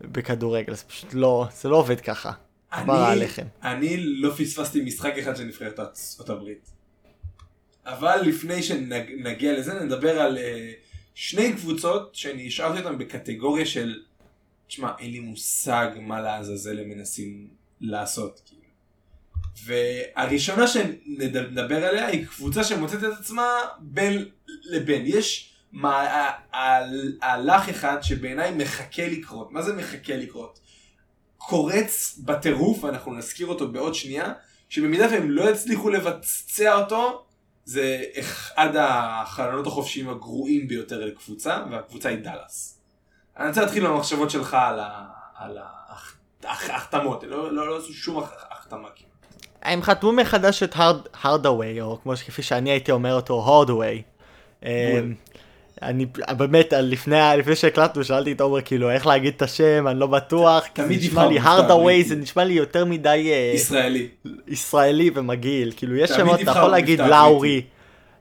בכדורגל, 0.01 0.73
זה 0.73 0.83
פשוט 0.83 1.13
לא, 1.13 1.45
זה 1.61 1.69
לא 1.69 1.75
עובד 1.75 2.01
ככה. 2.01 2.31
אני, 2.73 3.25
אני 3.63 3.97
לא 3.97 4.31
פספסתי 4.37 4.81
משחק 4.81 5.13
אחד 5.17 5.35
של 5.35 5.43
נבחרת 5.43 5.79
ארצות 5.79 6.29
הברית. 6.29 6.76
אבל 7.87 8.21
לפני 8.25 8.63
שנגיע 8.63 9.53
לזה 9.53 9.73
נדבר 9.73 10.19
על 10.21 10.37
uh, 10.37 10.41
שני 11.15 11.53
קבוצות 11.53 12.15
שאני 12.15 12.47
השארתי 12.47 12.79
אותן 12.79 12.97
בקטגוריה 12.97 13.65
של, 13.65 13.99
תשמע, 14.67 14.91
אין 14.99 15.11
לי 15.11 15.19
מושג 15.19 15.87
מה 16.01 16.21
לעזאזל 16.21 16.79
הם 16.79 16.89
מנסים 16.89 17.47
לעשות. 17.81 18.41
כאילו. 18.45 18.61
והראשונה 19.65 20.67
שנדבר 20.67 21.85
עליה 21.85 22.07
היא 22.07 22.27
קבוצה 22.27 22.63
שמוצאת 22.63 23.03
את 23.03 23.19
עצמה 23.19 23.47
בין 23.79 24.25
לבין. 24.63 25.03
יש 25.05 25.53
מהלך 25.71 27.69
אחד 27.69 27.97
שבעיניי 28.01 28.51
מחכה 28.51 29.07
לקרות. 29.07 29.51
מה 29.51 29.61
זה 29.61 29.73
מחכה 29.73 30.15
לקרות? 30.15 30.59
קורץ 31.37 32.19
בטירוף, 32.25 32.85
אנחנו 32.85 33.13
נזכיר 33.13 33.47
אותו 33.47 33.71
בעוד 33.71 33.95
שנייה, 33.95 34.33
שבמידה 34.69 35.07
והם 35.11 35.31
לא 35.31 35.51
יצליחו 35.51 35.89
לבצע 35.89 36.75
אותו, 36.75 37.26
זה 37.67 38.03
אחד 38.19 38.75
החלונות 38.75 39.67
החופשיים 39.67 40.09
הגרועים 40.09 40.67
ביותר 40.67 41.05
לקבוצה, 41.05 41.63
והקבוצה 41.71 42.09
היא 42.09 42.17
דאלאס. 42.17 42.79
אני 43.37 43.47
רוצה 43.47 43.61
להתחיל 43.61 43.87
במחשבות 43.87 44.29
שלך 44.29 44.57
על 45.35 45.57
ההחתמות, 46.43 47.23
לא, 47.23 47.53
לא, 47.53 47.67
לא 47.67 47.77
עשו 47.77 47.93
שום 47.93 48.23
החתמה 48.51 48.87
כמעט. 48.95 49.37
הם 49.61 49.81
חתמו 49.81 50.11
מחדש 50.11 50.63
את 50.63 50.75
הרדווי, 51.23 51.81
או 51.81 51.99
כמו 52.03 52.17
שכפי 52.17 52.41
שאני 52.41 52.69
הייתי 52.69 52.91
אומר 52.91 53.13
אותו, 53.13 53.33
הורדווי. 53.33 54.03
אני 55.81 56.05
באמת, 56.37 56.73
לפני, 56.73 57.15
לפני 57.37 57.55
שהקלטנו, 57.55 58.03
שאלתי 58.03 58.31
את 58.31 58.41
עומר 58.41 58.61
כאילו 58.61 58.91
איך 58.91 59.07
להגיד 59.07 59.33
את 59.35 59.41
השם, 59.41 59.87
אני 59.87 59.99
לא 59.99 60.07
בטוח, 60.07 60.65
כי 60.75 60.81
זה 60.81 60.89
נשמע 60.89 61.27
לי 61.27 61.39
הרדווי, 61.39 62.03
זה 62.03 62.15
נשמע 62.15 62.43
לי 62.43 62.53
יותר 62.53 62.85
מדי... 62.85 63.31
אה, 63.31 63.51
ישראלי. 63.55 64.07
ישראלי 64.47 65.11
ומגעיל, 65.13 65.73
כאילו 65.77 65.95
יש 65.95 66.09
שמות, 66.09 66.41
אתה 66.41 66.51
יכול 66.51 66.71
להגיד 66.71 66.99
לאורי, 67.01 67.61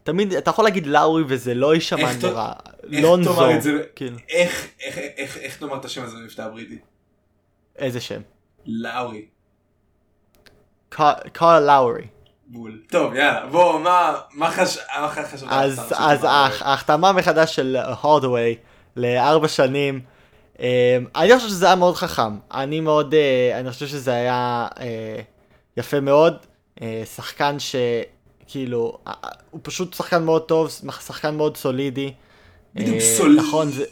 תמיד, 0.03 0.33
אתה 0.33 0.51
יכול 0.51 0.65
להגיד 0.65 0.87
לאורי 0.87 1.23
וזה 1.27 1.55
לא 1.55 1.75
יישמע 1.75 2.13
נורא, 2.23 2.53
לונזו, 2.85 3.37
כאילו. 3.97 4.17
איך 4.29 5.57
תאמר 5.59 5.77
את 5.77 5.85
השם 5.85 6.03
הזה 6.03 6.17
במבטא 6.17 6.43
הבריטי? 6.43 6.79
איזה 7.79 8.01
שם? 8.01 8.21
לאורי. 8.67 9.25
קארל 11.33 11.67
לאורי. 11.67 12.16
בול. 12.49 12.81
טוב, 12.91 13.15
יאללה, 13.15 13.47
בוא, 13.47 13.81
מה, 13.81 14.15
מה 14.35 14.51
חש... 14.51 14.79
מה 15.01 15.09
חשבת? 15.09 15.49
אז, 15.51 15.95
אז 15.97 16.25
ההחתמה 16.25 17.13
מחדש 17.13 17.57
של 17.57 17.77
הורדווי 18.03 18.55
לארבע 18.97 19.49
שנים, 19.49 20.01
אה, 20.61 20.99
אני 21.17 21.37
חושב 21.37 21.49
שזה 21.49 21.67
היה 21.67 21.75
מאוד 21.75 21.97
חכם. 21.97 22.39
אני 22.55 22.81
מאוד, 22.81 23.15
אה, 23.15 23.61
אני 23.61 23.71
חושב 23.71 23.87
שזה 23.87 24.13
היה 24.13 24.67
אה, 24.81 25.21
יפה 25.77 26.01
מאוד. 26.01 26.37
שחקן 27.17 27.57
שכאילו, 27.59 28.99
הוא 29.51 29.61
פשוט 29.63 29.95
שחקן 29.95 30.25
מאוד 30.25 30.43
טוב, 30.43 30.71
שחקן 31.07 31.35
מאוד 31.35 31.57
סולידי. 31.57 32.13
בדיוק, 32.75 33.01
סולידי 33.01 33.43
נכון, 33.43 33.71
זה... 33.71 33.85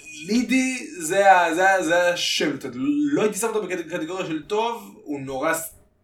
זה 1.80 2.12
השם, 2.12 2.50
לא 3.12 3.22
הייתי 3.22 3.38
שם 3.38 3.46
אותו 3.46 3.62
בקטגוריה 3.62 4.26
של 4.26 4.42
טוב, 4.42 4.94
הוא 5.05 5.20
נורא 5.20 5.52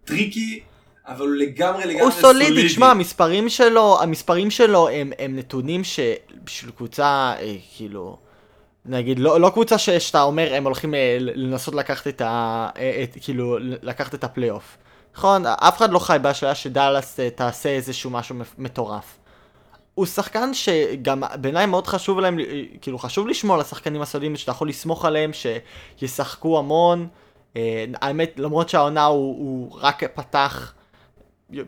טריקי. 0.05 0.61
אבל 1.07 1.26
הוא 1.26 1.36
לגמרי 1.36 1.84
לגמרי 1.86 2.01
הוא 2.01 2.11
סולידי, 2.11 2.66
תשמע, 2.66 2.90
המספרים 2.90 3.48
שלו, 3.48 4.03
המספרים 4.03 4.51
שלו 4.51 4.88
הם, 4.88 5.12
הם 5.18 5.36
נתונים 5.36 5.84
שבשביל 5.84 6.70
קבוצה, 6.70 7.34
אה, 7.40 7.57
כאילו, 7.76 8.16
נגיד, 8.86 9.18
לא, 9.18 9.40
לא 9.40 9.51
קבוצה 9.51 9.78
שאתה 9.78 10.22
אומר, 10.22 10.55
הם 10.55 10.64
הולכים 10.64 10.94
אה, 10.94 11.16
לנסות 11.20 11.74
לקחת 11.74 12.07
את 12.07 12.20
ה... 12.20 12.68
אה, 12.76 13.03
את, 13.03 13.16
כאילו, 13.20 13.59
לקחת 13.61 14.14
את 14.14 14.24
הפלייאוף. 14.24 14.76
נכון? 15.16 15.46
אף 15.46 15.76
אחד 15.76 15.90
לא 15.90 15.98
חי 15.98 16.16
באשליה 16.22 16.55
שדאלאס 16.55 17.20
אה, 17.20 17.30
תעשה 17.30 17.68
איזשהו 17.68 18.11
משהו 18.11 18.36
מטורף. 18.59 19.18
הוא 19.94 20.07
שחקן 20.07 20.55
שגם 20.55 21.22
בעיניי 21.40 21.66
מאוד 21.66 21.86
חשוב 21.86 22.20
להם, 22.20 22.38
אה, 22.38 22.44
כאילו 22.80 22.98
חשוב 22.98 23.28
לשמור 23.28 23.55
על 23.55 23.61
השחקנים 23.61 24.03
הסודיים 24.03 24.36
שאתה 24.36 24.51
יכול 24.51 24.68
לסמוך 24.68 25.05
עליהם, 25.05 25.30
שישחקו 25.96 26.59
המון. 26.59 27.09
אה, 27.57 27.84
האמת, 28.03 28.32
למרות 28.36 28.68
שהעונה 28.68 29.05
הוא, 29.05 29.36
הוא 29.38 29.78
רק 29.80 30.05
פתח 30.14 30.72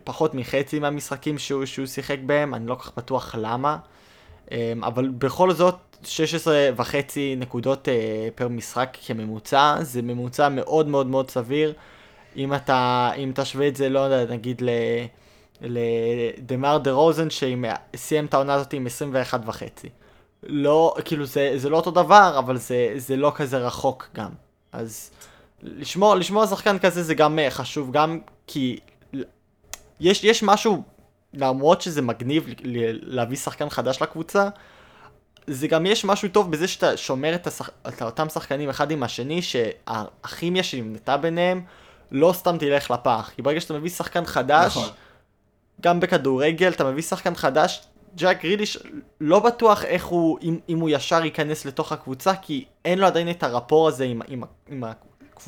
פחות 0.03 0.33
מחצי 0.33 0.79
מהמשחקים 0.79 1.37
שהוא, 1.37 1.65
שהוא 1.65 1.85
שיחק 1.85 2.17
בהם, 2.25 2.53
אני 2.53 2.67
לא 2.67 2.75
כל 2.75 2.83
כך 2.83 2.91
בטוח 2.97 3.35
למה. 3.37 3.77
אמ, 4.51 4.83
אבל 4.83 5.09
בכל 5.09 5.53
זאת, 5.53 5.75
16 6.03 6.69
וחצי 6.75 7.35
נקודות 7.37 7.89
אה, 7.89 8.27
פר 8.35 8.47
משחק 8.47 8.97
כממוצע, 9.05 9.77
זה 9.81 10.01
ממוצע 10.01 10.49
מאוד 10.49 10.87
מאוד 10.87 11.07
מאוד 11.07 11.31
סביר. 11.31 11.73
אם 12.35 12.53
אתה, 12.53 13.11
אם 13.17 13.31
תשווה 13.35 13.67
את 13.67 13.75
זה, 13.75 13.89
לא 13.89 13.99
יודע, 13.99 14.33
נגיד 14.33 14.61
ל... 14.61 14.69
לדמר 15.61 16.77
דה 16.77 16.91
רוזן, 16.91 17.27
שסיים 17.29 18.25
את 18.25 18.33
העונה 18.33 18.53
הזאת 18.53 18.73
עם 18.73 18.85
21 18.85 19.41
וחצי. 19.45 19.89
לא, 20.43 20.95
כאילו 21.05 21.25
זה, 21.25 21.53
זה 21.55 21.69
לא 21.69 21.77
אותו 21.77 21.91
דבר, 21.91 22.35
אבל 22.39 22.57
זה, 22.57 22.93
זה 22.95 23.15
לא 23.15 23.31
כזה 23.35 23.57
רחוק 23.57 24.09
גם. 24.15 24.29
אז 24.71 25.11
לשמור, 25.63 26.15
לשמור 26.15 26.41
על 26.41 26.47
שחקן 26.47 26.79
כזה 26.79 27.03
זה 27.03 27.15
גם 27.15 27.39
אה, 27.39 27.49
חשוב, 27.51 27.91
גם 27.91 28.19
כי 28.47 28.79
יש, 30.03 30.23
יש 30.23 30.43
משהו, 30.43 30.83
למרות 31.33 31.81
שזה 31.81 32.01
מגניב 32.01 32.45
להביא 33.01 33.37
שחקן 33.37 33.69
חדש 33.69 34.01
לקבוצה, 34.01 34.49
זה 35.47 35.67
גם 35.67 35.85
יש 35.85 36.05
משהו 36.05 36.29
טוב 36.29 36.51
בזה 36.51 36.67
שאתה 36.67 36.97
שומר 36.97 37.35
את, 37.35 37.47
השח... 37.47 37.69
את 37.87 38.01
אותם 38.01 38.29
שחקנים 38.29 38.69
אחד 38.69 38.91
עם 38.91 39.03
השני, 39.03 39.41
שהכימיה 39.41 40.63
שנמנתה 40.63 41.17
ביניהם 41.17 41.61
לא 42.11 42.33
סתם 42.33 42.57
תלך 42.57 42.91
לפח. 42.91 43.31
כי 43.35 43.41
ברגע 43.41 43.61
שאתה 43.61 43.73
מביא 43.73 43.89
שחקן 43.89 44.25
חדש, 44.25 44.77
נכון. 44.77 44.89
גם 45.81 45.99
בכדורגל 45.99 46.71
אתה 46.71 46.83
מביא 46.83 47.03
שחקן 47.03 47.35
חדש, 47.35 47.81
ג'אק 48.15 48.41
גריליש 48.43 48.77
לא 49.21 49.39
בטוח 49.39 49.85
איך 49.85 50.05
הוא, 50.05 50.39
אם, 50.41 50.59
אם 50.69 50.79
הוא 50.79 50.89
ישר 50.89 51.25
ייכנס 51.25 51.65
לתוך 51.65 51.91
הקבוצה, 51.91 52.35
כי 52.35 52.65
אין 52.85 52.99
לו 52.99 53.07
עדיין 53.07 53.29
את 53.29 53.43
הרפור 53.43 53.87
הזה 53.87 54.03
עם, 54.03 54.21
עם, 54.27 54.43
עם, 54.67 54.83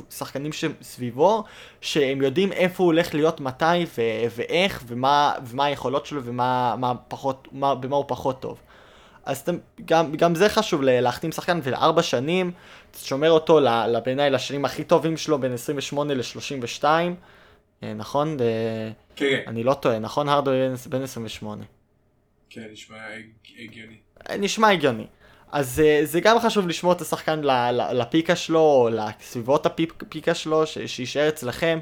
שחקנים 0.09 0.51
שסביבו, 0.53 1.43
שהם 1.81 2.21
יודעים 2.21 2.51
איפה 2.51 2.83
הוא 2.83 2.87
הולך 2.87 3.13
להיות 3.13 3.39
מתי 3.39 3.83
ו- 3.97 4.25
ואיך, 4.35 4.83
ומה, 4.87 5.33
ומה 5.45 5.65
היכולות 5.65 6.05
שלו 6.05 6.23
ומה 6.23 6.75
מה 6.77 6.93
פחות, 7.07 7.47
מה, 7.51 7.75
במה 7.75 7.95
הוא 7.95 8.05
פחות 8.07 8.41
טוב. 8.41 8.59
אז 9.25 9.39
אתם, 9.39 9.57
גם, 9.85 10.15
גם 10.15 10.35
זה 10.35 10.49
חשוב 10.49 10.81
להחתים 10.81 11.31
שחקן 11.31 11.59
ולארבע 11.63 12.01
שנים, 12.01 12.51
אתה 12.91 12.99
שומר 12.99 13.31
אותו 13.31 13.59
בעיניי 14.03 14.29
לשנים 14.29 14.65
הכי 14.65 14.83
טובים 14.83 15.17
שלו 15.17 15.39
בין 15.39 15.53
28 15.53 16.13
ל-32, 16.13 16.83
אה, 17.83 17.93
נכון? 17.93 18.37
כן, 18.37 18.91
כן. 19.15 19.41
אני 19.47 19.63
לא 19.63 19.73
טועה, 19.73 19.99
נכון? 19.99 20.29
הרדו 20.29 20.51
בן 20.89 21.01
28. 21.01 21.63
כן, 22.49 22.67
נשמע 22.71 22.97
הגיוני. 23.59 23.97
נשמע 24.39 24.69
הגיוני. 24.69 25.05
אז 25.55 25.79
אה, 25.79 26.01
זה 26.03 26.19
גם 26.19 26.39
חשוב 26.39 26.67
לשמור 26.67 26.93
את 26.93 27.01
השחקן 27.01 27.41
לפיקה 27.93 28.35
שלו, 28.35 28.59
או 28.59 28.89
לסביבות 28.89 29.65
הפיקה 29.65 30.35
שלו, 30.35 30.63
שיישאר 30.67 31.29
אצלכם. 31.29 31.79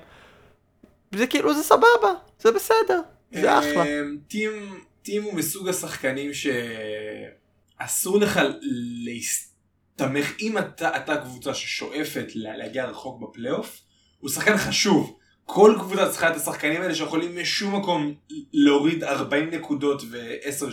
זה 1.15 1.27
כאילו, 1.27 1.53
זה 1.53 1.63
סבבה, 1.63 2.13
זה 2.39 2.51
בסדר, 2.51 2.99
זה 3.31 3.59
אחלה. 3.59 3.85
אמ, 3.85 4.17
טים, 4.27 4.83
טים 5.01 5.23
הוא 5.23 5.33
מסוג 5.33 5.69
השחקנים 5.69 6.31
שאסור 6.33 8.19
לך 8.19 8.39
להסתמך, 9.05 10.33
אם 10.39 10.57
אתה, 10.57 10.97
אתה 10.97 11.17
קבוצה 11.17 11.53
ששואפת 11.53 12.27
להגיע 12.35 12.85
רחוק 12.85 13.21
בפלייאוף, 13.21 13.81
הוא 14.19 14.29
שחקן 14.29 14.57
חשוב. 14.57 15.17
כל 15.45 15.75
קבוצה 15.79 16.09
צריכה 16.09 16.29
את 16.29 16.35
השחקנים 16.35 16.81
האלה 16.81 16.95
שיכולים 16.95 17.41
משום 17.41 17.75
מקום 17.75 18.13
להוריד 18.53 19.03
40 19.03 19.49
נקודות 19.49 20.01
ו-10 20.11 20.65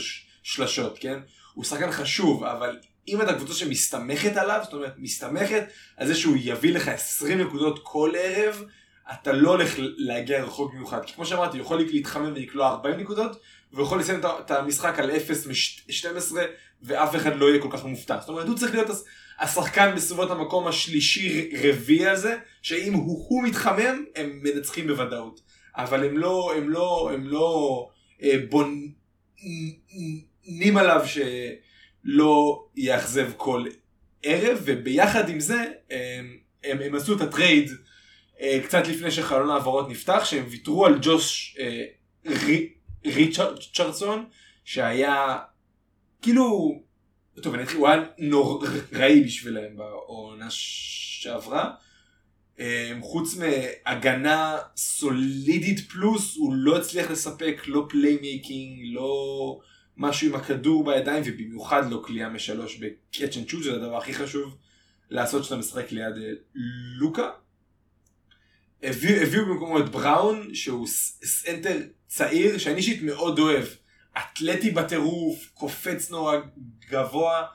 שלשות, 0.42 0.98
כן? 0.98 1.18
הוא 1.55 1.64
שחקן 1.64 1.90
חשוב, 1.90 2.44
אבל 2.44 2.78
אם 3.09 3.22
אתה 3.22 3.34
קבוצה 3.34 3.55
שמסתמכת 3.55 4.36
עליו, 4.36 4.61
זאת 4.64 4.72
אומרת 4.72 4.94
מסתמכת 4.98 5.64
על 5.96 6.07
זה 6.07 6.14
שהוא 6.14 6.36
יביא 6.40 6.72
לך 6.72 6.88
20 6.88 7.40
נקודות 7.40 7.80
כל 7.82 8.12
ערב, 8.18 8.64
אתה 9.12 9.32
לא 9.32 9.51
הולך 9.51 9.74
להגיע 9.78 10.44
רחוק 10.44 10.72
במיוחד. 10.72 11.05
כי 11.05 11.12
כמו 11.12 11.26
שאמרתי, 11.26 11.59
הוא 11.59 11.64
יכול 11.64 11.78
להתחמם 11.78 12.32
ולקלוע 12.34 12.68
40 12.68 13.01
נקודות, 13.01 13.40
והוא 13.72 13.84
יכול 13.84 14.01
לסיים 14.01 14.20
את 14.40 14.51
המשחק 14.51 14.98
על 14.98 15.11
0 15.11 15.46
מ-12, 15.46 16.36
ואף 16.82 17.16
אחד 17.16 17.36
לא 17.36 17.46
יהיה 17.46 17.62
כל 17.62 17.68
כך 17.72 17.84
מופתע. 17.84 18.20
זאת 18.20 18.28
אומרת, 18.28 18.48
הוא 18.48 18.57
צריך 18.57 18.74
להיות 18.74 18.88
השחקן 19.38 19.92
בסביבות 19.96 20.30
המקום 20.30 20.66
השלישי-רביעי 20.66 22.07
הזה, 22.07 22.36
שאם 22.62 22.92
הוא, 22.94 23.26
הוא 23.28 23.42
מתחמם, 23.42 24.05
הם 24.16 24.40
מנצחים 24.42 24.86
בוודאות. 24.86 25.40
אבל 25.76 26.05
הם 26.05 26.18
לא, 26.18 26.53
הם 26.57 26.70
לא, 26.70 27.11
הם 27.14 27.26
לא 27.26 27.88
אה, 28.22 28.34
בונים 28.48 28.92
עליו 30.76 31.03
ש... 31.07 31.18
לא 32.05 32.64
יאכזב 32.76 33.30
כל 33.36 33.64
ערב, 34.22 34.59
וביחד 34.64 35.28
עם 35.28 35.40
זה 35.40 35.64
הם, 35.90 36.36
הם, 36.64 36.78
הם 36.80 36.94
עשו 36.94 37.16
את 37.16 37.20
הטרייד 37.20 37.70
אה, 38.40 38.61
קצת 38.64 38.88
לפני 38.88 39.11
שחלון 39.11 39.51
ההעברות 39.51 39.88
נפתח, 39.88 40.24
שהם 40.24 40.44
ויתרו 40.48 40.86
על 40.86 40.98
ג'וש 41.03 41.57
אה, 41.61 41.84
ריצ'רדסון, 43.07 44.24
שהיה 44.64 45.38
כאילו, 46.22 46.78
טוב 47.42 47.55
אני 47.55 47.62
אתחיל, 47.62 47.78
הוא 47.78 47.88
היה 47.88 48.03
נוראי 48.18 49.20
בשבילם 49.24 49.76
בעונה 49.76 50.46
שעברה. 50.51 51.70
אה, 52.61 52.92
חוץ 53.01 53.36
מהגנה 53.36 54.59
סולידית 54.76 55.90
פלוס, 55.90 56.36
הוא 56.36 56.55
לא 56.55 56.76
הצליח 56.76 57.11
לספק 57.11 57.62
לא 57.66 57.86
playmaking, 57.88 58.80
לא... 58.84 59.61
משהו 60.01 60.28
עם 60.28 60.34
הכדור 60.34 60.84
בידיים 60.84 61.22
ובמיוחד 61.26 61.90
לא 61.90 62.03
קליעה 62.05 62.28
משלוש 62.28 62.76
ב 62.76 62.86
catch 62.86 63.36
and 63.36 63.48
shoot, 63.48 63.62
זה 63.62 63.74
הדבר 63.74 63.96
הכי 63.96 64.14
חשוב 64.14 64.57
לעשות 65.11 65.42
כשאתה 65.42 65.57
משחק 65.57 65.92
ליד 65.92 66.16
אה, 66.16 66.30
לוקה. 66.98 67.30
הביאו, 68.82 69.22
הביאו 69.22 69.46
במקומו 69.46 69.78
את 69.78 69.88
בראון 69.88 70.55
שהוא 70.55 70.86
סנטר 71.24 71.78
צעיר 72.07 72.59
שאני 72.59 72.76
אישית 72.76 73.03
מאוד 73.03 73.38
אוהב. 73.38 73.64
אתלטי 74.18 74.70
בטירוף, 74.70 75.51
קופץ 75.55 76.11
נורא 76.11 76.36
גבוה, 76.90 77.46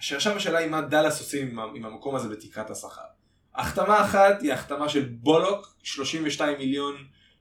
אשר 0.00 0.16
עכשיו 0.16 0.36
השאלה 0.36 0.58
היא 0.58 0.70
מה 0.70 0.80
דאלאס 0.80 1.20
עושים 1.20 1.58
עם, 1.58 1.84
המקום 1.84 2.14
הזה 2.14 2.28
בתקרת 2.28 2.70
השכר. 2.70 3.02
החתמה 3.54 4.04
אחת 4.04 4.42
היא 4.42 4.52
החתמה 4.52 4.88
של 4.88 5.04
בולוק, 5.04 5.74
32 5.82 6.58
מיליון 6.58 6.94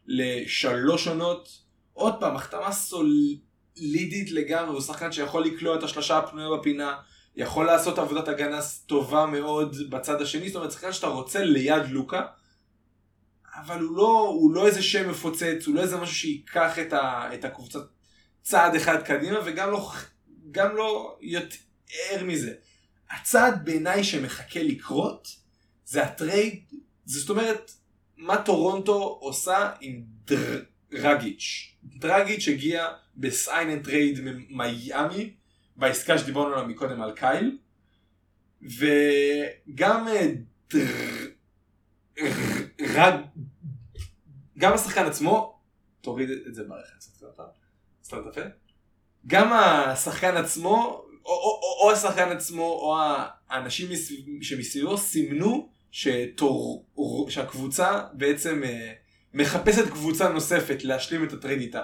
לשלוש 0.08 1.08
עונות. 1.08 1.50
עוד 1.94 2.20
פעם, 2.20 2.36
החתמה 2.36 2.72
סולידית 2.72 4.32
לגמרי, 4.32 4.74
הוא 4.74 4.82
שחקן 4.82 5.12
שיכול 5.12 5.44
לקלוע 5.44 5.76
את 5.76 5.84
השלושה 5.84 6.18
הפנויה 6.18 6.60
בפינה, 6.60 6.98
יכול 7.36 7.66
לעשות 7.66 8.00
עבודת 8.00 8.28
הגנה 8.28 8.60
טובה 8.86 9.26
מאוד 9.26 9.76
בצד 9.90 10.22
השני, 10.22 10.50
זאת 10.50 10.56
אומרת, 10.56 10.72
שחקן 10.72 10.94
שאתה 10.94 11.08
רוצה 11.08 11.44
ליד 11.44 11.90
לוקה. 11.90 12.26
אבל 13.56 13.82
הוא 13.82 13.98
לא, 13.98 14.28
הוא 14.30 14.54
לא 14.54 14.68
איזה 14.68 14.84
שם 14.84 15.10
מפוצץ, 15.10 15.68
הוא 15.68 15.76
לא 15.76 15.82
איזה 15.82 15.98
משהו 15.98 16.16
שייקח 16.16 16.80
את, 16.80 16.94
ה, 16.94 17.30
את 17.34 17.46
הקבוצה 17.46 17.80
צעד 18.42 18.76
אחד 18.76 19.04
קדימה, 19.04 19.40
וגם 19.46 19.72
לא, 19.72 19.92
גם 20.52 20.76
לא 20.76 21.18
יותר 21.22 22.24
מזה. 22.24 22.54
הצעד 23.12 23.66
בעיניי 23.66 24.04
שמחכה 24.04 24.64
לקרות, 24.64 25.36
זה 25.86 26.04
הטרייד, 26.04 26.64
זאת 27.06 27.30
אומרת, 27.30 27.72
מה 28.18 28.42
טורונטו 28.42 29.18
עושה 29.22 29.72
עם 29.82 30.04
דר, 30.26 30.62
דרגיץ'. 30.92 31.76
דרגיץ' 31.84 32.48
הגיע 32.48 32.88
ב 33.18 33.28
sign 33.28 33.70
and 33.70 33.84
trade 33.84 34.20
ממיאמי, 34.22 35.34
בעסקה 35.76 36.18
שדיברנו 36.18 36.54
עליה 36.54 36.68
מקודם 36.68 37.02
על 37.02 37.12
קייל, 37.12 37.58
וגם 38.62 40.08
אה, 40.08 40.32
דר... 40.74 41.26
רג... 42.82 43.14
גם 44.58 44.74
השחקן 44.74 45.06
עצמו, 45.06 45.60
תוריד 46.02 46.30
את 46.48 46.56
זה 46.56 46.64
בערך, 46.64 46.92
סתם 48.04 48.20
את 48.20 48.28
הפה, 48.28 48.42
גם 49.28 49.54
השחקן 49.54 50.38
עצמו, 50.38 51.06
או, 51.26 51.32
או, 51.32 51.60
או, 51.64 51.84
או 51.84 51.92
השחקן 51.92 52.32
עצמו, 52.32 52.64
או 52.64 52.98
האנשים 53.50 53.90
שמסביבו 54.42 54.98
סימנו 54.98 55.70
שתור, 55.92 56.86
שהקבוצה 57.30 58.02
בעצם 58.14 58.64
אה, 58.64 58.94
מחפשת 59.34 59.90
קבוצה 59.90 60.30
נוספת 60.30 60.84
להשלים 60.84 61.24
את 61.24 61.34
הטרייד 61.34 61.60
איתה. 61.60 61.82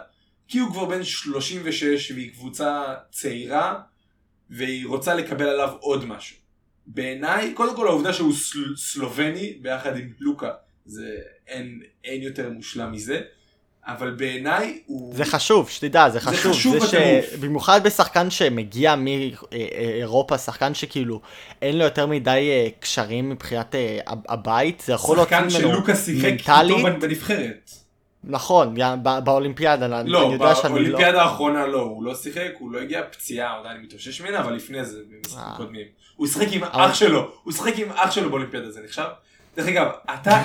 כי 0.48 0.60
הוא 0.60 0.72
כבר 0.72 0.86
בן 0.86 1.04
36 1.04 2.12
והיא 2.12 2.32
קבוצה 2.32 2.96
צעירה 3.12 3.82
והיא 4.50 4.88
רוצה 4.88 5.16
לקבל 5.16 5.50
עליו 5.50 5.74
עוד 5.80 6.06
משהו. 6.06 6.38
בעיניי, 6.88 7.54
קודם 7.54 7.76
כל 7.76 7.88
העובדה 7.88 8.14
שהוא 8.14 8.34
סל, 8.34 8.76
סלובני 8.78 9.54
ביחד 9.62 9.98
עם 9.98 10.14
לוקה, 10.20 10.52
זה 10.86 11.18
אין, 11.48 11.82
אין 12.04 12.22
יותר 12.22 12.50
מושלם 12.50 12.92
מזה. 12.92 13.22
אבל 13.86 14.12
בעיניי 14.12 14.80
הוא... 14.86 15.16
זה 15.16 15.26
חשוב, 15.26 15.70
שתדע, 15.70 16.10
זה 16.10 16.20
חשוב. 16.20 16.54
זה 16.54 16.60
חשוב 16.60 16.80
זה 16.80 16.88
ש... 16.88 17.36
במיוחד 17.40 17.84
בשחקן 17.84 18.30
שמגיע 18.30 18.96
מאירופה, 18.96 20.38
שחקן 20.38 20.74
שכאילו 20.74 21.22
אין 21.62 21.78
לו 21.78 21.84
יותר 21.84 22.08
מדי 22.08 22.50
אה, 22.52 22.68
קשרים 22.80 23.30
מבחינת 23.30 23.76
אה, 23.76 24.00
הבית, 24.08 24.84
זה 24.86 24.94
יכול 24.94 25.18
להוציא 25.18 25.38
ממנו 25.38 25.50
מנטלית. 25.50 25.62
שחקן 25.62 25.72
שלוקה 25.72 25.96
שיחק 25.96 26.50
איתו 26.60 27.00
בנבחרת. 27.00 27.72
נכון, 28.24 28.76
באולימפיאדה, 29.24 29.88
לא, 29.88 30.00
אני 30.00 30.34
יודע 30.34 30.56
שאני 30.56 30.74
לא... 30.74 30.80
באולימפיאדה 30.80 31.22
האחרונה 31.22 31.68
לא, 31.68 31.82
הוא 31.82 32.04
לא 32.04 32.16
שיחק, 32.16 32.52
הוא 32.60 32.72
לא 32.72 32.80
הגיע 32.80 33.02
פציעה, 33.12 33.52
הוא 33.52 33.60
עדיין 33.60 33.82
מתאושש 33.82 34.22
ממנה, 34.22 34.40
אבל 34.40 34.54
לפני 34.54 34.86
זה, 34.86 34.98
במשחקים 35.10 35.44
אה. 35.44 35.58
קודמים. 35.58 35.88
הוא 36.16 36.28
שיחק 36.28 36.48
עם 36.52 36.64
אח 36.64 36.94
שלו, 36.94 37.32
הוא 37.44 37.54
שיחק 37.54 37.80
עם 37.80 37.92
אח 37.92 38.12
שלו 38.12 38.30
באולימפיאדה, 38.30 38.72
זה 38.72 38.82
נחשב? 38.86 39.08
דרך 39.56 39.68
אגב, 39.68 39.88
אתה, 40.14 40.42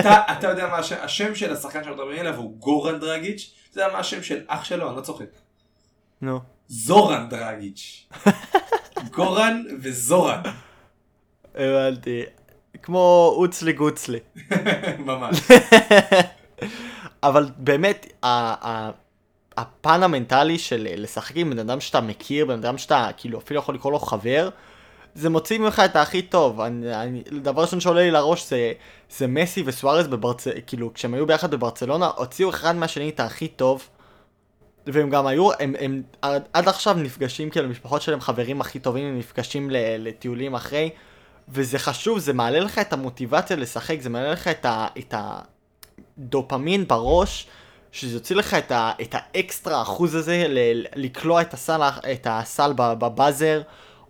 אתה, 0.00 0.22
אתה 0.32 0.48
יודע 0.48 0.68
מה 0.68 0.76
השם, 0.76 0.96
השם 1.02 1.34
של 1.34 1.52
השחקן 1.52 1.84
שאנחנו 1.84 2.02
מדברים 2.02 2.20
עליו 2.20 2.36
הוא 2.36 2.56
גורן 2.58 3.00
דרגיץ', 3.00 3.54
אתה 3.70 3.80
יודע 3.80 3.92
מה 3.92 3.98
השם 3.98 4.22
של 4.22 4.40
אח 4.46 4.64
שלו? 4.64 4.88
אני 4.88 4.96
לא 4.96 5.00
צוחק. 5.00 5.26
נו. 6.20 6.40
זורן 6.68 7.28
דרגיץ'. 7.28 8.08
גורן 9.14 9.64
וזורן. 9.80 10.40
הבנתי. 11.54 12.22
כמו 12.82 13.34
אוצלי 13.36 13.72
גוצלי. 13.72 14.18
ממש. 14.98 15.38
אבל 17.22 17.48
באמת, 17.56 18.12
הפן 19.56 20.02
המנטלי 20.02 20.58
של 20.58 20.86
לשחק 20.96 21.36
עם 21.36 21.50
בן 21.50 21.58
אדם 21.58 21.80
שאתה 21.80 22.00
מכיר, 22.00 22.46
בן 22.46 22.58
אדם 22.58 22.78
שאתה 22.78 23.08
כאילו 23.16 23.38
אפילו 23.38 23.60
יכול 23.60 23.74
לקרוא 23.74 23.92
לו 23.92 23.98
חבר, 23.98 24.48
זה 25.16 25.30
מוציא 25.30 25.58
ממך 25.58 25.82
את 25.84 25.96
הכי 25.96 26.22
טוב. 26.22 26.60
אני, 26.60 26.94
אני, 26.94 27.22
דבר 27.42 27.62
ראשון 27.62 27.80
שעולה 27.80 28.00
לי 28.00 28.10
לראש 28.10 28.48
זה, 28.48 28.72
זה 29.10 29.26
מסי 29.26 29.62
וסוארז 29.66 30.08
בברצלונה, 30.08 30.60
כאילו 30.60 30.94
כשהם 30.94 31.14
היו 31.14 31.26
ביחד 31.26 31.50
בברצלונה, 31.50 32.10
הוציאו 32.16 32.50
אחד 32.50 32.76
מהשני 32.76 33.08
את 33.08 33.20
הכי 33.20 33.48
טוב. 33.48 33.88
והם 34.86 35.10
גם 35.10 35.26
היו, 35.26 35.52
הם, 35.60 35.74
הם 35.80 36.02
עד, 36.22 36.42
עד 36.52 36.68
עכשיו 36.68 36.94
נפגשים, 36.94 37.50
כאילו 37.50 37.68
משפחות 37.68 38.02
שלהם 38.02 38.20
חברים 38.20 38.60
הכי 38.60 38.78
טובים, 38.78 39.06
הם 39.06 39.18
נפגשים 39.18 39.70
לטיולים 39.98 40.54
אחרי. 40.54 40.90
וזה 41.48 41.78
חשוב, 41.78 42.18
זה 42.18 42.32
מעלה 42.32 42.60
לך 42.60 42.78
את 42.78 42.92
המוטיבציה 42.92 43.56
לשחק, 43.56 44.00
זה 44.00 44.08
מעלה 44.08 44.32
לך 44.32 44.48
את, 44.48 44.64
ה, 44.64 44.86
את 44.98 45.14
הדופמין 46.18 46.88
בראש, 46.88 47.46
שזה 47.92 48.16
יוציא 48.16 48.36
לך 48.36 48.54
את, 48.54 48.72
ה, 48.72 48.92
את 49.02 49.14
האקסטרה 49.18 49.82
אחוז 49.82 50.14
הזה 50.14 50.46
ל, 50.48 50.84
לקלוע 50.94 51.40
את 51.40 51.54
הסל, 51.54 51.80
את 52.12 52.26
הסל 52.30 52.72
ב 52.76 52.87
buzzer. 52.87 53.62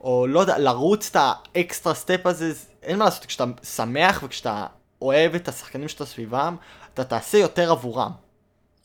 או 0.06 0.26
לא 0.26 0.40
יודע, 0.40 0.58
לרוץ 0.58 1.10
את 1.10 1.16
ה 1.20 1.32
extra 1.32 1.94
step 1.94 2.26
הזה, 2.26 2.52
אין 2.82 2.98
מה 2.98 3.04
לעשות, 3.04 3.24
כשאתה 3.24 3.44
שמח 3.62 4.20
וכשאתה 4.22 4.66
אוהב 5.02 5.34
את 5.34 5.48
השחקנים 5.48 5.88
שאתה 5.88 6.06
סביבם, 6.06 6.56
אתה 6.94 7.04
תעשה 7.04 7.38
יותר 7.38 7.70
עבורם. 7.70 8.10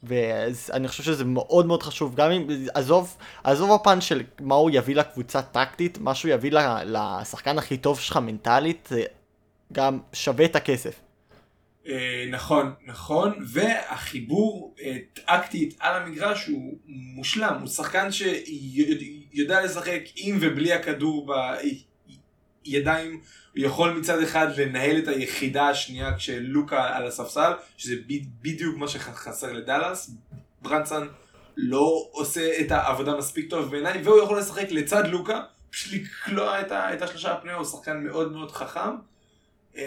ואני 0.04 0.88
חושב 0.88 1.04
שזה 1.04 1.26
מאוד 1.26 1.66
מאוד 1.66 1.84
חשוב, 1.84 2.16
גם 2.16 2.32
אם, 2.32 2.48
עזוב, 2.74 3.18
עזוב 3.44 3.72
הפן 3.72 4.02
של 4.02 4.24
מה 4.40 4.56
הוא 4.56 4.72
יביא 4.74 4.96
לקבוצה 4.96 5.42
טקטית, 5.42 5.98
מה 5.98 6.16
שהוא 6.16 6.32
יביא 6.32 6.52
לשחקן 6.86 7.58
הכי 7.58 7.78
טוב 7.78 8.00
שלך 8.00 8.18
מנטלית, 8.18 8.88
זה 8.92 9.04
גם 9.74 10.00
שווה 10.14 10.46
את 10.46 10.56
הכסף. 10.56 11.00
אה, 11.88 12.26
נכון, 12.32 12.74
נכון, 12.86 13.46
והחיבור 13.54 14.76
אה, 14.82 14.98
טקטית 15.14 15.76
על 15.80 16.02
המגרש 16.02 16.48
הוא 16.48 16.78
מושלם, 16.88 17.58
הוא 17.60 17.68
שחקן 17.68 18.08
שיודע 19.34 19.66
לשחק 19.66 20.02
עם 20.16 20.38
ובלי 20.42 20.74
הכדור 20.74 21.34
בידיים, 22.66 23.22
הוא 23.56 23.66
יכול 23.66 23.92
מצד 23.92 24.22
אחד 24.22 24.60
לנהל 24.60 24.98
את 24.98 25.08
היחידה 25.08 25.70
השנייה 25.70 26.18
כשלוקה 26.18 26.98
על 26.98 27.08
הספסל, 27.08 27.52
שזה 27.78 27.96
בדיוק 28.42 28.78
מה 28.78 28.88
שחסר 28.88 29.54
לדאלאס, 29.54 30.12
ברנסון 30.62 31.10
לא 31.58 32.08
עושה 32.12 32.62
את 32.62 32.72
העבודה 32.72 33.18
מספיק 33.18 33.50
טוב 33.50 33.72
בעיניי, 33.72 34.02
והוא 34.04 34.24
יכול 34.24 34.40
לשחק 34.40 34.72
לצד 34.72 35.08
לוקה, 35.08 35.42
פשוט 35.70 35.94
לקלוע 35.94 36.62
את 36.94 37.02
השלושה 37.02 37.32
הפנויה, 37.32 37.58
הוא 37.58 37.66
שחקן 37.66 38.04
מאוד 38.04 38.32
מאוד 38.32 38.52
חכם. 38.52 38.96
אמ, 39.76 39.82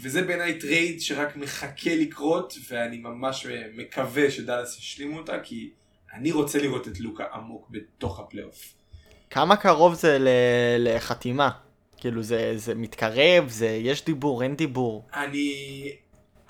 וזה 0.00 0.22
בעיניי 0.22 0.58
טרייד 0.58 1.00
שרק 1.00 1.36
מחכה 1.36 1.94
לקרות, 1.94 2.54
ואני 2.70 2.98
ממש 2.98 3.46
מקווה 3.74 4.30
שדאלאס 4.30 4.78
ישלימו 4.78 5.18
אותה, 5.18 5.40
כי 5.40 5.70
אני 6.12 6.32
רוצה 6.32 6.58
לראות 6.58 6.88
את 6.88 7.00
לוקה 7.00 7.24
עמוק 7.34 7.68
בתוך 7.70 8.20
הפלייאוף. 8.20 8.77
כמה 9.30 9.56
קרוב 9.56 9.94
זה 9.94 10.18
לחתימה? 10.78 11.50
כאילו 11.96 12.22
זה, 12.22 12.52
זה 12.56 12.74
מתקרב, 12.74 13.48
זה 13.48 13.66
יש 13.66 14.04
דיבור, 14.04 14.42
אין 14.42 14.56
דיבור. 14.56 15.06
אני... 15.14 15.52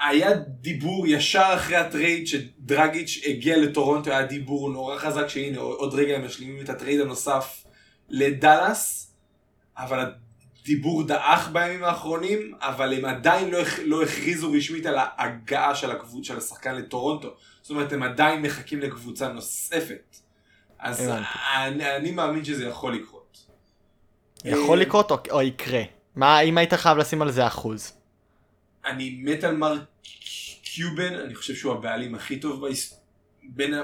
היה 0.00 0.34
דיבור 0.34 1.06
ישר 1.06 1.50
אחרי 1.54 1.76
הטרייד 1.76 2.26
שדרגיץ' 2.26 3.20
הגיע 3.26 3.56
לטורונטו, 3.56 4.10
היה 4.10 4.22
דיבור 4.22 4.70
נורא 4.70 4.98
חזק 4.98 5.28
שהנה 5.28 5.58
עוד 5.58 5.94
רגע 5.94 6.16
הם 6.16 6.24
משלימים 6.24 6.64
את 6.64 6.68
הטרייד 6.68 7.00
הנוסף 7.00 7.64
לדאלאס, 8.08 9.12
אבל 9.78 10.12
דיבור 10.64 11.02
דעך 11.02 11.48
בימים 11.52 11.84
האחרונים, 11.84 12.54
אבל 12.60 12.94
הם 12.94 13.04
עדיין 13.04 13.50
לא, 13.50 13.58
לא 13.84 14.02
הכריזו 14.02 14.52
רשמית 14.52 14.86
על 14.86 14.94
ההגעה 14.98 15.74
של, 15.74 15.90
הקבוצ, 15.90 16.26
של 16.26 16.38
השחקן 16.38 16.74
לטורונטו. 16.74 17.28
זאת 17.62 17.70
אומרת, 17.70 17.92
הם 17.92 18.02
עדיין 18.02 18.42
מחכים 18.42 18.80
לקבוצה 18.80 19.28
נוספת. 19.28 20.16
אז 20.78 21.10
אני, 21.56 21.96
אני 21.96 22.10
מאמין 22.10 22.44
שזה 22.44 22.64
יכול 22.64 22.94
לקרות. 22.94 23.46
יכול 24.44 24.80
לקרות 24.80 25.10
או, 25.10 25.16
או 25.30 25.42
יקרה? 25.42 25.82
מה, 26.16 26.40
אם 26.40 26.58
היית 26.58 26.74
חייב 26.74 26.98
לשים 26.98 27.22
על 27.22 27.30
זה 27.30 27.46
אחוז? 27.46 27.92
אני 28.84 29.20
מת 29.22 29.44
על 29.44 29.56
מרק 29.56 29.80
קיובן, 30.62 31.14
אני 31.14 31.34
חושב 31.34 31.54
שהוא 31.54 31.72
הבעלים 31.72 32.14
הכי 32.14 32.40
טוב 32.40 32.60
בהיסטוריה. 32.60 33.04
בין, 33.42 33.74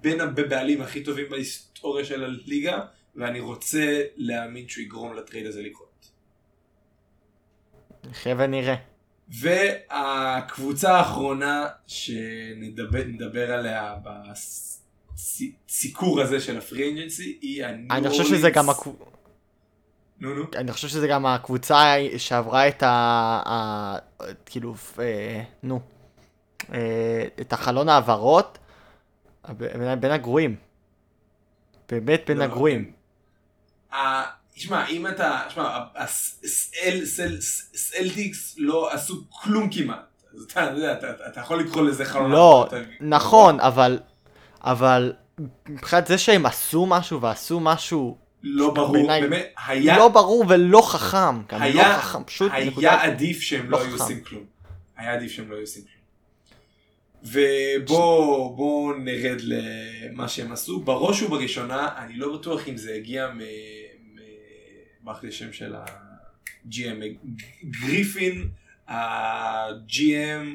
בין 0.00 0.20
הבעלים 0.20 0.82
הכי 0.82 1.02
טובים 1.02 1.28
בהיסטוריה 1.30 2.04
של 2.04 2.24
הליגה. 2.24 2.80
ואני 3.16 3.40
רוצה 3.40 4.02
להאמין 4.16 4.68
שהוא 4.68 4.82
יגרום 4.82 5.14
לטרייד 5.14 5.46
הזה 5.46 5.62
לקרות. 5.62 6.10
נחיה 8.04 8.34
ונראה. 8.38 8.74
והקבוצה 9.28 10.98
האחרונה 10.98 11.68
שנדבר 11.86 13.52
עליה 13.52 13.96
בסיקור 15.68 16.20
הזה 16.20 16.40
של 16.40 16.58
הפרי 16.58 16.82
אינג'נסי 16.82 17.38
היא 17.40 17.64
הניו 17.64 17.96
אני 17.96 18.08
חושב 18.08 18.24
שזה 18.24 18.50
גם. 18.50 18.66
נו 20.20 20.34
נו. 20.34 20.44
אני 20.56 20.72
חושב 20.72 20.88
שזה 20.88 21.06
גם 21.06 21.26
הקבוצה 21.26 21.94
שעברה 22.16 22.68
את 22.68 22.82
ה... 22.82 23.96
כאילו, 24.46 24.74
אה, 24.98 25.42
נו, 25.62 25.80
אה, 26.72 27.24
את 27.40 27.52
החלון 27.52 27.88
העברות 27.88 28.58
בין 30.00 30.10
הגרועים. 30.10 30.56
באמת 31.88 32.22
בין 32.26 32.38
לא, 32.38 32.44
הגרועים. 32.44 32.92
תשמע, 34.54 34.86
אם 34.86 35.06
אתה, 35.06 35.40
תשמע, 35.48 35.78
סלטיקס 37.74 38.54
לא 38.58 38.92
עשו 38.92 39.24
כלום 39.30 39.70
כמעט. 39.72 40.10
אז 40.34 40.42
אתה 40.42 40.60
יודע, 40.60 40.92
אתה 41.28 41.40
יכול 41.40 41.60
לקרוא 41.60 41.82
לזה 41.82 42.04
חלון. 42.04 42.30
לא, 42.30 42.68
נכון, 43.00 43.60
אבל, 43.60 43.98
אבל 44.64 45.12
מבחינת 45.68 46.06
זה 46.06 46.18
שהם 46.18 46.46
עשו 46.46 46.86
משהו 46.86 47.20
ועשו 47.20 47.60
משהו 47.60 48.18
לא 48.42 48.74
ברור, 48.74 49.06
באמת, 49.20 49.52
היה... 49.66 49.98
לא 49.98 50.08
ברור 50.08 50.44
ולא 50.48 50.82
חכם. 50.90 51.42
גם 51.48 51.62
היה, 51.62 51.88
לא 51.88 52.02
חכם, 52.02 52.24
פשוט 52.24 52.52
היה 52.76 53.02
עדיף 53.02 53.40
שהם 53.40 53.70
לא, 53.70 53.78
לא 53.78 53.84
היו 53.84 53.92
עושים 53.92 54.20
כלום. 54.20 54.44
היה 54.96 55.12
עדיף 55.12 55.32
שהם 55.32 55.50
לא 55.50 55.54
היו 55.54 55.62
עושים 55.62 55.82
כלום. 55.82 56.00
ובואו 57.22 58.92
נרד 58.98 59.40
למה 59.40 60.28
שהם 60.28 60.52
עשו. 60.52 60.80
בראש 60.80 61.22
ובראשונה, 61.22 61.88
אני 61.98 62.16
לא 62.16 62.36
בטוח 62.38 62.68
אם 62.68 62.76
זה 62.76 62.94
הגיע 62.94 63.28
מ... 63.28 63.40
ברח 65.02 65.22
לי 65.22 65.32
שם 65.32 65.52
של 65.52 65.74
ה-GM, 65.74 67.02
גריפין, 67.64 68.48
ה-GM, 68.88 70.46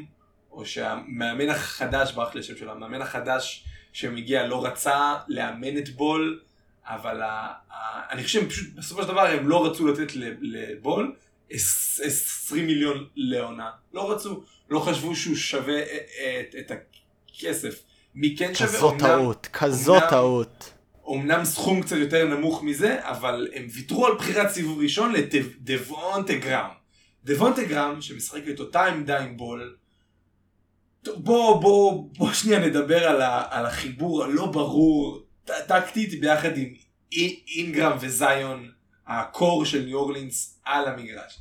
או 0.52 0.66
שהמאמן 0.66 1.50
החדש, 1.50 2.12
ברח 2.12 2.36
לי 2.36 2.40
השם 2.40 2.58
שלו, 2.58 2.72
המאמן 2.72 3.02
החדש 3.02 3.66
שמגיע 3.96 4.48
לא 4.48 4.66
רצה 4.66 5.16
לאמן 5.28 5.78
את 5.78 5.90
בול, 5.90 6.40
אבל 6.86 7.22
ה, 7.22 7.54
ה, 7.72 8.12
אני 8.14 8.24
חושב 8.24 8.50
פשוט 8.50 8.74
בסופו 8.76 9.02
של 9.02 9.08
דבר 9.08 9.22
הם 9.22 9.50
לא 9.50 9.66
רצו 9.66 9.88
לתת 9.88 10.16
לבול 10.42 11.16
20 11.50 12.68
מיליון 12.68 13.08
לעונה, 13.16 13.70
לא 13.94 14.12
רצו, 14.12 14.44
לא 14.70 14.80
חשבו 14.80 15.16
שהוא 15.16 15.36
שווה 15.36 15.82
את, 15.82 16.56
את 16.60 16.72
הכסף. 16.72 17.84
מי 18.16 18.36
כן 18.38 18.56
שווה? 18.56 18.70
כזאת 18.70 18.94
טעות, 19.00 19.48
כזאת 19.54 20.04
טעות. 20.10 20.74
אמנם 21.14 21.46
סכום 21.46 21.82
קצת 21.82 21.96
יותר 21.96 22.26
נמוך 22.26 22.64
מזה, 22.64 22.98
אבל 23.02 23.48
הם 23.54 23.68
ויתרו 23.70 24.08
על 24.08 24.16
בחירת 24.16 24.50
סיבוב 24.50 24.80
ראשון 24.80 25.14
לדבונטה 25.14 26.34
גראם. 26.34 26.70
דבונטה 27.24 27.64
גראם, 27.64 28.02
שמשחק 28.02 28.42
את 28.50 28.60
אותה 28.60 28.86
עמדה 28.86 29.20
עם 29.20 29.38
בול, 29.38 29.76
בוא, 31.18 31.62
בוא, 31.62 32.10
בוא 32.18 32.34
שנייה 32.34 32.60
נדבר 32.60 33.08
על, 33.08 33.22
ה, 33.22 33.44
על 33.50 33.66
החיבור 33.66 34.24
הלא 34.24 34.46
ברור, 34.46 35.20
טקטית 35.46 36.20
ביחד 36.20 36.58
עם 36.58 36.74
אינגרם 37.56 37.98
וזיון, 38.02 38.72
הקור 39.08 39.66
של 39.66 39.86
ניו 39.86 39.98
אורלינס 39.98 40.60
על 40.66 40.88
המגרש. 40.88 41.40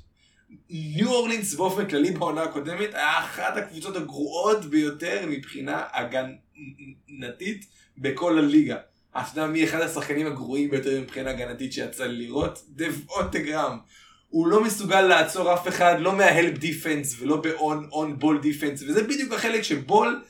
ניו 0.71 1.13
אורלינס 1.13 1.55
באופן 1.55 1.89
כללי 1.89 2.11
בעונה 2.11 2.43
הקודמת 2.43 2.95
היה 2.95 3.19
אחת 3.19 3.57
הקבוצות 3.57 3.97
הגרועות 3.97 4.65
ביותר 4.65 5.25
מבחינה 5.29 5.85
הגנתית 5.93 7.67
בכל 7.99 8.39
הליגה. 8.39 8.77
אתה 9.11 9.23
יודע 9.33 9.47
מי 9.47 9.65
אחד 9.65 9.81
השחקנים 9.81 10.27
הגרועים 10.27 10.71
ביותר 10.71 11.01
מבחינה 11.01 11.31
הגנתית 11.31 11.73
שיצא 11.73 12.07
לי 12.07 12.27
לראות? 12.27 12.59
דבונטגרם. 12.69 13.79
הוא 14.35 14.47
לא 14.47 14.65
מסוגל 14.65 15.01
לעצור 15.01 15.55
אף 15.55 15.69
אחד, 15.69 15.97
לא 15.99 16.13
מההלפ 16.13 16.59
דיפנס 16.59 17.17
ולא 17.21 17.37
ב-on 17.37 18.15
בול 18.19 18.41
דיפנס, 18.41 18.83
וזה 18.83 19.03
בדיוק 19.03 19.33
החלק 19.33 19.63
שבול 19.63 20.25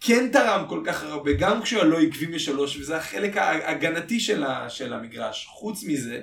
כן 0.00 0.28
תרם 0.32 0.64
כל 0.68 0.82
כך 0.86 1.02
הרבה, 1.02 1.32
גם 1.32 1.62
כשהוא 1.62 1.82
לא 1.82 2.00
עקבי 2.00 2.26
משלוש, 2.26 2.76
וזה 2.76 2.96
החלק 2.96 3.36
ההגנתי 3.36 4.20
של, 4.20 4.44
ה, 4.44 4.70
של 4.70 4.92
המגרש. 4.92 5.46
חוץ 5.46 5.84
מזה, 5.84 6.20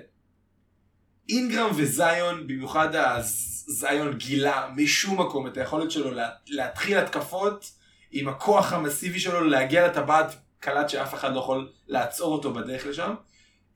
אינגרם 1.30 1.70
וזיון, 1.76 2.48
במיוחד 2.48 2.90
הזיון 2.96 4.18
גילה 4.18 4.70
משום 4.76 5.22
מקום 5.22 5.48
את 5.48 5.58
היכולת 5.58 5.92
שלו 5.92 6.12
לה, 6.12 6.30
להתחיל 6.48 6.98
התקפות 6.98 7.72
עם 8.12 8.28
הכוח 8.28 8.74
המסיבי 8.74 9.20
שלו 9.20 9.44
להגיע 9.44 9.88
לטבעת 9.88 10.36
כמעט 10.60 10.90
שאף 10.90 11.14
אחד 11.14 11.34
לא 11.34 11.40
יכול 11.40 11.70
לעצור 11.88 12.34
אותו 12.34 12.54
בדרך 12.54 12.86
לשם. 12.86 13.14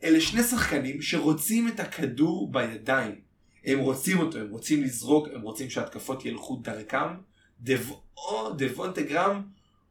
אלה 0.04 0.22
שני 0.22 0.44
שחקנים 0.44 1.02
שרוצים 1.02 1.68
את 1.68 1.80
הכדור 1.80 2.52
בידיים. 2.52 3.16
הם 3.66 3.80
רוצים 3.80 4.20
אותו, 4.20 4.38
הם 4.38 4.50
רוצים 4.50 4.84
לזרוק, 4.84 5.28
הם 5.34 5.42
רוצים 5.42 5.70
שהתקפות 5.70 6.26
ילכו 6.26 6.62
דרכם. 6.64 7.08
דבונטה 8.58 9.02
גרם 9.02 9.42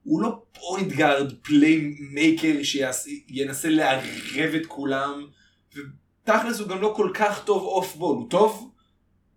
הוא 0.03 0.23
לא 0.23 0.43
point 0.53 0.93
guard 0.93 1.33
playmaker 1.43 2.63
שינסה 2.63 3.69
לערב 3.69 4.55
את 4.61 4.67
כולם. 4.67 5.27
ותכלס 5.75 6.61
הוא 6.61 6.69
גם 6.69 6.81
לא 6.81 6.93
כל 6.97 7.11
כך 7.15 7.45
טוב 7.45 7.63
off 7.63 7.97
ball, 7.97 8.17
הוא 8.17 8.31
טוב 8.31 8.71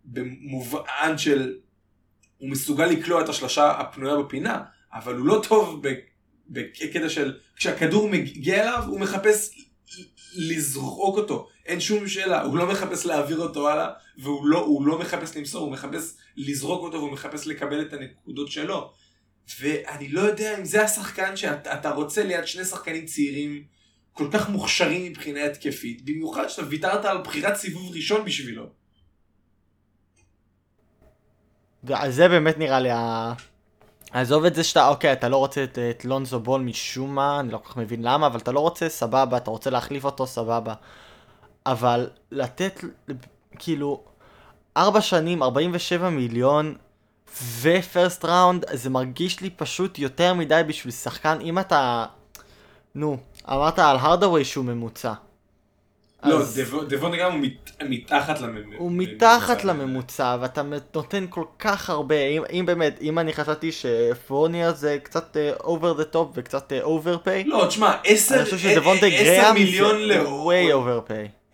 במובן 0.05 1.17
של 1.17 1.57
הוא 2.37 2.49
מסוגל 2.49 2.85
לקלוע 2.85 3.23
את 3.23 3.29
השלושה 3.29 3.71
הפנויה 3.71 4.17
בפינה, 4.17 4.63
אבל 4.93 5.15
הוא 5.15 5.25
לא 5.25 5.41
טוב 5.47 5.81
בקטע 6.49 7.09
של 7.09 7.37
כשהכדור 7.55 8.09
מגיע 8.09 8.63
אליו 8.63 8.83
הוא 8.87 8.99
מחפש 8.99 9.66
לזרוק 10.35 11.17
אותו, 11.17 11.47
אין 11.65 11.79
שום 11.79 12.07
שאלה, 12.07 12.41
הוא 12.41 12.57
לא 12.57 12.67
מחפש 12.67 13.05
להעביר 13.05 13.37
אותו 13.37 13.69
הלאה, 13.69 13.89
והוא 14.17 14.47
לא, 14.47 14.79
לא 14.85 14.99
מחפש 14.99 15.37
למסור, 15.37 15.61
הוא 15.61 15.71
מחפש 15.71 16.17
לזרוק 16.37 16.81
אותו 16.83 16.97
והוא 16.97 17.11
מחפש 17.11 17.47
לקבל 17.47 17.81
את 17.81 17.93
הנקודות 17.93 18.51
שלו. 18.51 18.91
ואני 19.59 20.09
לא 20.09 20.21
יודע 20.21 20.57
אם 20.57 20.65
זה 20.65 20.83
השחקן 20.83 21.35
שאתה 21.37 21.89
רוצה 21.89 22.23
ליד 22.23 22.47
שני 22.47 22.65
שחקנים 22.65 23.05
צעירים 23.05 23.63
כל 24.13 24.27
כך 24.31 24.49
מוכשרים 24.49 25.11
מבחינה 25.11 25.45
התקפית, 25.45 26.05
במיוחד 26.05 26.47
שאתה 26.47 26.67
ויתרת 26.67 27.05
על 27.05 27.17
בחירת 27.17 27.55
סיבוב 27.55 27.91
ראשון 27.95 28.25
בשבילו. 28.25 28.69
זה 32.09 32.27
באמת 32.27 32.57
נראה 32.57 32.79
לי. 32.79 32.89
עזוב 34.21 34.45
את 34.45 34.55
זה 34.55 34.63
שאתה, 34.63 34.87
אוקיי, 34.87 35.13
אתה 35.13 35.29
לא 35.29 35.37
רוצה 35.37 35.63
את, 35.63 35.79
את 35.89 36.05
לונזו 36.05 36.39
בול 36.39 36.61
משום 36.61 37.15
מה, 37.15 37.39
אני 37.39 37.51
לא 37.51 37.57
כל 37.57 37.69
כך 37.69 37.77
מבין 37.77 38.01
למה, 38.01 38.27
אבל 38.27 38.39
אתה 38.39 38.51
לא 38.51 38.59
רוצה, 38.59 38.89
סבבה, 38.89 39.37
אתה 39.37 39.51
רוצה 39.51 39.69
להחליף 39.69 40.05
אותו, 40.05 40.27
סבבה. 40.27 40.73
אבל 41.65 42.09
לתת, 42.31 42.83
כאילו, 43.59 44.03
ארבע 44.77 45.01
שנים, 45.01 45.43
47 45.43 46.09
מיליון, 46.09 46.75
ופרסט 47.61 48.25
ראונד, 48.25 48.65
זה 48.73 48.89
מרגיש 48.89 49.41
לי 49.41 49.49
פשוט 49.49 49.99
יותר 49.99 50.33
מדי 50.33 50.61
בשביל 50.67 50.93
שחקן, 50.93 51.37
אם 51.41 51.59
אתה, 51.59 52.05
נו, 52.95 53.17
אמרת 53.49 53.79
על 53.79 53.97
הרדווי 53.97 54.45
שהוא 54.45 54.65
ממוצע. 54.65 55.13
לא, 56.25 56.41
דבונגרם 56.87 57.31
הוא 57.31 57.41
מתחת 57.89 58.41
לממוצע. 58.41 58.77
הוא 58.77 58.91
מתחת 58.91 59.63
לממוצע, 59.63 60.37
ואתה 60.41 60.61
נותן 60.95 61.25
כל 61.29 61.43
כך 61.59 61.89
הרבה, 61.89 62.15
אם 62.51 62.63
באמת, 62.65 62.97
אם 63.01 63.19
אני 63.19 63.33
חשבתי 63.33 63.71
שפורניה 63.71 64.71
זה 64.71 64.97
קצת 65.03 65.37
over 65.63 65.93
the 65.93 66.03
top 66.03 66.31
וקצת 66.33 66.73
overpay. 66.81 67.43
לא, 67.43 67.65
תשמע, 67.67 67.93
10 68.03 68.43
מיליון 69.53 69.97
לעונה. 69.99 71.03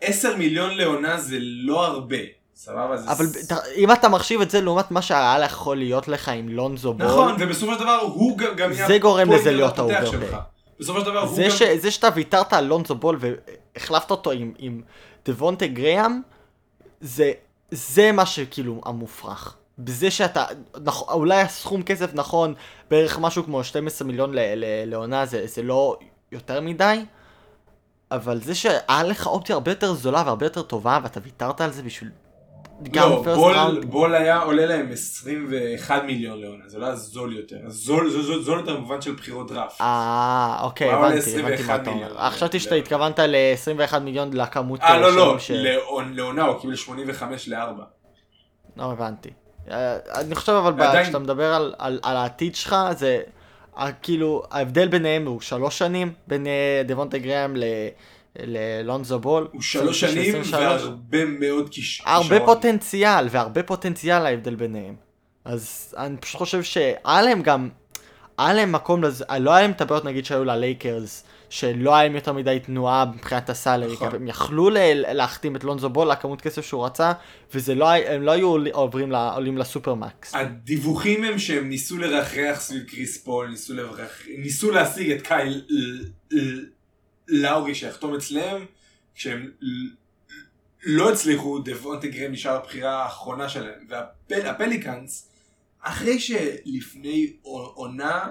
10 0.00 0.36
מיליון 0.36 0.76
לעונה 0.76 1.20
זה 1.20 1.36
לא 1.40 1.86
הרבה. 1.86 2.16
סבבה, 2.56 2.96
זה... 2.96 3.10
אבל 3.10 3.26
אם 3.76 3.92
אתה 3.92 4.08
מחשיב 4.08 4.40
את 4.40 4.50
זה 4.50 4.60
לעומת 4.60 4.90
מה 4.90 5.02
שהיה 5.02 5.44
יכול 5.44 5.76
להיות 5.76 6.08
לך 6.08 6.28
עם 6.28 6.48
לונזו 6.48 6.94
בול. 6.94 7.06
נכון, 7.06 7.34
ובסופו 7.38 7.74
של 7.74 7.80
דבר 7.80 7.98
הוא 8.02 8.38
גם... 8.38 8.72
זה 8.72 8.98
גורם 8.98 9.32
לזה 9.32 9.52
להיות 9.52 9.78
ה 9.78 9.84
overpay. 9.84 10.28
בסופו 10.80 11.00
של 11.00 11.06
דבר 11.06 11.20
הוא 11.20 11.38
גם... 11.38 11.78
זה 11.78 11.90
שאתה 11.90 12.08
ויתרת 12.14 12.52
על 12.52 12.64
לונזו 12.64 12.94
בול 12.94 13.18
והחלפת 13.74 14.10
אותו 14.10 14.30
עם, 14.30 14.52
עם 14.58 14.82
דבונטה 15.24 15.66
גריאם, 15.66 16.20
זה, 17.00 17.32
זה 17.70 18.12
מה 18.12 18.26
שכאילו 18.26 18.80
המופרך. 18.84 19.56
בזה 19.78 20.10
שאתה, 20.10 20.44
נכ, 20.84 21.02
אולי 21.02 21.40
הסכום 21.40 21.82
כסף 21.82 22.14
נכון, 22.14 22.54
בערך 22.90 23.18
משהו 23.18 23.44
כמו 23.44 23.64
12 23.64 24.08
מיליון 24.08 24.30
לעונה, 24.86 25.26
זה, 25.26 25.46
זה 25.46 25.62
לא 25.62 25.98
יותר 26.32 26.60
מדי, 26.60 27.04
אבל 28.10 28.40
זה 28.40 28.54
שהיה 28.54 29.02
לך 29.02 29.26
אופציה 29.26 29.54
הרבה 29.54 29.70
יותר 29.70 29.94
זולה 29.94 30.22
והרבה 30.26 30.46
יותר 30.46 30.62
טובה, 30.62 30.98
ואתה 31.02 31.20
ויתרת 31.22 31.60
על 31.60 31.72
זה 31.72 31.82
בשביל 31.82 32.10
גם 32.82 33.10
לא, 33.10 33.22
בול, 33.22 33.54
ראונד. 33.54 33.84
בול 33.84 34.14
היה 34.14 34.38
עולה 34.38 34.66
להם 34.66 34.88
21 34.92 36.02
מיליון 36.02 36.40
לעונה, 36.40 36.64
זה 36.66 36.78
לא 36.78 36.86
היה 36.86 36.96
זול 36.96 37.36
יותר. 37.36 37.56
זול, 37.66 38.10
זול, 38.10 38.22
זול, 38.22 38.42
זול 38.42 38.58
יותר 38.58 38.76
במובן 38.76 39.02
של 39.02 39.14
בחירות 39.14 39.50
דראפט. 39.50 39.80
אה, 39.80 40.58
אוקיי, 40.62 40.92
הבנתי, 40.92 41.40
הבנתי 41.40 41.62
מה 41.62 41.76
אתה 41.76 41.90
אומר. 41.90 42.30
חשבתי 42.30 42.60
שאתה 42.60 42.74
התכוונת 42.74 43.18
ל-21 43.18 43.98
מיליון 43.98 44.32
לכמות 44.32 44.80
אה, 44.80 44.98
לא, 44.98 45.16
לא, 45.16 45.38
ש... 45.38 45.50
לעונה 46.14 46.44
הוא 46.44 46.60
קיבל 46.60 46.76
85 46.76 47.48
ל-4. 47.48 47.80
לא 48.76 48.92
הבנתי. 48.92 49.30
אה, 49.70 49.96
אני 50.14 50.34
חושב 50.34 50.52
אבל 50.52 50.82
עדיין... 50.82 51.04
כשאתה 51.04 51.18
מדבר 51.18 51.54
על, 51.54 51.74
על, 51.78 52.00
על 52.02 52.16
העתיד 52.16 52.54
שלך, 52.54 52.76
זה 52.96 53.20
כאילו, 54.02 54.42
ההבדל 54.50 54.88
ביניהם 54.88 55.26
הוא 55.26 55.40
שלוש 55.40 55.78
שנים, 55.78 56.12
בין 56.26 56.46
אה, 56.46 56.82
דבונטה 56.84 57.18
גראם 57.18 57.56
ל... 57.56 57.64
ללונזו 58.38 59.18
בול. 59.18 59.48
הוא 59.52 59.62
שלוש 59.62 60.00
שנים 60.00 60.34
והרבה 60.50 61.24
מאוד 61.24 61.68
כישרון. 61.68 62.12
הרבה 62.12 62.40
פוטנציאל, 62.40 63.28
והרבה 63.30 63.62
פוטנציאל 63.62 64.26
ההבדל 64.26 64.54
ביניהם. 64.54 64.94
אז 65.44 65.94
אני 65.98 66.16
פשוט 66.16 66.38
חושב 66.38 66.62
שהיה 66.62 67.22
להם 67.22 67.42
גם, 67.42 67.68
היה 68.38 68.54
להם 68.54 68.72
מקום 68.72 69.02
לזה, 69.02 69.24
לא 69.40 69.50
היה 69.50 69.62
להם 69.62 69.70
את 69.70 69.80
הבעיות 69.80 70.04
נגיד 70.04 70.24
שהיו 70.24 70.44
ללייקרס, 70.44 71.24
שלא 71.50 71.94
היה 71.94 72.04
להם 72.04 72.14
יותר 72.14 72.32
מדי 72.32 72.58
תנועה 72.62 73.04
מבחינת 73.14 73.50
ה 73.50 73.55
salary, 73.55 73.92
נכון. 73.92 74.14
הם 74.14 74.28
יכלו 74.28 74.70
להחתים 74.94 75.56
את 75.56 75.64
לונזו 75.64 75.88
בול 75.88 76.10
לכמות 76.10 76.40
כסף 76.40 76.66
שהוא 76.66 76.86
רצה, 76.86 77.12
וזה 77.54 77.74
לא, 77.74 77.86
לא 78.20 78.30
היו 78.30 78.56
עוברים, 78.72 79.14
עולים 79.14 79.58
ל 79.58 79.66
supermax. 79.66 80.34
הדיווחים 80.34 81.24
הם 81.24 81.38
שהם 81.38 81.68
ניסו 81.68 81.98
לרחרח 81.98 82.60
סביב 82.60 82.82
קריס 82.82 83.24
פול, 83.24 83.48
ניסו, 83.48 83.74
לרח... 83.74 84.10
ניסו 84.38 84.70
להשיג 84.70 85.10
את 85.10 85.22
קייל 85.22 85.62
לאורי 87.28 87.74
שיחתום 87.74 88.14
אצלם, 88.14 88.64
כשהם 89.14 89.50
לא 90.84 91.12
הצליחו, 91.12 91.58
דבונטה 91.58 92.06
גרם 92.06 92.32
נשאר 92.32 92.56
הבחירה 92.56 93.02
האחרונה 93.02 93.48
שלהם. 93.48 93.88
והפליקאנס, 94.30 95.30
אחרי 95.80 96.20
שלפני 96.20 97.32
עונה, 97.42 98.28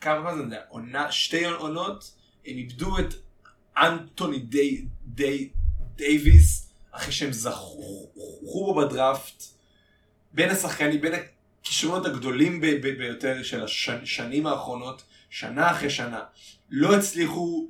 כמה 0.00 0.34
זמן 0.34 0.50
זה? 0.50 0.56
עונה, 0.68 1.12
שתי 1.12 1.44
עונות, 1.44 2.14
הם 2.46 2.56
איבדו 2.56 2.98
את 2.98 3.14
אנטוני 3.76 4.38
די, 4.38 4.84
די, 5.04 5.48
דייוויס, 5.96 6.70
אחרי 6.90 7.12
שהם 7.12 7.32
זכו 7.32 8.10
בו 8.42 8.74
בדראפט, 8.74 9.42
בין 10.32 10.50
השחקנים, 10.50 11.00
בין 11.00 11.12
הכישרונות 11.14 12.06
הגדולים 12.06 12.60
ביותר 12.60 13.42
של 13.42 13.64
השנים 13.64 14.46
האחרונות, 14.46 15.02
שנה 15.30 15.70
אחרי 15.70 15.90
שנה. 15.90 16.20
לא 16.70 16.96
הצליחו. 16.96 17.68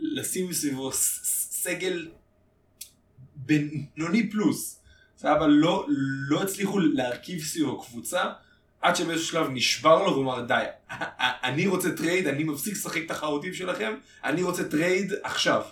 לשים 0.00 0.52
סביבו 0.52 0.90
סגל 0.92 2.08
בינוני 3.36 4.30
פלוס. 4.30 4.80
אבל 5.24 5.50
לא, 5.50 5.86
לא 6.28 6.42
הצליחו 6.42 6.78
להרכיב 6.78 7.42
סביבו 7.42 7.82
קבוצה, 7.82 8.32
עד 8.80 8.96
שבאיזשהו 8.96 9.28
שלב 9.28 9.50
נשבר 9.50 10.02
לו 10.02 10.12
והוא 10.12 10.24
אמר 10.24 10.40
די, 10.40 10.64
אני 11.44 11.66
רוצה 11.66 11.96
טרייד, 11.96 12.26
אני 12.26 12.44
מפסיק 12.44 12.74
לשחק 12.74 13.02
את 13.06 13.10
החרוטים 13.10 13.54
שלכם, 13.54 13.94
אני 14.24 14.42
רוצה 14.42 14.64
טרייד 14.64 15.12
עכשיו. 15.22 15.62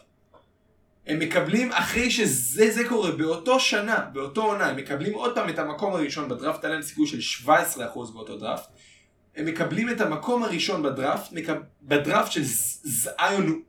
הם 1.06 1.18
מקבלים, 1.18 1.72
אחרי 1.72 2.10
שזה 2.10 2.70
זה 2.70 2.88
קורה, 2.88 3.10
באותו 3.10 3.60
שנה, 3.60 3.98
באותו 4.12 4.42
עונה, 4.42 4.66
הם 4.66 4.76
מקבלים 4.76 5.14
עוד 5.14 5.34
פעם 5.34 5.48
את 5.48 5.58
המקום 5.58 5.94
הראשון 5.94 6.28
בדראפט, 6.28 6.64
היה 6.64 6.72
להם 6.72 6.82
סיכוי 6.82 7.06
של 7.06 7.46
17% 7.46 7.48
באותו 8.12 8.36
דראפט. 8.36 8.68
הם 9.36 9.46
מקבלים 9.46 9.90
את 9.90 10.00
המקום 10.00 10.42
הראשון 10.42 10.82
בדראפט, 10.82 11.32
מקב... 11.32 11.54
בדראפט 11.82 12.32
של 12.32 12.42
זיון 12.82 13.62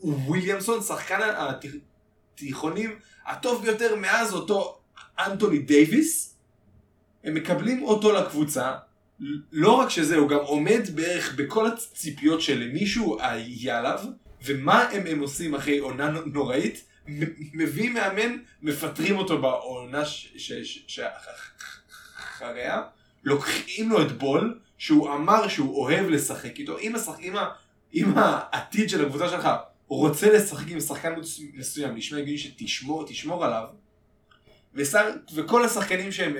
וויליאמסון, 0.00 0.82
שחקן 0.82 1.18
התיכונים 2.34 2.98
הטוב 3.26 3.62
ביותר 3.62 3.96
מאז 3.96 4.34
אותו 4.34 4.78
אנטוני 5.18 5.58
דייוויס. 5.58 6.36
הם 7.24 7.34
מקבלים 7.34 7.82
אותו 7.82 8.12
לקבוצה, 8.12 8.74
לא 9.52 9.72
רק 9.72 9.90
שזה, 9.90 10.16
הוא 10.16 10.28
גם 10.28 10.38
עומד 10.38 10.80
בערך 10.94 11.34
בכל 11.34 11.66
הציפיות 11.66 12.40
שלמישהו 12.40 13.18
היה 13.20 13.78
עליו, 13.78 14.00
ומה 14.44 14.82
הם, 14.82 15.06
הם 15.06 15.20
עושים 15.20 15.54
אחרי 15.54 15.78
עונה 15.78 16.10
נוראית? 16.26 16.84
מביאים 17.54 17.94
מאמן, 17.94 18.36
מפטרים 18.62 19.16
אותו 19.16 19.40
בעונה 19.40 20.04
שאחריה, 20.86 22.82
לוקחים 23.24 23.90
לו 23.90 24.02
את 24.02 24.12
בול, 24.12 24.58
שהוא 24.80 25.14
אמר 25.14 25.48
שהוא 25.48 25.82
אוהב 25.82 26.08
לשחק 26.08 26.58
איתו, 26.58 26.78
אם, 26.78 26.96
השח... 26.96 27.18
אם, 27.20 27.36
ה... 27.36 27.48
אם 27.94 28.12
העתיד 28.16 28.90
של 28.90 29.06
הקבוצה 29.06 29.28
שלך 29.28 29.48
רוצה 29.86 30.32
לשחק 30.32 30.70
עם 30.70 30.80
שחקן 30.80 31.14
מסוים, 31.54 31.94
נשמע 31.94 32.18
הגיוני 32.18 32.38
שתשמור 32.38 33.06
תשמור 33.06 33.44
עליו, 33.44 33.64
ושר... 34.74 35.10
וכל 35.34 35.64
השחקנים 35.64 36.12
שהם 36.12 36.34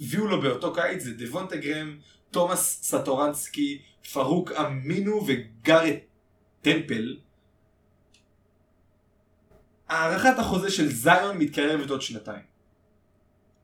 הביאו 0.00 0.26
לו 0.26 0.40
באותו 0.40 0.72
קיץ 0.72 1.02
זה 1.02 1.12
דבונטה 1.14 1.56
גרם, 1.56 1.98
תומאס 2.30 2.78
סטורנסקי, 2.82 3.82
פרוק 4.12 4.52
אמינו 4.52 5.26
וגארט 5.26 5.98
טמפל. 6.62 7.16
הארכת 9.88 10.38
החוזה 10.38 10.70
של 10.70 10.92
זיון 10.92 11.38
מתקרבת 11.38 11.90
עוד 11.90 12.02
שנתיים. 12.02 12.55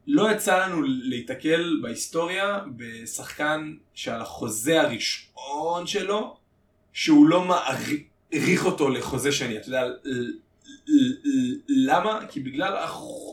לא 0.06 0.32
יצא 0.32 0.66
לנו 0.66 0.82
להיתקל 0.82 1.78
בהיסטוריה 1.82 2.58
בשחקן 2.76 3.74
שעל 3.94 4.20
החוזה 4.20 4.80
הראשון 4.80 5.86
שלו, 5.86 6.36
שהוא 6.92 7.26
לא 7.26 7.44
מעריך 7.44 8.64
אותו 8.64 8.88
לחוזה 8.88 9.32
שני. 9.32 9.56
אתה 9.56 9.68
יודע 9.68 9.86
למה? 11.68 12.20
כי 12.30 12.40
בגלל 12.40 12.76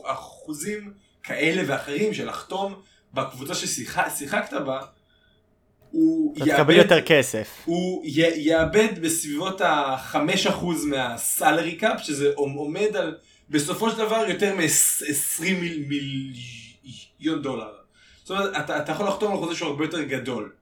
אחוזים 0.04 0.92
כאלה 1.22 1.62
ואחרים 1.66 2.14
של 2.14 2.28
לחתום 2.28 2.74
בקבוצה 3.14 3.54
ששיחקת 3.54 4.52
בה, 4.52 4.80
הוא 5.90 6.34
יאבד, 6.38 6.54
תקבל 6.54 6.74
יותר 6.74 7.00
כסף. 7.00 7.48
הוא 7.64 8.04
יאבד 8.36 8.98
בסביבות 9.02 9.60
ה-5% 9.60 10.64
מהסלרי 10.86 11.76
קאפ, 11.76 12.00
שזה 12.02 12.32
עומד 12.34 12.96
על 12.96 13.16
בסופו 13.48 13.90
של 13.90 13.98
דבר 13.98 14.24
יותר 14.28 14.54
מ-20 14.54 15.42
מיליון 15.88 16.59
דולר. 17.42 17.72
זאת 18.22 18.30
אומרת, 18.30 18.56
אתה, 18.56 18.78
אתה 18.78 18.92
יכול 18.92 19.08
לחתום 19.08 19.32
על 19.32 19.38
חוזה 19.38 19.54
שהוא 19.54 19.68
הרבה 19.68 19.84
יותר 19.84 20.02
גדול. 20.02 20.52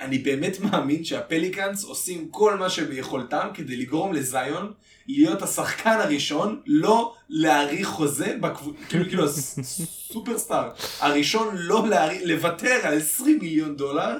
אני 0.00 0.18
באמת 0.18 0.60
מאמין 0.60 1.04
שהפליקאנס 1.04 1.84
עושים 1.84 2.28
כל 2.28 2.56
מה 2.56 2.70
שביכולתם 2.70 3.48
כדי 3.54 3.76
לגרום 3.76 4.12
לזיון 4.12 4.72
להיות 5.08 5.42
השחקן 5.42 5.98
הראשון, 6.00 6.60
לא 6.66 7.14
להאריך 7.28 7.88
חוזה, 7.88 8.36
בקבוצה, 8.40 8.78
כאילו, 8.88 9.04
כאילו 9.04 9.24
הסופרסטאר 9.24 10.70
הראשון 11.00 11.56
לא 11.58 11.88
להאריך, 11.88 12.22
לוותר 12.24 12.80
על 12.82 12.96
20 12.96 13.38
מיליון 13.38 13.76
דולר 13.76 14.16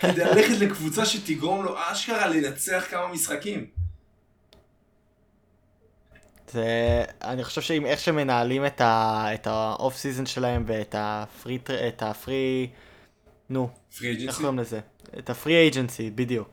כדי 0.00 0.24
ללכת 0.24 0.58
לקבוצה 0.60 1.06
שתגרום 1.06 1.64
לו 1.64 1.74
אשכרה 1.76 2.26
לנצח 2.26 2.84
כמה 2.90 3.08
משחקים. 3.12 3.79
זה, 6.52 7.04
אני 7.22 7.44
חושב 7.44 7.60
שאם 7.60 7.86
איך 7.86 8.00
שמנהלים 8.00 8.62
את 8.66 9.46
האוף 9.46 9.96
סיזון 9.96 10.26
שלהם 10.26 10.64
ואת 10.66 10.94
הפרי, 10.98 11.58
את 11.88 12.02
הפרי, 12.02 12.70
נו, 13.50 13.68
איך 14.02 14.36
קוראים 14.36 14.58
לזה? 14.58 14.80
את 15.18 15.30
הפרי 15.30 15.54
אייג'נסי, 15.54 16.10
בדיוק. 16.10 16.48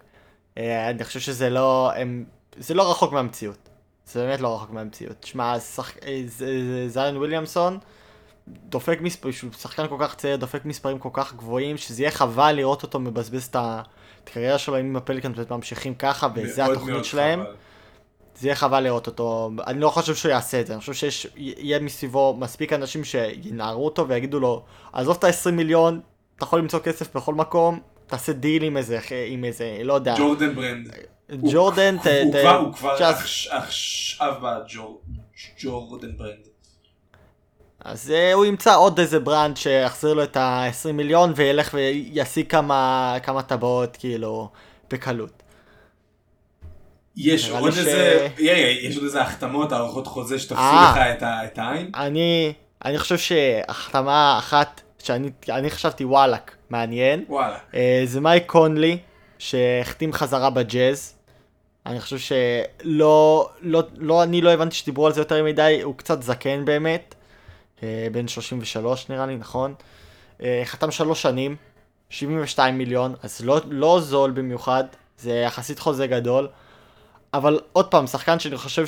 אה, 0.57 0.89
אני 0.89 1.03
חושב 1.03 1.19
שזה 1.19 1.49
לא, 1.49 1.91
הם, 1.95 2.25
זה 2.57 2.73
לא 2.73 2.91
רחוק 2.91 3.13
מהמציאות. 3.13 3.69
זה 4.05 4.25
באמת 4.25 4.41
לא 4.41 4.55
רחוק 4.55 4.69
מהמציאות. 4.69 5.23
שמע, 5.23 5.59
שח... 5.59 5.97
אה, 5.97 6.21
זיון 6.87 7.17
וויליאמסון 7.17 7.79
דופק 8.47 9.01
מספרים, 9.01 9.33
שהוא 9.33 9.51
שחקן 9.59 9.87
כל 9.87 9.97
כך 9.99 10.15
צעיר, 10.15 10.35
דופק 10.35 10.65
מספרים 10.65 10.99
כל 10.99 11.09
כך 11.13 11.33
גבוהים, 11.33 11.77
שזה 11.77 12.01
יהיה 12.01 12.11
חבל 12.11 12.51
לראות 12.51 12.83
אותו 12.83 12.99
מבזבז 12.99 13.43
את 13.43 13.55
הקריירה 13.59 14.57
שלו 14.57 14.75
עם 14.75 14.95
הפליקאנס 14.95 15.37
ממשיכים 15.49 15.95
ככה, 15.95 16.27
וזה 16.35 16.65
התוכנית 16.65 17.05
שלהם. 17.05 17.43
חבל. 17.43 17.55
זה 18.39 18.47
יהיה 18.47 18.55
חבל 18.55 18.79
לראות 18.79 19.07
אותו, 19.07 19.51
אני 19.67 19.79
לא 19.79 19.89
חושב 19.89 20.15
שהוא 20.15 20.31
יעשה 20.31 20.61
את 20.61 20.67
זה, 20.67 20.73
אני 20.73 20.79
חושב 20.79 21.09
שיהיה 21.09 21.79
מסביבו 21.79 22.35
מספיק 22.39 22.73
אנשים 22.73 23.03
שינערו 23.03 23.85
אותו 23.85 24.07
ויגידו 24.07 24.39
לו, 24.39 24.63
עזוב 24.93 25.17
את 25.19 25.23
ה-20 25.23 25.51
מיליון, 25.51 25.99
אתה 26.35 26.43
יכול 26.43 26.59
למצוא 26.59 26.79
כסף 26.79 27.15
בכל 27.15 27.33
מקום, 27.33 27.79
תעשה 28.07 28.33
דיל 28.33 28.63
עם 28.63 28.77
איזה, 28.77 28.99
עם 29.27 29.43
איזה, 29.43 29.79
לא 29.83 29.93
יודע. 29.93 30.15
Jordan 30.17 30.55
Brand. 30.55 30.91
ג'ורדן, 31.51 31.95
הוא 32.59 32.73
כבר 32.73 32.91
עכשיו 32.91 34.33
ב 35.59 35.68
Jordan 35.68 36.17
Brand. 36.17 36.47
אז 37.79 38.13
אה, 38.15 38.33
הוא 38.33 38.45
ימצא 38.45 38.77
עוד 38.77 38.99
איזה 38.99 39.19
brand 39.19 39.57
שיחזיר 39.57 40.13
לו 40.13 40.23
את 40.23 40.37
ה-20 40.37 40.91
מיליון 40.91 41.33
וילך 41.35 41.73
וישיג 41.73 42.51
כמה, 42.51 43.15
כמה 43.23 43.41
טבעות 43.41 43.97
כאילו 43.97 44.49
בקלות. 44.89 45.36
יש 47.17 47.49
עוד 47.49 47.71
ש... 47.71 47.77
איזה, 47.77 48.27
יש 48.81 48.95
עוד 48.95 49.05
איזה 49.05 49.21
החתמות, 49.21 49.71
הערכות 49.71 50.07
חוזה 50.07 50.39
שתפסו 50.39 50.61
אה. 50.61 50.91
לך 50.91 51.21
את, 51.21 51.57
העין? 51.57 51.91
אני, 51.95 52.53
אני 52.85 52.97
חושב 52.97 53.17
שהחתמה 53.17 54.35
אחת 54.39 54.81
שאני 54.99 55.69
חשבתי 55.69 56.05
וואלאק 56.05 56.55
מעניין, 56.69 57.25
וואלה. 57.29 57.57
אה, 57.73 58.01
זה 58.05 58.21
מייק 58.21 58.43
קונלי 58.45 58.97
שהחתים 59.39 60.13
חזרה 60.13 60.49
בג'אז. 60.49 61.13
אני 61.85 61.99
חושב 61.99 62.17
שלא, 62.17 63.49
לא, 63.61 63.83
לא, 63.97 64.23
אני 64.23 64.41
לא 64.41 64.49
הבנתי 64.49 64.75
שדיברו 64.75 65.07
על 65.07 65.13
זה 65.13 65.21
יותר 65.21 65.43
מדי, 65.43 65.81
הוא 65.83 65.95
קצת 65.97 66.21
זקן 66.21 66.65
באמת, 66.65 67.15
אה, 67.83 68.07
בן 68.11 68.27
33 68.27 69.09
נראה 69.09 69.25
לי, 69.25 69.35
נכון? 69.35 69.73
חתם 70.65 70.91
שלוש 70.91 71.21
שנים, 71.21 71.55
72 72.09 72.77
מיליון, 72.77 73.15
אז 73.23 73.45
לא, 73.45 73.59
לא 73.69 73.99
זול 74.01 74.31
במיוחד, 74.31 74.83
זה 75.17 75.31
יחסית 75.45 75.79
חוזה 75.79 76.07
גדול. 76.07 76.47
אבל 77.33 77.59
עוד 77.73 77.87
פעם, 77.91 78.07
שחקן 78.07 78.39
שאני 78.39 78.57
חושב 78.57 78.85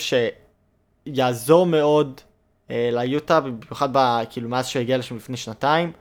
שיעזור 1.07 1.65
מאוד 1.65 2.21
אה, 2.71 2.89
ליוטה, 2.91 3.39
במיוחד 3.39 3.89
ב, 3.93 4.19
כאילו 4.29 4.49
מאז 4.49 4.67
שהגיע 4.67 4.97
לשם 4.97 5.15
לפני 5.15 5.37
שנתיים. 5.37 5.91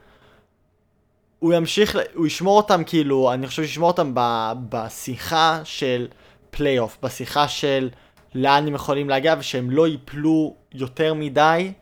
הוא 1.39 1.55
ימשיך, 1.55 1.97
הוא 2.15 2.27
ישמור 2.27 2.57
אותם 2.57 2.83
כאילו, 2.87 3.33
אני 3.33 3.47
חושב 3.47 3.63
שישמור 3.63 3.91
אותם 3.91 4.13
ב, 4.15 4.53
בשיחה 4.69 5.61
של 5.65 6.09
פלייאוף, 6.51 6.99
בשיחה 7.03 7.49
של 7.49 7.91
לאן 8.35 8.67
הם 8.67 8.75
יכולים 8.75 9.09
להגיע 9.09 9.35
ושהם 9.39 9.71
לא 9.71 9.89
ייפלו 9.89 10.55
יותר 10.73 11.15
מדי 11.15 11.73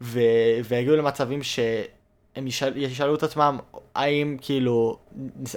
ו, 0.00 0.20
ויגיעו 0.64 0.96
למצבים 0.96 1.42
שהם 1.42 2.46
ישאל, 2.46 2.76
ישאלו 2.76 3.14
את 3.14 3.22
עצמם 3.22 3.58
האם 3.94 4.36
כאילו, 4.40 4.98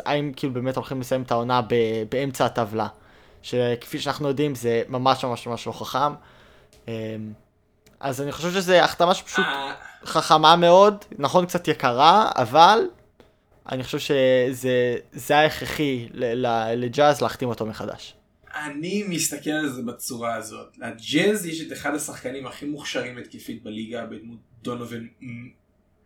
האם 0.06 0.32
כאילו 0.36 0.54
באמת 0.54 0.76
הולכים 0.76 1.00
לסיים 1.00 1.22
את 1.22 1.32
העונה 1.32 1.62
ב, 1.62 1.76
באמצע 2.12 2.46
הטבלה. 2.46 2.88
שכפי 3.46 4.00
שאנחנו 4.00 4.28
יודעים 4.28 4.56
זה 4.56 4.84
ממש 4.90 5.26
ממש 5.26 5.48
ממש 5.48 5.68
לא 5.68 5.72
חכם. 5.72 6.14
אמ, 6.88 6.94
אז 8.00 8.22
אני 8.22 8.32
חושב 8.32 8.52
שזה 8.52 8.84
החתמה 8.84 9.16
שפשוט 9.16 9.46
אה. 9.46 9.74
חכמה 10.06 10.56
מאוד, 10.56 11.06
נכון 11.18 11.46
קצת 11.46 11.68
יקרה, 11.68 12.32
אבל 12.36 12.80
אני 13.72 13.84
חושב 13.84 14.00
שזה 14.00 15.34
היה 15.38 15.46
הכרחי 15.46 16.08
לג'אז 16.76 17.22
להחתים 17.22 17.50
אותו 17.50 17.66
מחדש. 17.66 18.16
אני 18.56 19.04
מסתכל 19.08 19.50
על 19.50 19.70
זה 19.70 19.82
בצורה 19.82 20.36
הזאת. 20.36 20.78
לג'אז 20.78 21.46
יש 21.46 21.62
את 21.62 21.74
אחד 21.74 21.96
השחקנים 21.96 22.48
הכי 22.48 22.66
מוכשרים 22.66 23.18
התקפית 23.18 23.64
בליגה 23.64 24.06
בדמות 24.06 24.40
דונובין 24.62 25.08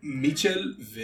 מיטשל, 0.02 0.74
ו... 0.80 1.00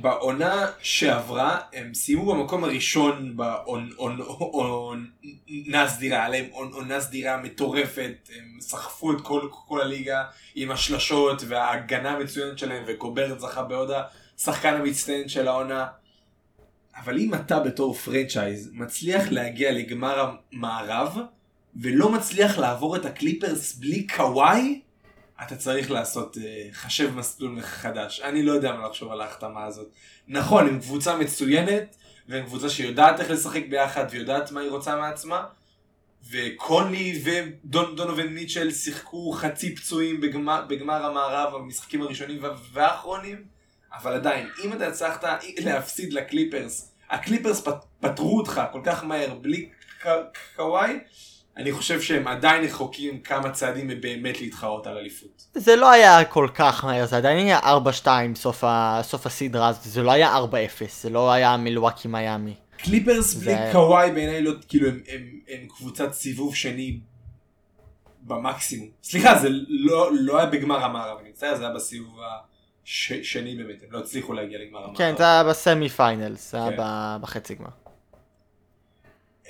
בעונה 0.00 0.66
שעברה 0.82 1.60
הם 1.72 1.94
סיימו 1.94 2.34
במקום 2.34 2.64
הראשון 2.64 3.36
בעונה 3.36 4.28
סדירה, 5.88 6.18
היה 6.18 6.28
להם 6.28 6.46
עונה 6.52 7.00
סדירה 7.00 7.36
מטורפת, 7.36 8.28
הם 8.36 8.60
סחפו 8.60 9.12
את 9.12 9.20
כל, 9.20 9.48
כל 9.66 9.80
הליגה 9.80 10.24
עם 10.54 10.70
השלשות 10.70 11.42
וההגנה 11.48 12.10
המצוינת 12.10 12.58
שלהם 12.58 12.84
וקוברט 12.86 13.38
זכה 13.38 13.62
בעוד 13.62 13.90
השחקן 14.38 14.74
המצטיין 14.74 15.28
של 15.28 15.48
העונה. 15.48 15.86
אבל 16.96 17.18
אם 17.18 17.34
אתה 17.34 17.60
בתור 17.60 17.94
franchise 17.94 18.70
מצליח 18.72 19.24
להגיע 19.30 19.72
לגמר 19.72 20.34
המערב 20.52 21.18
ולא 21.76 22.12
מצליח 22.12 22.58
לעבור 22.58 22.96
את 22.96 23.04
הקליפרס 23.04 23.74
בלי 23.74 24.06
קוואי, 24.06 24.80
אתה 25.42 25.56
צריך 25.56 25.90
לעשות 25.90 26.36
uh, 26.36 26.40
חשב 26.72 27.14
מסלול 27.14 27.50
מחדש. 27.50 28.20
אני 28.20 28.42
לא 28.42 28.52
יודע 28.52 28.72
מה 28.72 28.88
לחשוב 28.88 29.12
על 29.12 29.20
ההחתמה 29.20 29.64
הזאת. 29.64 29.88
נכון, 30.28 30.68
הם 30.68 30.80
קבוצה 30.80 31.16
מצוינת, 31.16 31.96
והם 32.28 32.44
קבוצה 32.44 32.68
שיודעת 32.68 33.20
איך 33.20 33.30
לשחק 33.30 33.62
ביחד 33.68 34.06
ויודעת 34.10 34.50
מה 34.50 34.60
היא 34.60 34.70
רוצה 34.70 34.96
מעצמה. 34.96 35.44
וקונלי 36.30 37.22
ודונובין 37.24 38.26
מיטשל 38.26 38.72
שיחקו 38.72 39.32
חצי 39.32 39.76
פצועים 39.76 40.20
בגמר, 40.20 40.64
בגמר 40.68 41.06
המערב 41.06 41.54
המשחקים 41.54 42.02
הראשונים 42.02 42.42
והאחרונים, 42.72 43.44
אבל 43.92 44.12
עדיין, 44.12 44.48
אם 44.64 44.72
אתה 44.72 44.86
הצלחת 44.86 45.24
להפסיד 45.58 46.12
לקליפרס, 46.12 46.92
הקליפרס 47.10 47.62
פטרו 48.00 48.38
אותך 48.38 48.62
כל 48.72 48.80
כך 48.84 49.04
מהר 49.04 49.34
בלי 49.34 49.68
קוואי, 50.56 50.98
אני 51.56 51.72
חושב 51.72 52.00
שהם 52.00 52.28
עדיין 52.28 52.64
רחוקים 52.64 53.20
כמה 53.20 53.50
צעדים 53.50 53.88
מבאמת 53.88 54.40
להתחרות 54.40 54.86
על 54.86 54.98
אליפות. 54.98 55.46
זה 55.54 55.76
לא 55.76 55.90
היה 55.90 56.24
כל 56.24 56.48
כך 56.54 56.84
מהר, 56.84 57.06
זה 57.06 57.16
עדיין 57.16 57.46
היה 57.46 57.60
4-2 58.04 58.06
סוף, 58.34 58.64
ה... 58.64 59.00
סוף 59.02 59.26
הסדרה, 59.26 59.72
זה 59.72 60.02
לא 60.02 60.10
היה 60.10 60.36
4-0, 60.36 60.40
זה 61.02 61.10
לא 61.10 61.32
היה 61.32 61.56
מלוואקי 61.56 62.08
מיאמי. 62.08 62.54
קליפרס 62.78 63.34
בלי 63.34 63.54
זה... 63.54 63.70
קוואי 63.72 64.10
בעיניי 64.10 64.42
לא, 64.42 64.52
כאילו 64.68 64.88
הם, 64.88 65.00
הם, 65.08 65.22
הם 65.48 65.68
קבוצת 65.68 66.12
סיבוב 66.12 66.54
שני 66.54 67.00
במקסימום. 68.22 68.88
סליחה, 69.02 69.38
זה 69.38 69.48
לא, 69.68 70.10
לא 70.12 70.38
היה 70.38 70.46
בגמר 70.46 70.84
המערב, 70.84 71.18
אני 71.20 71.28
מצטער, 71.28 71.56
זה 71.56 71.64
היה 71.64 71.74
בסיבוב 71.74 72.20
השני 72.84 73.54
באמת, 73.54 73.82
הם 73.82 73.88
לא 73.92 73.98
הצליחו 73.98 74.32
להגיע 74.32 74.58
לגמר 74.58 74.78
המערב. 74.78 74.96
כן, 74.96 75.14
זה 75.18 75.24
היה 75.24 75.44
ב 75.44 75.53
semi 75.53 75.88
final, 75.88 76.36
זה 76.36 76.56
היה 76.56 76.70
כן. 76.70 77.22
בחצי 77.22 77.54
גמר. 77.54 77.85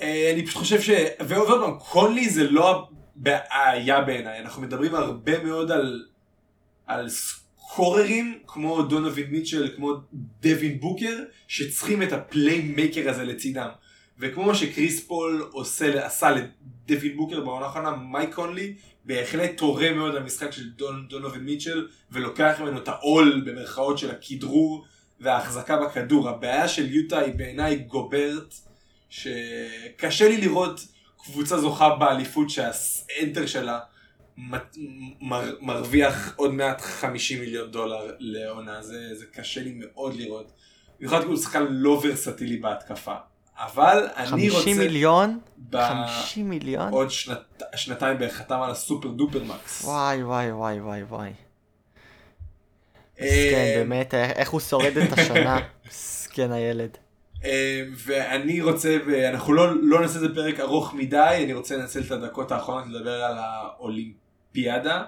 אה, 0.00 0.30
אני 0.34 0.46
פשוט 0.46 0.56
חושב 0.56 0.80
ש... 0.80 0.90
ועוד 1.26 1.60
פעם, 1.60 1.78
קונלי 1.78 2.28
זה 2.28 2.50
לא 2.50 2.88
הבעיה 3.16 4.00
בעיניי, 4.00 4.40
אנחנו 4.40 4.62
מדברים 4.62 4.94
הרבה 4.94 5.44
מאוד 5.44 5.70
על, 5.70 6.04
על 6.86 7.08
סקוררים 7.08 8.38
כמו 8.46 8.82
דונובין 8.82 9.30
מיטשל, 9.30 9.68
כמו 9.76 9.94
דווין 10.40 10.80
בוקר, 10.80 11.22
שצריכים 11.48 12.02
את 12.02 12.12
ה 12.12 12.22
playmaker 12.22 13.10
הזה 13.10 13.24
לצידם. 13.24 13.68
וכמו 14.18 14.44
מה 14.44 14.54
שקריס 14.54 15.06
פול 15.06 15.48
עושה, 15.52 16.06
עשה 16.06 16.28
לדווין 16.30 17.16
בוקר 17.16 17.40
בעונה 17.40 17.66
האחרונה, 17.66 17.96
מייק 17.96 18.34
קונלי 18.34 18.74
בהחלט 19.04 19.56
תורם 19.56 19.96
מאוד 19.96 20.14
למשחק 20.14 20.50
של 20.50 20.70
דון, 20.70 21.06
דונובין 21.08 21.40
מיטשל, 21.40 21.88
ולוקח 22.10 22.56
ממנו 22.60 22.78
את 22.78 22.88
העול 22.88 23.42
במרכאות 23.46 23.98
של 23.98 24.10
הכדרור 24.10 24.84
וההחזקה 25.20 25.76
בכדור. 25.76 26.28
הבעיה 26.28 26.68
של 26.68 26.94
יוטה 26.94 27.18
היא 27.18 27.34
בעיניי 27.34 27.76
גוברט. 27.76 28.54
שקשה 29.16 30.28
לי 30.28 30.36
לראות 30.36 30.80
קבוצה 31.18 31.58
זוכה 31.58 31.94
באליפות 31.94 32.50
שהאנטר 32.50 33.46
שלה 33.46 33.78
מר, 34.36 35.56
מרוויח 35.60 36.34
עוד 36.36 36.54
מעט 36.54 36.80
50 36.80 37.40
מיליון 37.40 37.70
דולר 37.70 38.12
לעונה, 38.18 38.82
זה, 38.82 39.14
זה 39.14 39.24
קשה 39.32 39.62
לי 39.62 39.72
מאוד 39.74 40.14
לראות. 40.14 40.52
במיוחד 40.98 41.20
כי 41.20 41.26
הוא 41.26 41.36
שחקן 41.36 41.66
לא 41.68 42.00
ורסטילי 42.04 42.56
בהתקפה. 42.56 43.14
אבל 43.58 44.08
אני 44.16 44.48
רוצה... 44.50 44.62
50 44.62 44.78
מיליון? 44.78 45.38
ב... 45.58 45.88
50 46.16 46.50
מיליון? 46.50 46.92
עוד 46.92 47.10
שנת... 47.10 47.62
שנתיים 47.76 48.18
בערך 48.18 48.34
חתם 48.34 48.62
על 48.62 48.70
הסופר 48.70 49.08
דופר 49.08 49.44
מקס. 49.44 49.84
וואי 49.84 50.22
וואי 50.22 50.52
וואי 50.52 50.80
וואי 50.80 51.02
וואי. 51.02 51.30
מסכן 53.14 53.72
באמת, 53.76 54.14
איך 54.14 54.50
הוא 54.50 54.60
שורד 54.60 54.96
את 54.98 55.18
השנה. 55.18 55.58
מסכן 55.88 56.52
הילד. 56.52 56.98
אה, 57.44 57.82
ואני 58.06 58.60
רוצה, 58.60 58.96
ואנחנו 59.06 59.52
לא, 59.52 59.66
לא 59.82 60.00
נעשה 60.00 60.16
את 60.16 60.20
זה 60.20 60.34
פרק 60.34 60.60
ארוך 60.60 60.94
מדי, 60.94 61.40
אני 61.44 61.52
רוצה 61.52 61.76
לנצל 61.76 62.00
את 62.00 62.10
הדקות 62.10 62.52
האחרונות 62.52 62.84
לדבר 62.86 63.24
על 63.24 63.38
האולימפיאדה. 63.38 65.02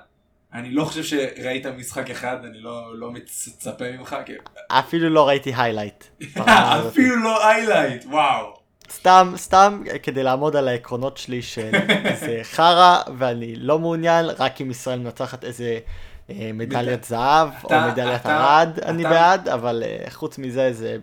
אני 0.52 0.70
לא 0.70 0.84
חושב 0.84 1.02
שראית 1.02 1.66
משחק 1.66 2.10
אחד, 2.10 2.36
אני 2.44 2.60
לא, 2.60 2.98
לא 2.98 3.10
מצפה 3.10 3.84
ממך. 3.98 4.16
כי... 4.26 4.32
אפילו 4.68 5.08
לא 5.08 5.28
ראיתי 5.28 5.52
highlight. 5.56 6.04
אפילו 6.36 7.16
לא 7.16 7.48
highlight, 7.48 8.04
וואו. 8.04 8.58
סתם, 8.92 9.32
סתם 9.36 9.82
כדי 10.02 10.22
לעמוד 10.22 10.56
על 10.56 10.68
העקרונות 10.68 11.16
שלי 11.16 11.42
של 11.42 11.70
זה 12.20 12.40
חרא 12.42 13.02
ואני 13.18 13.56
לא 13.56 13.78
מעוניין, 13.78 14.26
רק 14.38 14.60
אם 14.60 14.70
ישראל 14.70 14.98
מנצחת 14.98 15.44
איזה 15.44 15.78
אה, 16.30 16.50
מדליית 16.54 17.04
זהב 17.04 17.48
או 17.64 17.70
מדליית 17.90 18.26
ארד, 18.26 18.78
אני 18.82 19.02
בעד, 19.02 19.48
אבל 19.48 19.82
אה, 19.86 20.10
חוץ 20.10 20.38
מזה 20.38 20.72
זה 20.72 20.96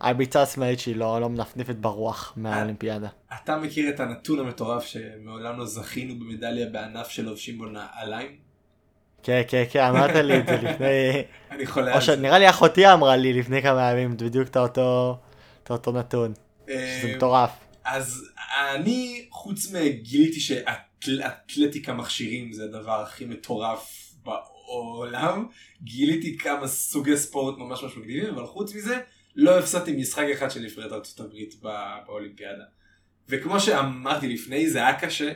הביצה 0.00 0.42
השמאלית 0.42 0.80
שהיא 0.80 0.96
לא, 0.96 1.20
לא 1.20 1.28
מנפנפת 1.28 1.74
ברוח 1.74 2.32
מהאולימפיאדה. 2.36 3.08
אתה 3.42 3.56
מכיר 3.56 3.88
את 3.88 4.00
הנתון 4.00 4.38
המטורף 4.38 4.84
שמעולם 4.84 5.58
לא 5.58 5.66
זכינו 5.66 6.14
במדליה 6.18 6.66
בענף 6.66 7.08
שלובשים 7.08 7.58
בו 7.58 7.66
נעליים? 7.66 8.36
כן, 9.22 9.42
כן, 9.48 9.64
כן, 9.70 9.84
אמרת 9.84 10.14
לי 10.14 10.38
את 10.38 10.46
זה 10.46 10.56
לפני... 10.68 11.22
אני 11.50 11.66
חולה 11.66 11.94
על 11.94 12.02
זה. 12.02 12.16
נראה 12.16 12.38
לי 12.38 12.50
אחותי 12.50 12.92
אמרה 12.92 13.16
לי 13.16 13.32
לפני 13.32 13.62
כמה 13.62 13.90
ימים 13.90 14.16
בדיוק 14.16 14.48
את 14.48 14.56
אותו, 14.56 15.18
את 15.62 15.70
אותו 15.70 15.92
נתון. 15.92 16.34
שזה 16.68 17.08
אה, 17.08 17.16
מטורף. 17.16 17.50
אז 17.84 18.28
אני, 18.74 19.26
חוץ 19.30 19.72
מגיליתי 19.72 20.40
שאתלטיקה 20.40 21.92
מכשירים 21.92 22.52
זה 22.52 22.64
הדבר 22.64 23.00
הכי 23.02 23.24
מטורף 23.24 24.12
בעולם, 24.24 25.46
גיליתי 25.82 26.38
כמה 26.38 26.68
סוגי 26.68 27.16
ספורט 27.16 27.58
ממש 27.58 27.82
ממש 27.82 27.96
מגניבים, 27.96 28.34
אבל 28.34 28.46
חוץ 28.46 28.74
מזה, 28.74 29.00
לא 29.40 29.58
הפסדתי 29.58 29.92
משחק 29.92 30.24
אחד 30.32 30.50
של 30.50 30.60
נבחרת 30.60 30.92
ארצות 30.92 31.20
הברית 31.20 31.54
באולימפיאדה. 31.62 32.62
וכמו 33.28 33.60
שאמרתי 33.60 34.28
לפני, 34.28 34.70
זה 34.70 34.78
היה 34.78 35.00
קשה. 35.00 35.32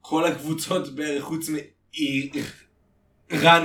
כל 0.00 0.24
הקבוצות 0.24 0.94
בערך 0.94 1.24
חוץ 1.24 1.48
מאיראן 1.48 2.38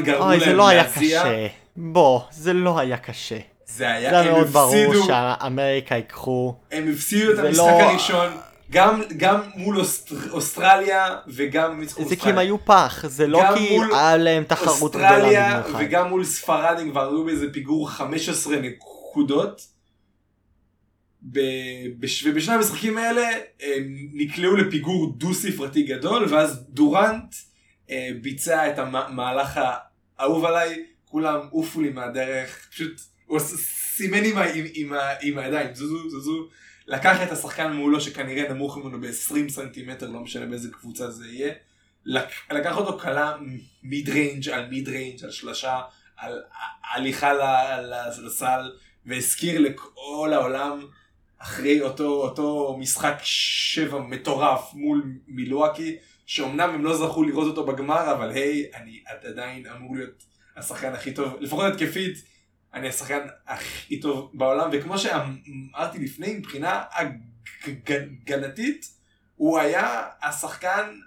גרמו 0.04 0.30
להם 0.30 0.30
להזיע. 0.30 0.32
אוי, 0.38 0.40
זה 0.40 0.54
לא 0.54 0.68
היה 0.68 0.92
קשה. 0.92 1.48
בוא, 1.76 2.22
זה 2.32 2.54
לא 2.54 2.80
היה 2.80 2.98
קשה. 2.98 3.38
זה 3.66 3.92
היה, 3.92 4.10
זה 4.10 4.20
היה 4.20 4.32
מאוד 4.32 4.48
ברור 4.48 4.94
שאמריקה 5.06 5.96
ייקחו. 5.96 6.56
הם 6.72 6.92
הפסידו 6.92 7.34
את 7.34 7.40
המשחק 7.40 7.58
לא... 7.58 7.82
הראשון. 7.82 8.32
גם, 8.72 9.02
גם 9.18 9.42
מול 9.56 9.80
אוסטר, 9.80 10.16
אוסטרליה 10.32 11.16
וגם 11.28 11.80
ניצחו 11.80 12.02
אוסטרליה. 12.02 12.10
זה 12.10 12.16
כי 12.24 12.30
הם 12.30 12.38
היו 12.38 12.66
פח, 12.66 13.06
זה 13.08 13.28
לא 13.28 13.42
כי 13.58 13.78
היה 13.94 14.18
להם 14.18 14.44
תחרות 14.44 14.92
גדולה 14.92 15.20
במיוחד. 15.20 15.58
אוסטרליה 15.58 15.80
וגם 15.80 16.10
מול 16.10 16.24
ספרד 16.24 16.80
הם 16.80 16.92
כבר 16.92 17.10
היו 17.10 17.26
באיזה 17.26 17.54
פיגור 17.54 17.90
15 17.90 18.56
נקודות. 18.56 19.01
נקודות. 19.12 19.68
ובשני 22.24 22.54
המשחקים 22.54 22.98
האלה 22.98 23.30
הם 23.62 24.10
נקלעו 24.14 24.56
לפיגור 24.56 25.14
דו 25.18 25.34
ספרתי 25.34 25.84
גדול 25.84 26.26
ואז 26.30 26.66
דורנט 26.70 27.36
אה, 27.90 28.10
ביצע 28.22 28.70
את 28.70 28.80
המהלך 28.80 29.60
האהוב 30.18 30.46
עליי. 30.46 30.86
כולם 31.06 31.40
עופו 31.50 31.82
לי 31.82 31.90
מהדרך 31.90 32.68
פשוט 32.72 33.02
הוא 33.26 33.40
סימן 33.96 34.24
עם, 34.24 34.38
עם, 34.38 34.66
עם, 34.74 34.94
עם 35.22 35.38
הידיים 35.38 35.74
זוזו 35.74 36.10
זוזו. 36.10 36.48
לקח 36.88 37.24
את 37.24 37.32
השחקן 37.32 37.74
מולו 37.74 38.02
שכנראה 38.02 38.54
נמוך 38.54 38.78
ממנו 38.78 39.02
ב-20 39.02 39.50
סנטימטר 39.50 40.10
לא 40.10 40.20
משנה 40.20 40.46
באיזה 40.46 40.70
קבוצה 40.72 41.12
זה 41.12 41.28
יהיה. 41.28 41.54
לקח 42.52 42.78
אותו 42.78 42.98
קלע 42.98 43.38
mid 43.84 44.10
range 44.10 44.50
על 44.50 44.70
mid 44.70 44.90
range 44.90 45.24
על 45.24 45.32
שלושה 45.32 45.82
על 46.18 46.42
הליכה 46.94 47.34
לסל 48.24 48.72
והזכיר 49.06 49.60
לכל 49.60 50.32
העולם 50.34 50.88
אחרי 51.38 51.82
אותו, 51.82 52.08
אותו 52.08 52.78
משחק 52.80 53.16
שבע 53.24 54.00
מטורף 54.00 54.74
מול 54.74 55.20
מילואקי, 55.28 55.96
שאומנם 56.26 56.70
הם 56.70 56.84
לא 56.84 56.98
זכו 56.98 57.24
לראות 57.24 57.48
אותו 57.48 57.66
בגמר, 57.66 58.14
אבל 58.14 58.30
היי, 58.30 58.70
אני 58.74 59.04
עדיין 59.24 59.68
אמור 59.68 59.96
להיות 59.96 60.24
השחקן 60.58 60.94
הכי 60.94 61.14
טוב, 61.14 61.38
לפחות 61.40 61.74
התקפית, 61.74 62.18
אני 62.74 62.88
השחקן 62.88 63.28
הכי 63.48 64.00
טוב 64.00 64.32
בעולם, 64.34 64.70
וכמו 64.74 64.98
שאמרתי 64.98 66.00
לפני, 66.00 66.34
מבחינה 66.34 66.84
הגנתית, 67.64 68.86
הוא 69.36 69.60
היה 69.60 70.08
השחקן 70.24 71.00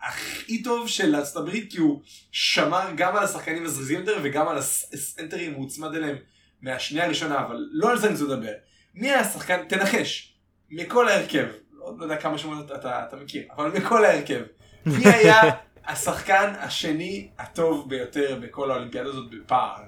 הכי 0.00 0.62
טוב 0.62 0.88
של 0.88 1.14
ארצות 1.14 1.36
הברית, 1.36 1.70
כי 1.70 1.78
הוא 1.78 2.02
שמר 2.32 2.90
גם 2.96 3.16
על 3.16 3.24
השחקנים 3.24 3.64
הזריזים 3.64 4.00
יותר 4.00 4.20
וגם 4.22 4.48
על 4.48 4.58
הסנטרים, 4.58 5.54
הוא 5.54 5.64
הוצמד 5.64 5.94
אליהם. 5.94 6.16
מהשנייה 6.62 7.04
הראשונה, 7.04 7.40
אבל 7.40 7.68
לא 7.72 7.90
על 7.90 7.98
זה 7.98 8.06
אני 8.06 8.14
רוצה 8.14 8.34
לדבר. 8.34 8.52
מי 8.94 9.10
היה 9.10 9.20
השחקן, 9.20 9.64
תנחש, 9.68 10.38
מכל 10.70 11.08
ההרכב, 11.08 11.46
לא, 11.72 11.96
יודע 12.00 12.16
כמה 12.16 12.38
שמות 12.38 12.72
אתה, 12.72 13.04
אתה 13.08 13.16
מכיר, 13.16 13.42
אבל 13.56 13.70
מכל 13.70 14.04
ההרכב, 14.04 14.42
מי 14.86 15.06
היה 15.14 15.40
השחקן 15.84 16.52
השני 16.58 17.28
הטוב 17.38 17.88
ביותר 17.88 18.38
בכל 18.42 18.70
האולימפיאדה 18.70 19.08
הזאת 19.08 19.30
בפער? 19.30 19.82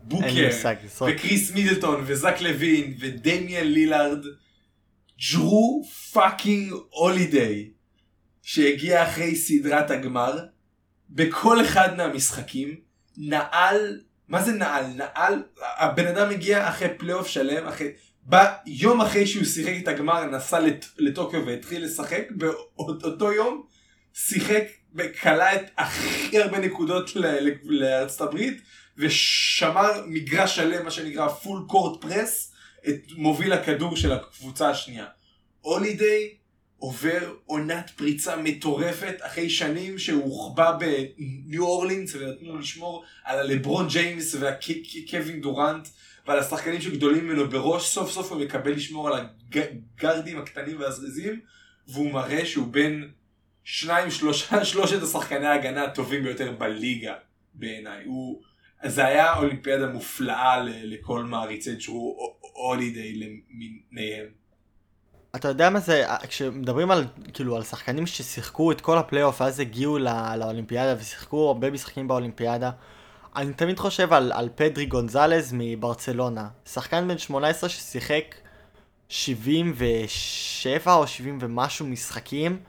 בוקר, 0.00 0.48
וקריס 1.08 1.54
מידלטון, 1.54 2.02
וזק 2.06 2.40
לוין, 2.40 2.94
ודמיאן 3.00 3.66
לילארד, 3.66 4.24
ג'רו 5.32 5.84
fucking 6.12 6.72
הולידיי, 6.90 7.70
שהגיע 8.42 9.02
אחרי 9.02 9.36
סדרת 9.36 9.90
הגמר, 9.90 10.38
בכל 11.10 11.60
אחד 11.64 11.96
מהמשחקים, 11.96 12.80
נעל 13.16 14.00
מה 14.28 14.42
זה 14.42 14.52
נעל? 14.52 14.86
נעל, 14.86 15.42
הבן 15.78 16.06
אדם 16.06 16.30
הגיע 16.30 16.68
אחרי 16.68 16.88
פלייאוף 16.98 17.26
שלם, 17.26 17.66
אחרי, 17.66 17.92
ביום 18.22 19.00
אחרי 19.00 19.26
שהוא 19.26 19.44
שיחק 19.44 19.72
את 19.82 19.88
הגמר 19.88 20.24
נסע 20.24 20.60
לט, 20.60 20.84
לטוקיו 20.98 21.46
והתחיל 21.46 21.84
לשחק, 21.84 22.22
באותו 22.30 23.32
יום 23.32 23.66
שיחק 24.14 24.64
קלע 25.22 25.54
את 25.54 25.70
הכי 25.78 26.42
הרבה 26.42 26.58
נקודות 26.58 27.16
ל- 27.16 27.48
לארצות 27.64 28.20
הברית, 28.20 28.62
ושמר 28.98 29.90
מגרש 30.06 30.56
שלם, 30.56 30.84
מה 30.84 30.90
שנקרא 30.90 31.28
full 31.28 31.64
court 31.68 32.00
press, 32.02 32.52
את 32.88 33.02
מוביל 33.16 33.52
הכדור 33.52 33.96
של 33.96 34.12
הקבוצה 34.12 34.70
השנייה. 34.70 35.06
הולידיי 35.60 36.37
עובר 36.78 37.34
עונת 37.46 37.90
פריצה 37.90 38.36
מטורפת 38.36 39.16
אחרי 39.20 39.50
שנים 39.50 39.98
שהוא 39.98 40.24
הוחבא 40.24 40.78
בניו 40.78 41.64
אורלינס 41.64 42.14
ונתנו 42.14 42.58
לשמור 42.58 43.04
על 43.24 43.38
הלברון 43.38 43.88
ג'יימס 43.88 44.36
והקווין 44.40 45.40
דורנט 45.40 45.88
ועל 46.26 46.38
השחקנים 46.38 46.80
שגדולים 46.80 47.26
ממנו 47.26 47.50
בראש 47.50 47.86
סוף 47.88 48.10
סוף 48.10 48.32
הוא 48.32 48.40
מקבל 48.40 48.72
לשמור 48.72 49.08
על 49.08 49.26
הגרדים 49.52 50.38
הקטנים 50.38 50.80
והזריזים 50.80 51.40
והוא 51.88 52.10
מראה 52.10 52.46
שהוא 52.46 52.68
בין 52.68 53.10
שניים 53.64 54.10
שלושה 54.10 54.64
שלושת 54.64 55.02
השחקני 55.02 55.46
ההגנה 55.46 55.84
הטובים 55.84 56.22
ביותר 56.22 56.52
בליגה 56.52 57.14
בעיניי 57.54 58.04
הוא 58.04 58.42
זה 58.84 59.06
היה 59.06 59.36
אולימפיאדה 59.36 59.86
מופלאה 59.86 60.62
לכל 60.64 61.24
מעריצי 61.24 61.74
ג'רו 61.74 62.36
הולידיי 62.40 63.14
למיניהם. 63.14 64.37
אתה 65.38 65.48
יודע 65.48 65.70
מה 65.70 65.80
זה, 65.80 66.04
כשמדברים 66.28 66.90
על, 66.90 67.04
כאילו, 67.34 67.56
על 67.56 67.62
שחקנים 67.62 68.06
ששיחקו 68.06 68.72
את 68.72 68.80
כל 68.80 68.98
הפלייאוף 68.98 69.40
ואז 69.40 69.60
הגיעו 69.60 69.98
לא, 69.98 70.34
לאולימפיאדה 70.36 71.00
ושיחקו 71.00 71.48
הרבה 71.48 71.70
משחקים 71.70 72.08
באולימפיאדה, 72.08 72.70
אני 73.36 73.52
תמיד 73.52 73.78
חושב 73.78 74.12
על, 74.12 74.32
על 74.32 74.48
פדרי 74.54 74.86
גונזלז 74.86 75.54
מברצלונה, 75.58 76.48
שחקן 76.66 77.08
בן 77.08 77.18
18 77.18 77.68
ששיחק 77.70 78.34
77 79.08 80.94
או 80.94 81.06
70 81.06 81.38
ומשהו 81.40 81.86
משחקים 81.86 82.60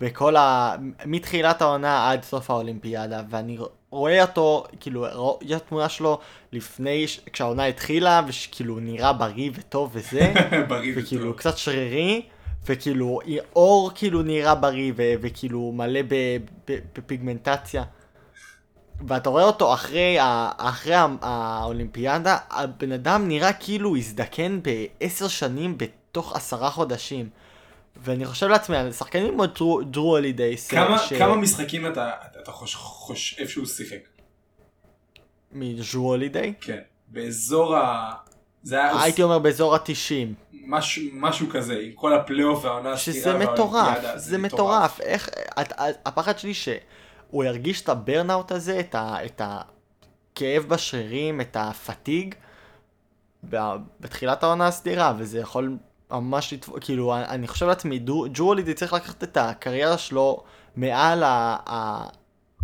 בכל 0.00 0.36
ה... 0.36 0.74
מתחילת 1.06 1.62
העונה 1.62 2.10
עד 2.10 2.22
סוף 2.22 2.50
האולימפיאדה, 2.50 3.22
ואני 3.30 3.58
רואה 3.90 4.22
אותו, 4.22 4.64
כאילו, 4.80 5.06
רואה 5.12 5.58
תמונה 5.68 5.88
שלו 5.88 6.18
לפני, 6.52 7.04
כשהעונה 7.32 7.64
התחילה, 7.66 8.22
וכאילו 8.28 8.80
נראה 8.80 9.12
בריא 9.12 9.50
וטוב 9.54 9.90
וזה, 9.94 10.32
בריא 10.68 10.92
וכאילו 10.96 11.22
וטוב. 11.24 11.38
קצת 11.38 11.58
שרירי, 11.58 12.22
וכאילו 12.66 13.18
אור 13.56 13.90
כאילו 13.94 14.22
נראה 14.22 14.54
בריא, 14.54 14.92
ו- 14.96 15.12
וכאילו 15.20 15.72
מלא 15.72 16.00
ב- 16.08 16.36
ב- 16.68 16.78
בפיגמנטציה. 16.96 17.84
ואתה 19.08 19.30
רואה 19.30 19.44
אותו 19.44 19.74
אחרי, 19.74 20.18
ה- 20.18 20.50
אחרי 20.56 20.94
ה- 20.94 21.06
האולימפיאדה, 21.22 22.36
הבן 22.50 22.92
אדם 22.92 23.28
נראה 23.28 23.52
כאילו 23.52 23.96
הזדקן 23.96 24.60
בעשר 24.62 25.28
שנים 25.28 25.78
בתוך 25.78 26.36
עשרה 26.36 26.70
חודשים. 26.70 27.28
ואני 27.96 28.26
חושב 28.26 28.46
לעצמי 28.46 28.76
שחקנים 28.92 29.32
כמו 29.32 29.46
ג'רו- 29.46 29.82
ג'רו 29.82 30.16
הולידייס. 30.16 30.68
כמה, 30.70 30.98
ש- 30.98 31.12
כמה 31.12 31.36
משחקים 31.36 31.86
אתה, 31.86 32.10
אתה 32.42 32.52
חוש, 32.52 32.74
חושב 32.74 33.48
שהוא 33.48 33.66
שיחק? 33.66 33.98
מג'רו 35.52 36.08
הולידיי? 36.08 36.54
כן. 36.60 36.78
באזור 37.08 37.76
ה... 37.76 38.12
זה 38.62 38.74
היה 38.74 39.02
הייתי 39.02 39.22
אומר 39.22 39.38
באזור 39.38 39.74
התשעים. 39.74 40.34
משהו, 40.66 41.02
משהו 41.12 41.48
כזה, 41.50 41.78
עם 41.82 41.92
כל 41.94 42.12
הפלייאוף 42.12 42.64
והעונה 42.64 42.92
הסדירה 42.92 43.16
שזה 43.16 43.34
מטורף, 43.38 43.72
והאולימפיאדה, 43.72 44.18
זה 44.18 44.38
מטורף. 44.38 45.00
איך, 45.00 45.28
את, 45.60 45.72
את, 45.72 45.96
הפחד 46.06 46.38
שלי 46.38 46.54
שהוא 46.54 47.44
ירגיש 47.44 47.82
את 47.82 47.88
ה 47.88 47.96
burnout 47.96 48.52
הזה, 48.52 48.80
את, 48.80 48.94
ה, 48.94 49.16
את 49.24 49.40
הכאב 49.44 50.62
בשרירים, 50.62 51.40
את 51.40 51.56
ה 51.60 51.68
fatigue, 51.68 52.34
בתחילת 54.00 54.42
העונה 54.42 54.66
הסדירה, 54.66 55.12
וזה 55.18 55.38
יכול 55.38 55.76
ממש 56.10 56.52
לתפור, 56.52 56.78
כאילו, 56.80 57.14
אני 57.16 57.48
חושב 57.48 57.66
לעצמי, 57.66 58.00
ג'וולידי 58.32 58.74
צריך 58.74 58.92
לקחת 58.92 59.24
את 59.24 59.36
הקריירה 59.36 59.98
שלו 59.98 60.42
מעל 60.76 61.22
ה... 61.22 61.56
ה 61.68 62.04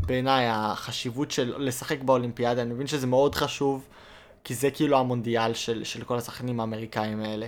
בעיניי 0.06 0.46
החשיבות 0.48 1.30
של 1.30 1.54
לשחק 1.58 2.02
באולימפיאדה, 2.02 2.62
אני 2.62 2.74
מבין 2.74 2.86
שזה 2.86 3.06
מאוד 3.06 3.34
חשוב, 3.34 3.88
כי 4.44 4.54
זה 4.54 4.70
כאילו 4.70 4.98
המונדיאל 4.98 5.54
של, 5.54 5.84
של 5.84 6.04
כל 6.04 6.16
השחקנים 6.16 6.60
האמריקאים 6.60 7.20
האלה. 7.20 7.46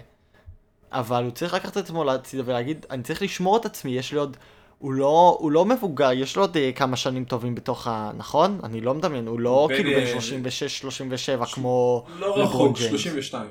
אבל 0.92 1.24
הוא 1.24 1.30
צריך 1.30 1.54
לקחת 1.54 1.72
את 1.72 1.76
עצמו 1.76 2.04
לצידה 2.04 2.42
ולהגיד, 2.46 2.86
אני 2.90 3.02
צריך 3.02 3.22
לשמור 3.22 3.56
את 3.56 3.66
עצמי, 3.66 3.90
יש 3.90 4.12
לי 4.12 4.18
עוד... 4.18 4.36
הוא 4.78 4.92
לא, 4.92 5.36
הוא 5.40 5.52
לא 5.52 5.64
מבוגר, 5.64 6.12
יש 6.12 6.36
לו 6.36 6.42
עוד 6.42 6.56
אה, 6.56 6.70
כמה 6.72 6.96
שנים 6.96 7.24
טובים 7.24 7.54
בתוך 7.54 7.86
ה... 7.86 8.10
נכון? 8.16 8.60
אני 8.64 8.80
לא 8.80 8.94
מדמיין, 8.94 9.26
הוא 9.26 9.40
לא 9.40 9.66
בין, 9.68 9.76
כאילו 9.76 9.92
אה, 9.92 10.14
בן 10.42 11.42
36-37 11.42 11.46
כמו... 11.46 12.04
לא 12.18 12.38
רחוק, 12.38 12.76
ג'יימס. 12.76 13.00
32. 13.00 13.46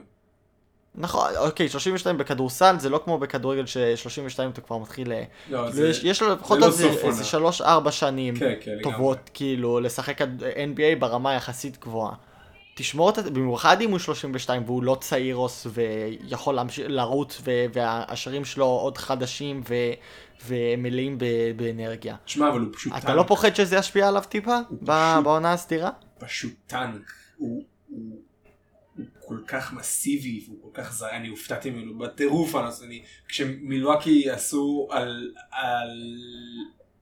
נכון, 0.96 1.30
אוקיי, 1.38 1.70
32 1.70 2.18
בכדורסל, 2.18 2.76
זה 2.80 2.90
לא 2.90 3.02
כמו 3.06 3.18
בכדורגל 3.18 3.66
ש-32 3.66 4.10
אתה 4.54 4.62
כבר 4.62 4.78
מתחיל... 4.78 5.12
אה, 5.12 5.24
לא, 5.50 5.58
כאילו, 5.58 5.72
זה... 5.72 5.90
יש, 5.90 6.04
יש 6.04 6.22
לו 6.22 6.30
לפחות 6.34 6.60
לא 6.60 6.66
איזה- 6.66 6.84
סוף 6.94 7.06
איזה 7.06 7.38
עונה. 7.38 7.50
3-4 7.88 7.92
שנים 7.92 8.36
כן, 8.36 8.54
כן, 8.62 8.72
לגמרי. 8.72 8.84
טובות, 8.98 9.18
כאילו, 9.34 9.80
לשחק 9.80 10.22
NBA 10.22 11.00
ברמה 11.00 11.34
יחסית 11.34 11.78
גבוהה. 11.82 12.14
תשמור 12.76 13.10
את 13.10 13.16
זה, 13.16 13.30
במיוחד 13.32 13.82
אם 13.82 13.92
הוא 13.92 14.00
32 14.00 14.64
והוא 14.66 14.84
לא 14.84 14.98
צעירוס 15.02 15.68
ויכול 15.74 16.60
לרוץ 16.88 17.42
ו- 17.44 17.66
והשערים 17.74 18.46
שלו 18.46 18.66
עוד 18.66 18.98
חדשים 18.98 19.62
ו- 19.70 19.76
ומלאים 20.48 21.18
ב- 21.18 21.26
באנרגיה. 21.56 22.16
שמע, 22.26 22.50
אבל 22.50 22.60
הוא 22.60 22.68
פשוט 22.74 22.94
אתה 22.98 23.16
לא 23.16 23.24
פוחד 23.28 23.56
שזה 23.56 23.76
ישפיע 23.76 24.08
עליו 24.08 24.24
טיפה? 24.30 24.58
ב- 24.72 24.76
פשוט- 24.76 25.24
בעונה 25.24 25.54
הסדירה? 25.54 25.90
פשוט 26.20 26.54
טנק. 26.68 27.02
הוא, 27.38 27.64
הוא, 27.90 28.00
הוא 29.02 29.28
כל 29.28 29.38
כך 29.48 29.74
מסיבי 29.74 30.44
והוא 30.46 30.58
כל 30.62 30.82
כך 30.82 30.94
זר, 30.94 31.10
אני 31.10 31.28
הופתעתי 31.28 31.70
ממנו 31.70 31.98
בטירוף 31.98 32.56
אז 32.56 32.84
אני, 32.84 33.04
כשמילואקי 33.28 34.30
עשו 34.30 34.88
על, 34.92 35.34
על 35.52 35.90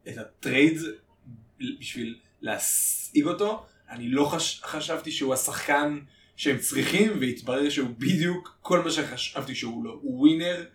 את 0.08 0.18
ה 0.18 0.28
trade 0.28 0.78
בשביל 1.80 2.16
להשיג 2.42 3.26
אותו, 3.26 3.66
אני 3.90 4.10
לא 4.10 4.26
חש, 4.26 4.62
חשבתי 4.64 5.12
שהוא 5.12 5.34
השחקן 5.34 6.00
שהם 6.36 6.58
צריכים 6.58 7.12
והתברר 7.20 7.70
שהוא 7.70 7.90
בדיוק 7.98 8.58
כל 8.62 8.84
מה 8.84 8.92
שחשבתי 8.92 9.56
שהוא 9.56 9.84
לא, 9.84 10.00
הוא 10.02 10.20
winner, 10.20 10.66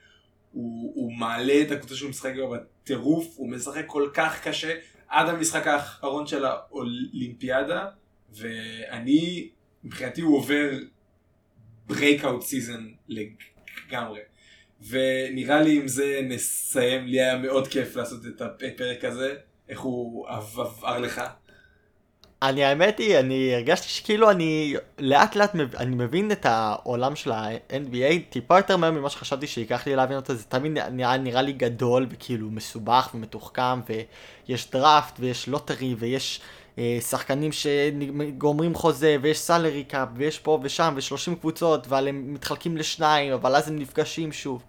הוא, 0.53 0.93
הוא 0.95 1.13
מעלה 1.13 1.63
את 1.63 1.71
הקבוצה 1.71 1.97
שהוא 1.97 2.11
משחק 2.11 2.33
בה 2.37 2.59
בטירוף, 2.59 3.35
הוא 3.37 3.51
משחק 3.51 3.85
כל 3.87 4.11
כך 4.15 4.49
קשה 4.49 4.79
עד 5.09 5.29
המשחק 5.29 5.67
האחרון 5.67 6.27
של 6.27 6.45
האולימפיאדה 6.45 7.87
ואני, 8.33 9.49
מבחינתי 9.85 10.21
הוא 10.21 10.37
עובר 10.37 10.71
breakout 11.91 12.43
season 12.43 13.09
לגמרי. 13.09 14.21
ונראה 14.89 15.63
לי 15.63 15.77
עם 15.77 15.89
זה 15.89 16.21
נסיים, 16.23 17.07
לי 17.07 17.21
היה 17.21 17.39
מאוד 17.39 17.69
כיף 17.69 17.97
לעשות 17.97 18.27
את 18.27 18.41
הפרק 18.41 19.05
הזה, 19.05 19.35
איך 19.69 19.81
הוא 19.81 20.29
עבר 20.29 20.99
לך. 20.99 21.23
אני 22.43 22.65
האמת 22.65 22.99
היא, 22.99 23.19
אני 23.19 23.55
הרגשתי 23.55 23.89
שכאילו 23.89 24.31
אני 24.31 24.75
לאט 24.99 25.37
לאט 25.37 25.55
מב... 25.55 25.77
אני 25.77 25.97
מבין 25.97 26.33
את 26.33 26.47
העולם 26.47 27.17
של 27.17 27.33
ה-NBA 27.33 28.31
טיפה 28.31 28.59
יותר 28.59 28.77
מהר 28.77 28.91
ממה 28.91 29.11
שחשבתי 29.11 29.47
שייקח 29.47 29.87
לי 29.87 29.97
להבין 29.97 30.17
אותו, 30.17 30.35
זה 30.35 30.45
תמיד 30.45 30.73
נראה, 30.73 31.17
נראה 31.17 31.43
לי 31.43 31.53
גדול 31.53 32.07
וכאילו 32.11 32.51
מסובך 32.51 33.11
ומתוחכם 33.15 33.81
ויש 34.49 34.71
דראפט 34.71 35.17
ויש 35.21 35.49
lottery 35.49 35.95
ויש 35.99 36.41
שחקנים 37.01 37.51
שגומרים 37.53 38.75
חוזה 38.75 39.17
ויש 39.23 39.39
salary 39.39 39.85
cap 39.85 40.09
ויש 40.17 40.39
פה 40.39 40.61
ושם 40.63 40.95
ו-30 40.97 41.35
קבוצות 41.41 41.87
אבל 41.87 42.09
הם 42.09 42.35
מתחלקים 42.35 42.77
לשניים 42.77 43.33
אבל 43.33 43.57
אז 43.57 43.69
הם 43.69 43.79
נפגשים 43.79 44.33
שוב. 44.33 44.63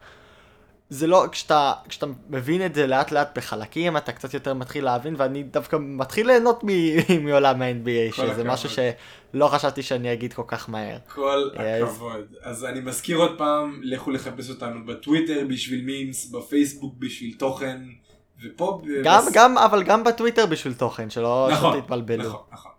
זה 0.90 1.08
לא, 1.08 1.26
כשאתה, 1.32 1.74
כשאתה 1.90 2.06
מבין 2.30 2.66
את 2.66 2.76
זה 2.76 2.88
לאט 2.88 3.12
לאט 3.12 3.38
בחלקים, 3.38 3.98
אתה 3.98 4.12
קצת 4.12 4.34
יותר 4.34 4.54
מתחיל 4.54 4.84
להבין, 4.86 5.16
ואני 5.18 5.44
דווקא 5.44 5.78
מתחיל 5.80 6.28
ליהנות 6.28 6.64
מ- 6.64 6.70
מעולם 7.26 7.62
ה-NBA, 7.62 8.16
שזה 8.16 8.24
הכבוד. 8.32 8.46
משהו 8.48 8.70
שלא 8.70 9.48
חשבתי 9.48 9.82
שאני 9.84 10.14
אגיד 10.14 10.34
כל 10.34 10.42
כך 10.48 10.70
מהר. 10.70 10.98
כל 11.14 11.50
Yes. 11.54 11.60
הכבוד. 11.84 12.22
אז 12.42 12.66
אני 12.66 12.80
מזכיר 12.80 13.18
עוד 13.18 13.38
פעם, 13.38 13.80
לכו 13.84 14.12
לחפש 14.12 14.50
אותנו 14.50 14.86
בטוויטר 14.86 15.46
בשביל 15.50 15.86
memes, 15.86 16.26
בפייסבוק 16.32 16.96
בשביל 17.00 17.36
תוכן, 17.40 17.78
ופה... 18.44 18.82
גם, 19.04 19.22
בס- 19.28 19.34
גם, 19.34 19.58
אבל 19.58 19.84
גם 19.84 20.04
בטוויטר 20.04 20.46
בשביל 20.46 20.74
תוכן, 20.74 21.10
שלא 21.10 21.50
נכון, 21.52 21.82
תתבלבלו. 21.82 22.30
נכון, 22.30 22.42
נכון. 22.52 22.72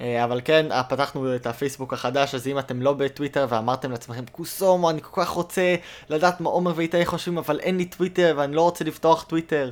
אה, 0.00 0.24
אבל 0.24 0.40
כן, 0.44 0.72
אה, 0.72 0.82
פתחנו 0.84 1.34
את 1.36 1.46
הפייסבוק 1.46 1.92
החדש, 1.92 2.34
אז 2.34 2.46
אם 2.46 2.58
אתם 2.58 2.82
לא 2.82 2.92
בטוויטר 2.92 3.46
ואמרתם 3.48 3.90
לעצמכם, 3.90 4.24
קוסומו, 4.32 4.90
אני 4.90 5.00
כל 5.02 5.22
כך 5.22 5.28
רוצה 5.28 5.74
לדעת 6.08 6.40
מה 6.40 6.50
עומר 6.50 6.72
ואיתי 6.76 7.06
חושבים, 7.06 7.38
אבל 7.38 7.60
אין 7.60 7.76
לי 7.76 7.84
טוויטר 7.84 8.34
ואני 8.36 8.56
לא 8.56 8.62
רוצה 8.62 8.84
לפתוח 8.84 9.22
טוויטר, 9.24 9.70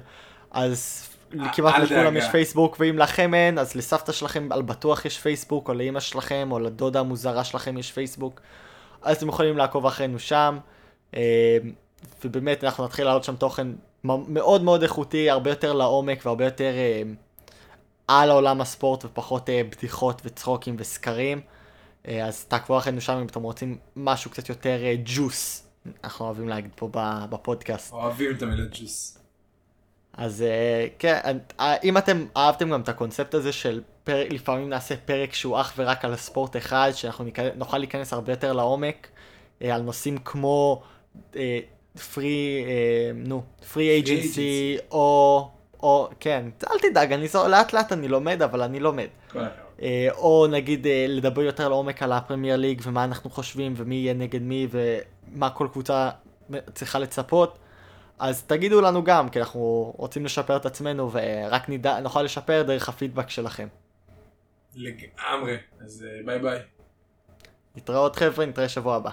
אז 0.50 1.08
אה, 1.40 1.52
כמעט 1.52 1.74
לכולם. 1.78 2.16
יש 2.16 2.24
פייסבוק, 2.32 2.76
ואם 2.80 2.98
לכם 2.98 3.34
אין, 3.34 3.58
אז 3.58 3.74
לסבתא 3.74 4.12
שלכם 4.12 4.48
על 4.52 4.62
בטוח 4.62 5.04
יש 5.04 5.18
פייסבוק, 5.18 5.68
או 5.68 5.74
לאמא 5.74 6.00
שלכם, 6.00 6.48
או 6.50 6.58
לדודה 6.58 7.00
המוזרה 7.00 7.44
שלכם 7.44 7.78
יש 7.78 7.92
פייסבוק, 7.92 8.40
אז 9.02 9.16
אתם 9.16 9.28
יכולים 9.28 9.58
לעקוב 9.58 9.86
אחרינו 9.86 10.18
שם, 10.18 10.58
ובאמת 12.24 12.64
אנחנו 12.64 12.84
נתחיל 12.84 13.04
לעלות 13.04 13.24
שם 13.24 13.36
תוכן 13.36 13.66
מאוד 14.04 14.62
מאוד 14.62 14.82
איכותי, 14.82 15.30
הרבה 15.30 15.50
יותר 15.50 15.72
לעומק 15.72 16.26
והרבה 16.26 16.44
יותר... 16.44 16.72
אה, 16.74 17.02
על 18.08 18.30
עולם 18.30 18.60
הספורט 18.60 19.04
ופחות 19.04 19.50
אה, 19.50 19.62
בדיחות 19.64 20.22
וצחוקים 20.24 20.76
וסקרים. 20.78 21.40
אה, 22.08 22.26
אז 22.26 22.44
תעקבו 22.44 22.78
אחרינו 22.78 23.00
שם 23.00 23.12
אם 23.12 23.26
אתם 23.26 23.42
רוצים 23.42 23.78
משהו 23.96 24.30
קצת 24.30 24.48
יותר 24.48 24.84
אה, 24.84 24.94
ג'וס, 25.04 25.68
אנחנו 26.04 26.24
אוהבים 26.24 26.48
להגיד 26.48 26.70
פה 26.76 26.88
בפודקאסט. 27.30 27.92
אוהבים 27.92 28.36
את 28.36 28.42
המילה 28.42 28.64
ג'וס. 28.72 29.18
אז 30.12 30.42
אה, 30.42 30.86
כן, 30.98 31.38
אה, 31.60 31.76
אם 31.84 31.98
אתם 31.98 32.26
אהבתם 32.36 32.70
גם 32.70 32.80
את 32.80 32.88
הקונספט 32.88 33.34
הזה 33.34 33.52
של 33.52 33.82
פרק, 34.04 34.32
לפעמים 34.32 34.68
נעשה 34.68 34.96
פרק 34.96 35.34
שהוא 35.34 35.60
אך 35.60 35.72
ורק 35.76 36.04
על 36.04 36.12
הספורט 36.12 36.56
אחד, 36.56 36.90
שאנחנו 36.94 37.24
נוכל 37.56 37.78
להיכנס 37.78 38.12
הרבה 38.12 38.32
יותר 38.32 38.52
לעומק, 38.52 39.08
אה, 39.62 39.74
על 39.74 39.82
נושאים 39.82 40.18
כמו 40.18 40.82
פרי, 42.14 42.64
נו, 43.14 43.42
פרי 43.72 43.90
אייג'נסי, 43.90 44.76
או, 44.90 45.48
או, 45.82 46.08
כן, 46.20 46.48
אל 46.70 46.78
תדאג, 46.78 47.12
אני 47.12 47.28
זו, 47.28 47.48
לאט 47.48 47.72
לאט 47.72 47.92
אני 47.92 48.08
לומד, 48.08 48.42
אבל 48.42 48.62
אני 48.62 48.80
לומד. 48.80 49.08
או 50.10 50.46
נגיד 50.50 50.86
לדבר 51.08 51.42
יותר 51.42 51.68
לעומק 51.68 52.02
על 52.02 52.12
הפרמייר 52.12 52.56
ליג 52.56 52.80
ומה 52.84 53.04
אנחנו 53.04 53.30
חושבים 53.30 53.74
ומי 53.76 53.94
יהיה 53.94 54.14
נגד 54.14 54.42
מי 54.42 54.66
ומה 54.70 55.50
כל 55.50 55.68
קבוצה 55.72 56.10
צריכה 56.74 56.98
לצפות. 56.98 57.58
אז 58.18 58.42
תגידו 58.42 58.80
לנו 58.80 59.04
גם, 59.04 59.28
כי 59.28 59.40
אנחנו 59.40 59.94
רוצים 59.96 60.24
לשפר 60.24 60.56
את 60.56 60.66
עצמנו 60.66 61.10
ורק 61.12 61.68
נדע, 61.68 62.00
נוכל 62.00 62.22
לשפר 62.22 62.62
דרך 62.62 62.88
הפידבק 62.88 63.30
שלכם. 63.30 63.68
לגמרי, 64.76 65.56
אז 65.80 66.06
ביי 66.24 66.38
ביי. 66.38 66.58
נתראות 67.76 68.16
חבר'ה, 68.16 68.46
נתראה 68.46 68.68
שבוע 68.68 68.96
הבא. 68.96 69.10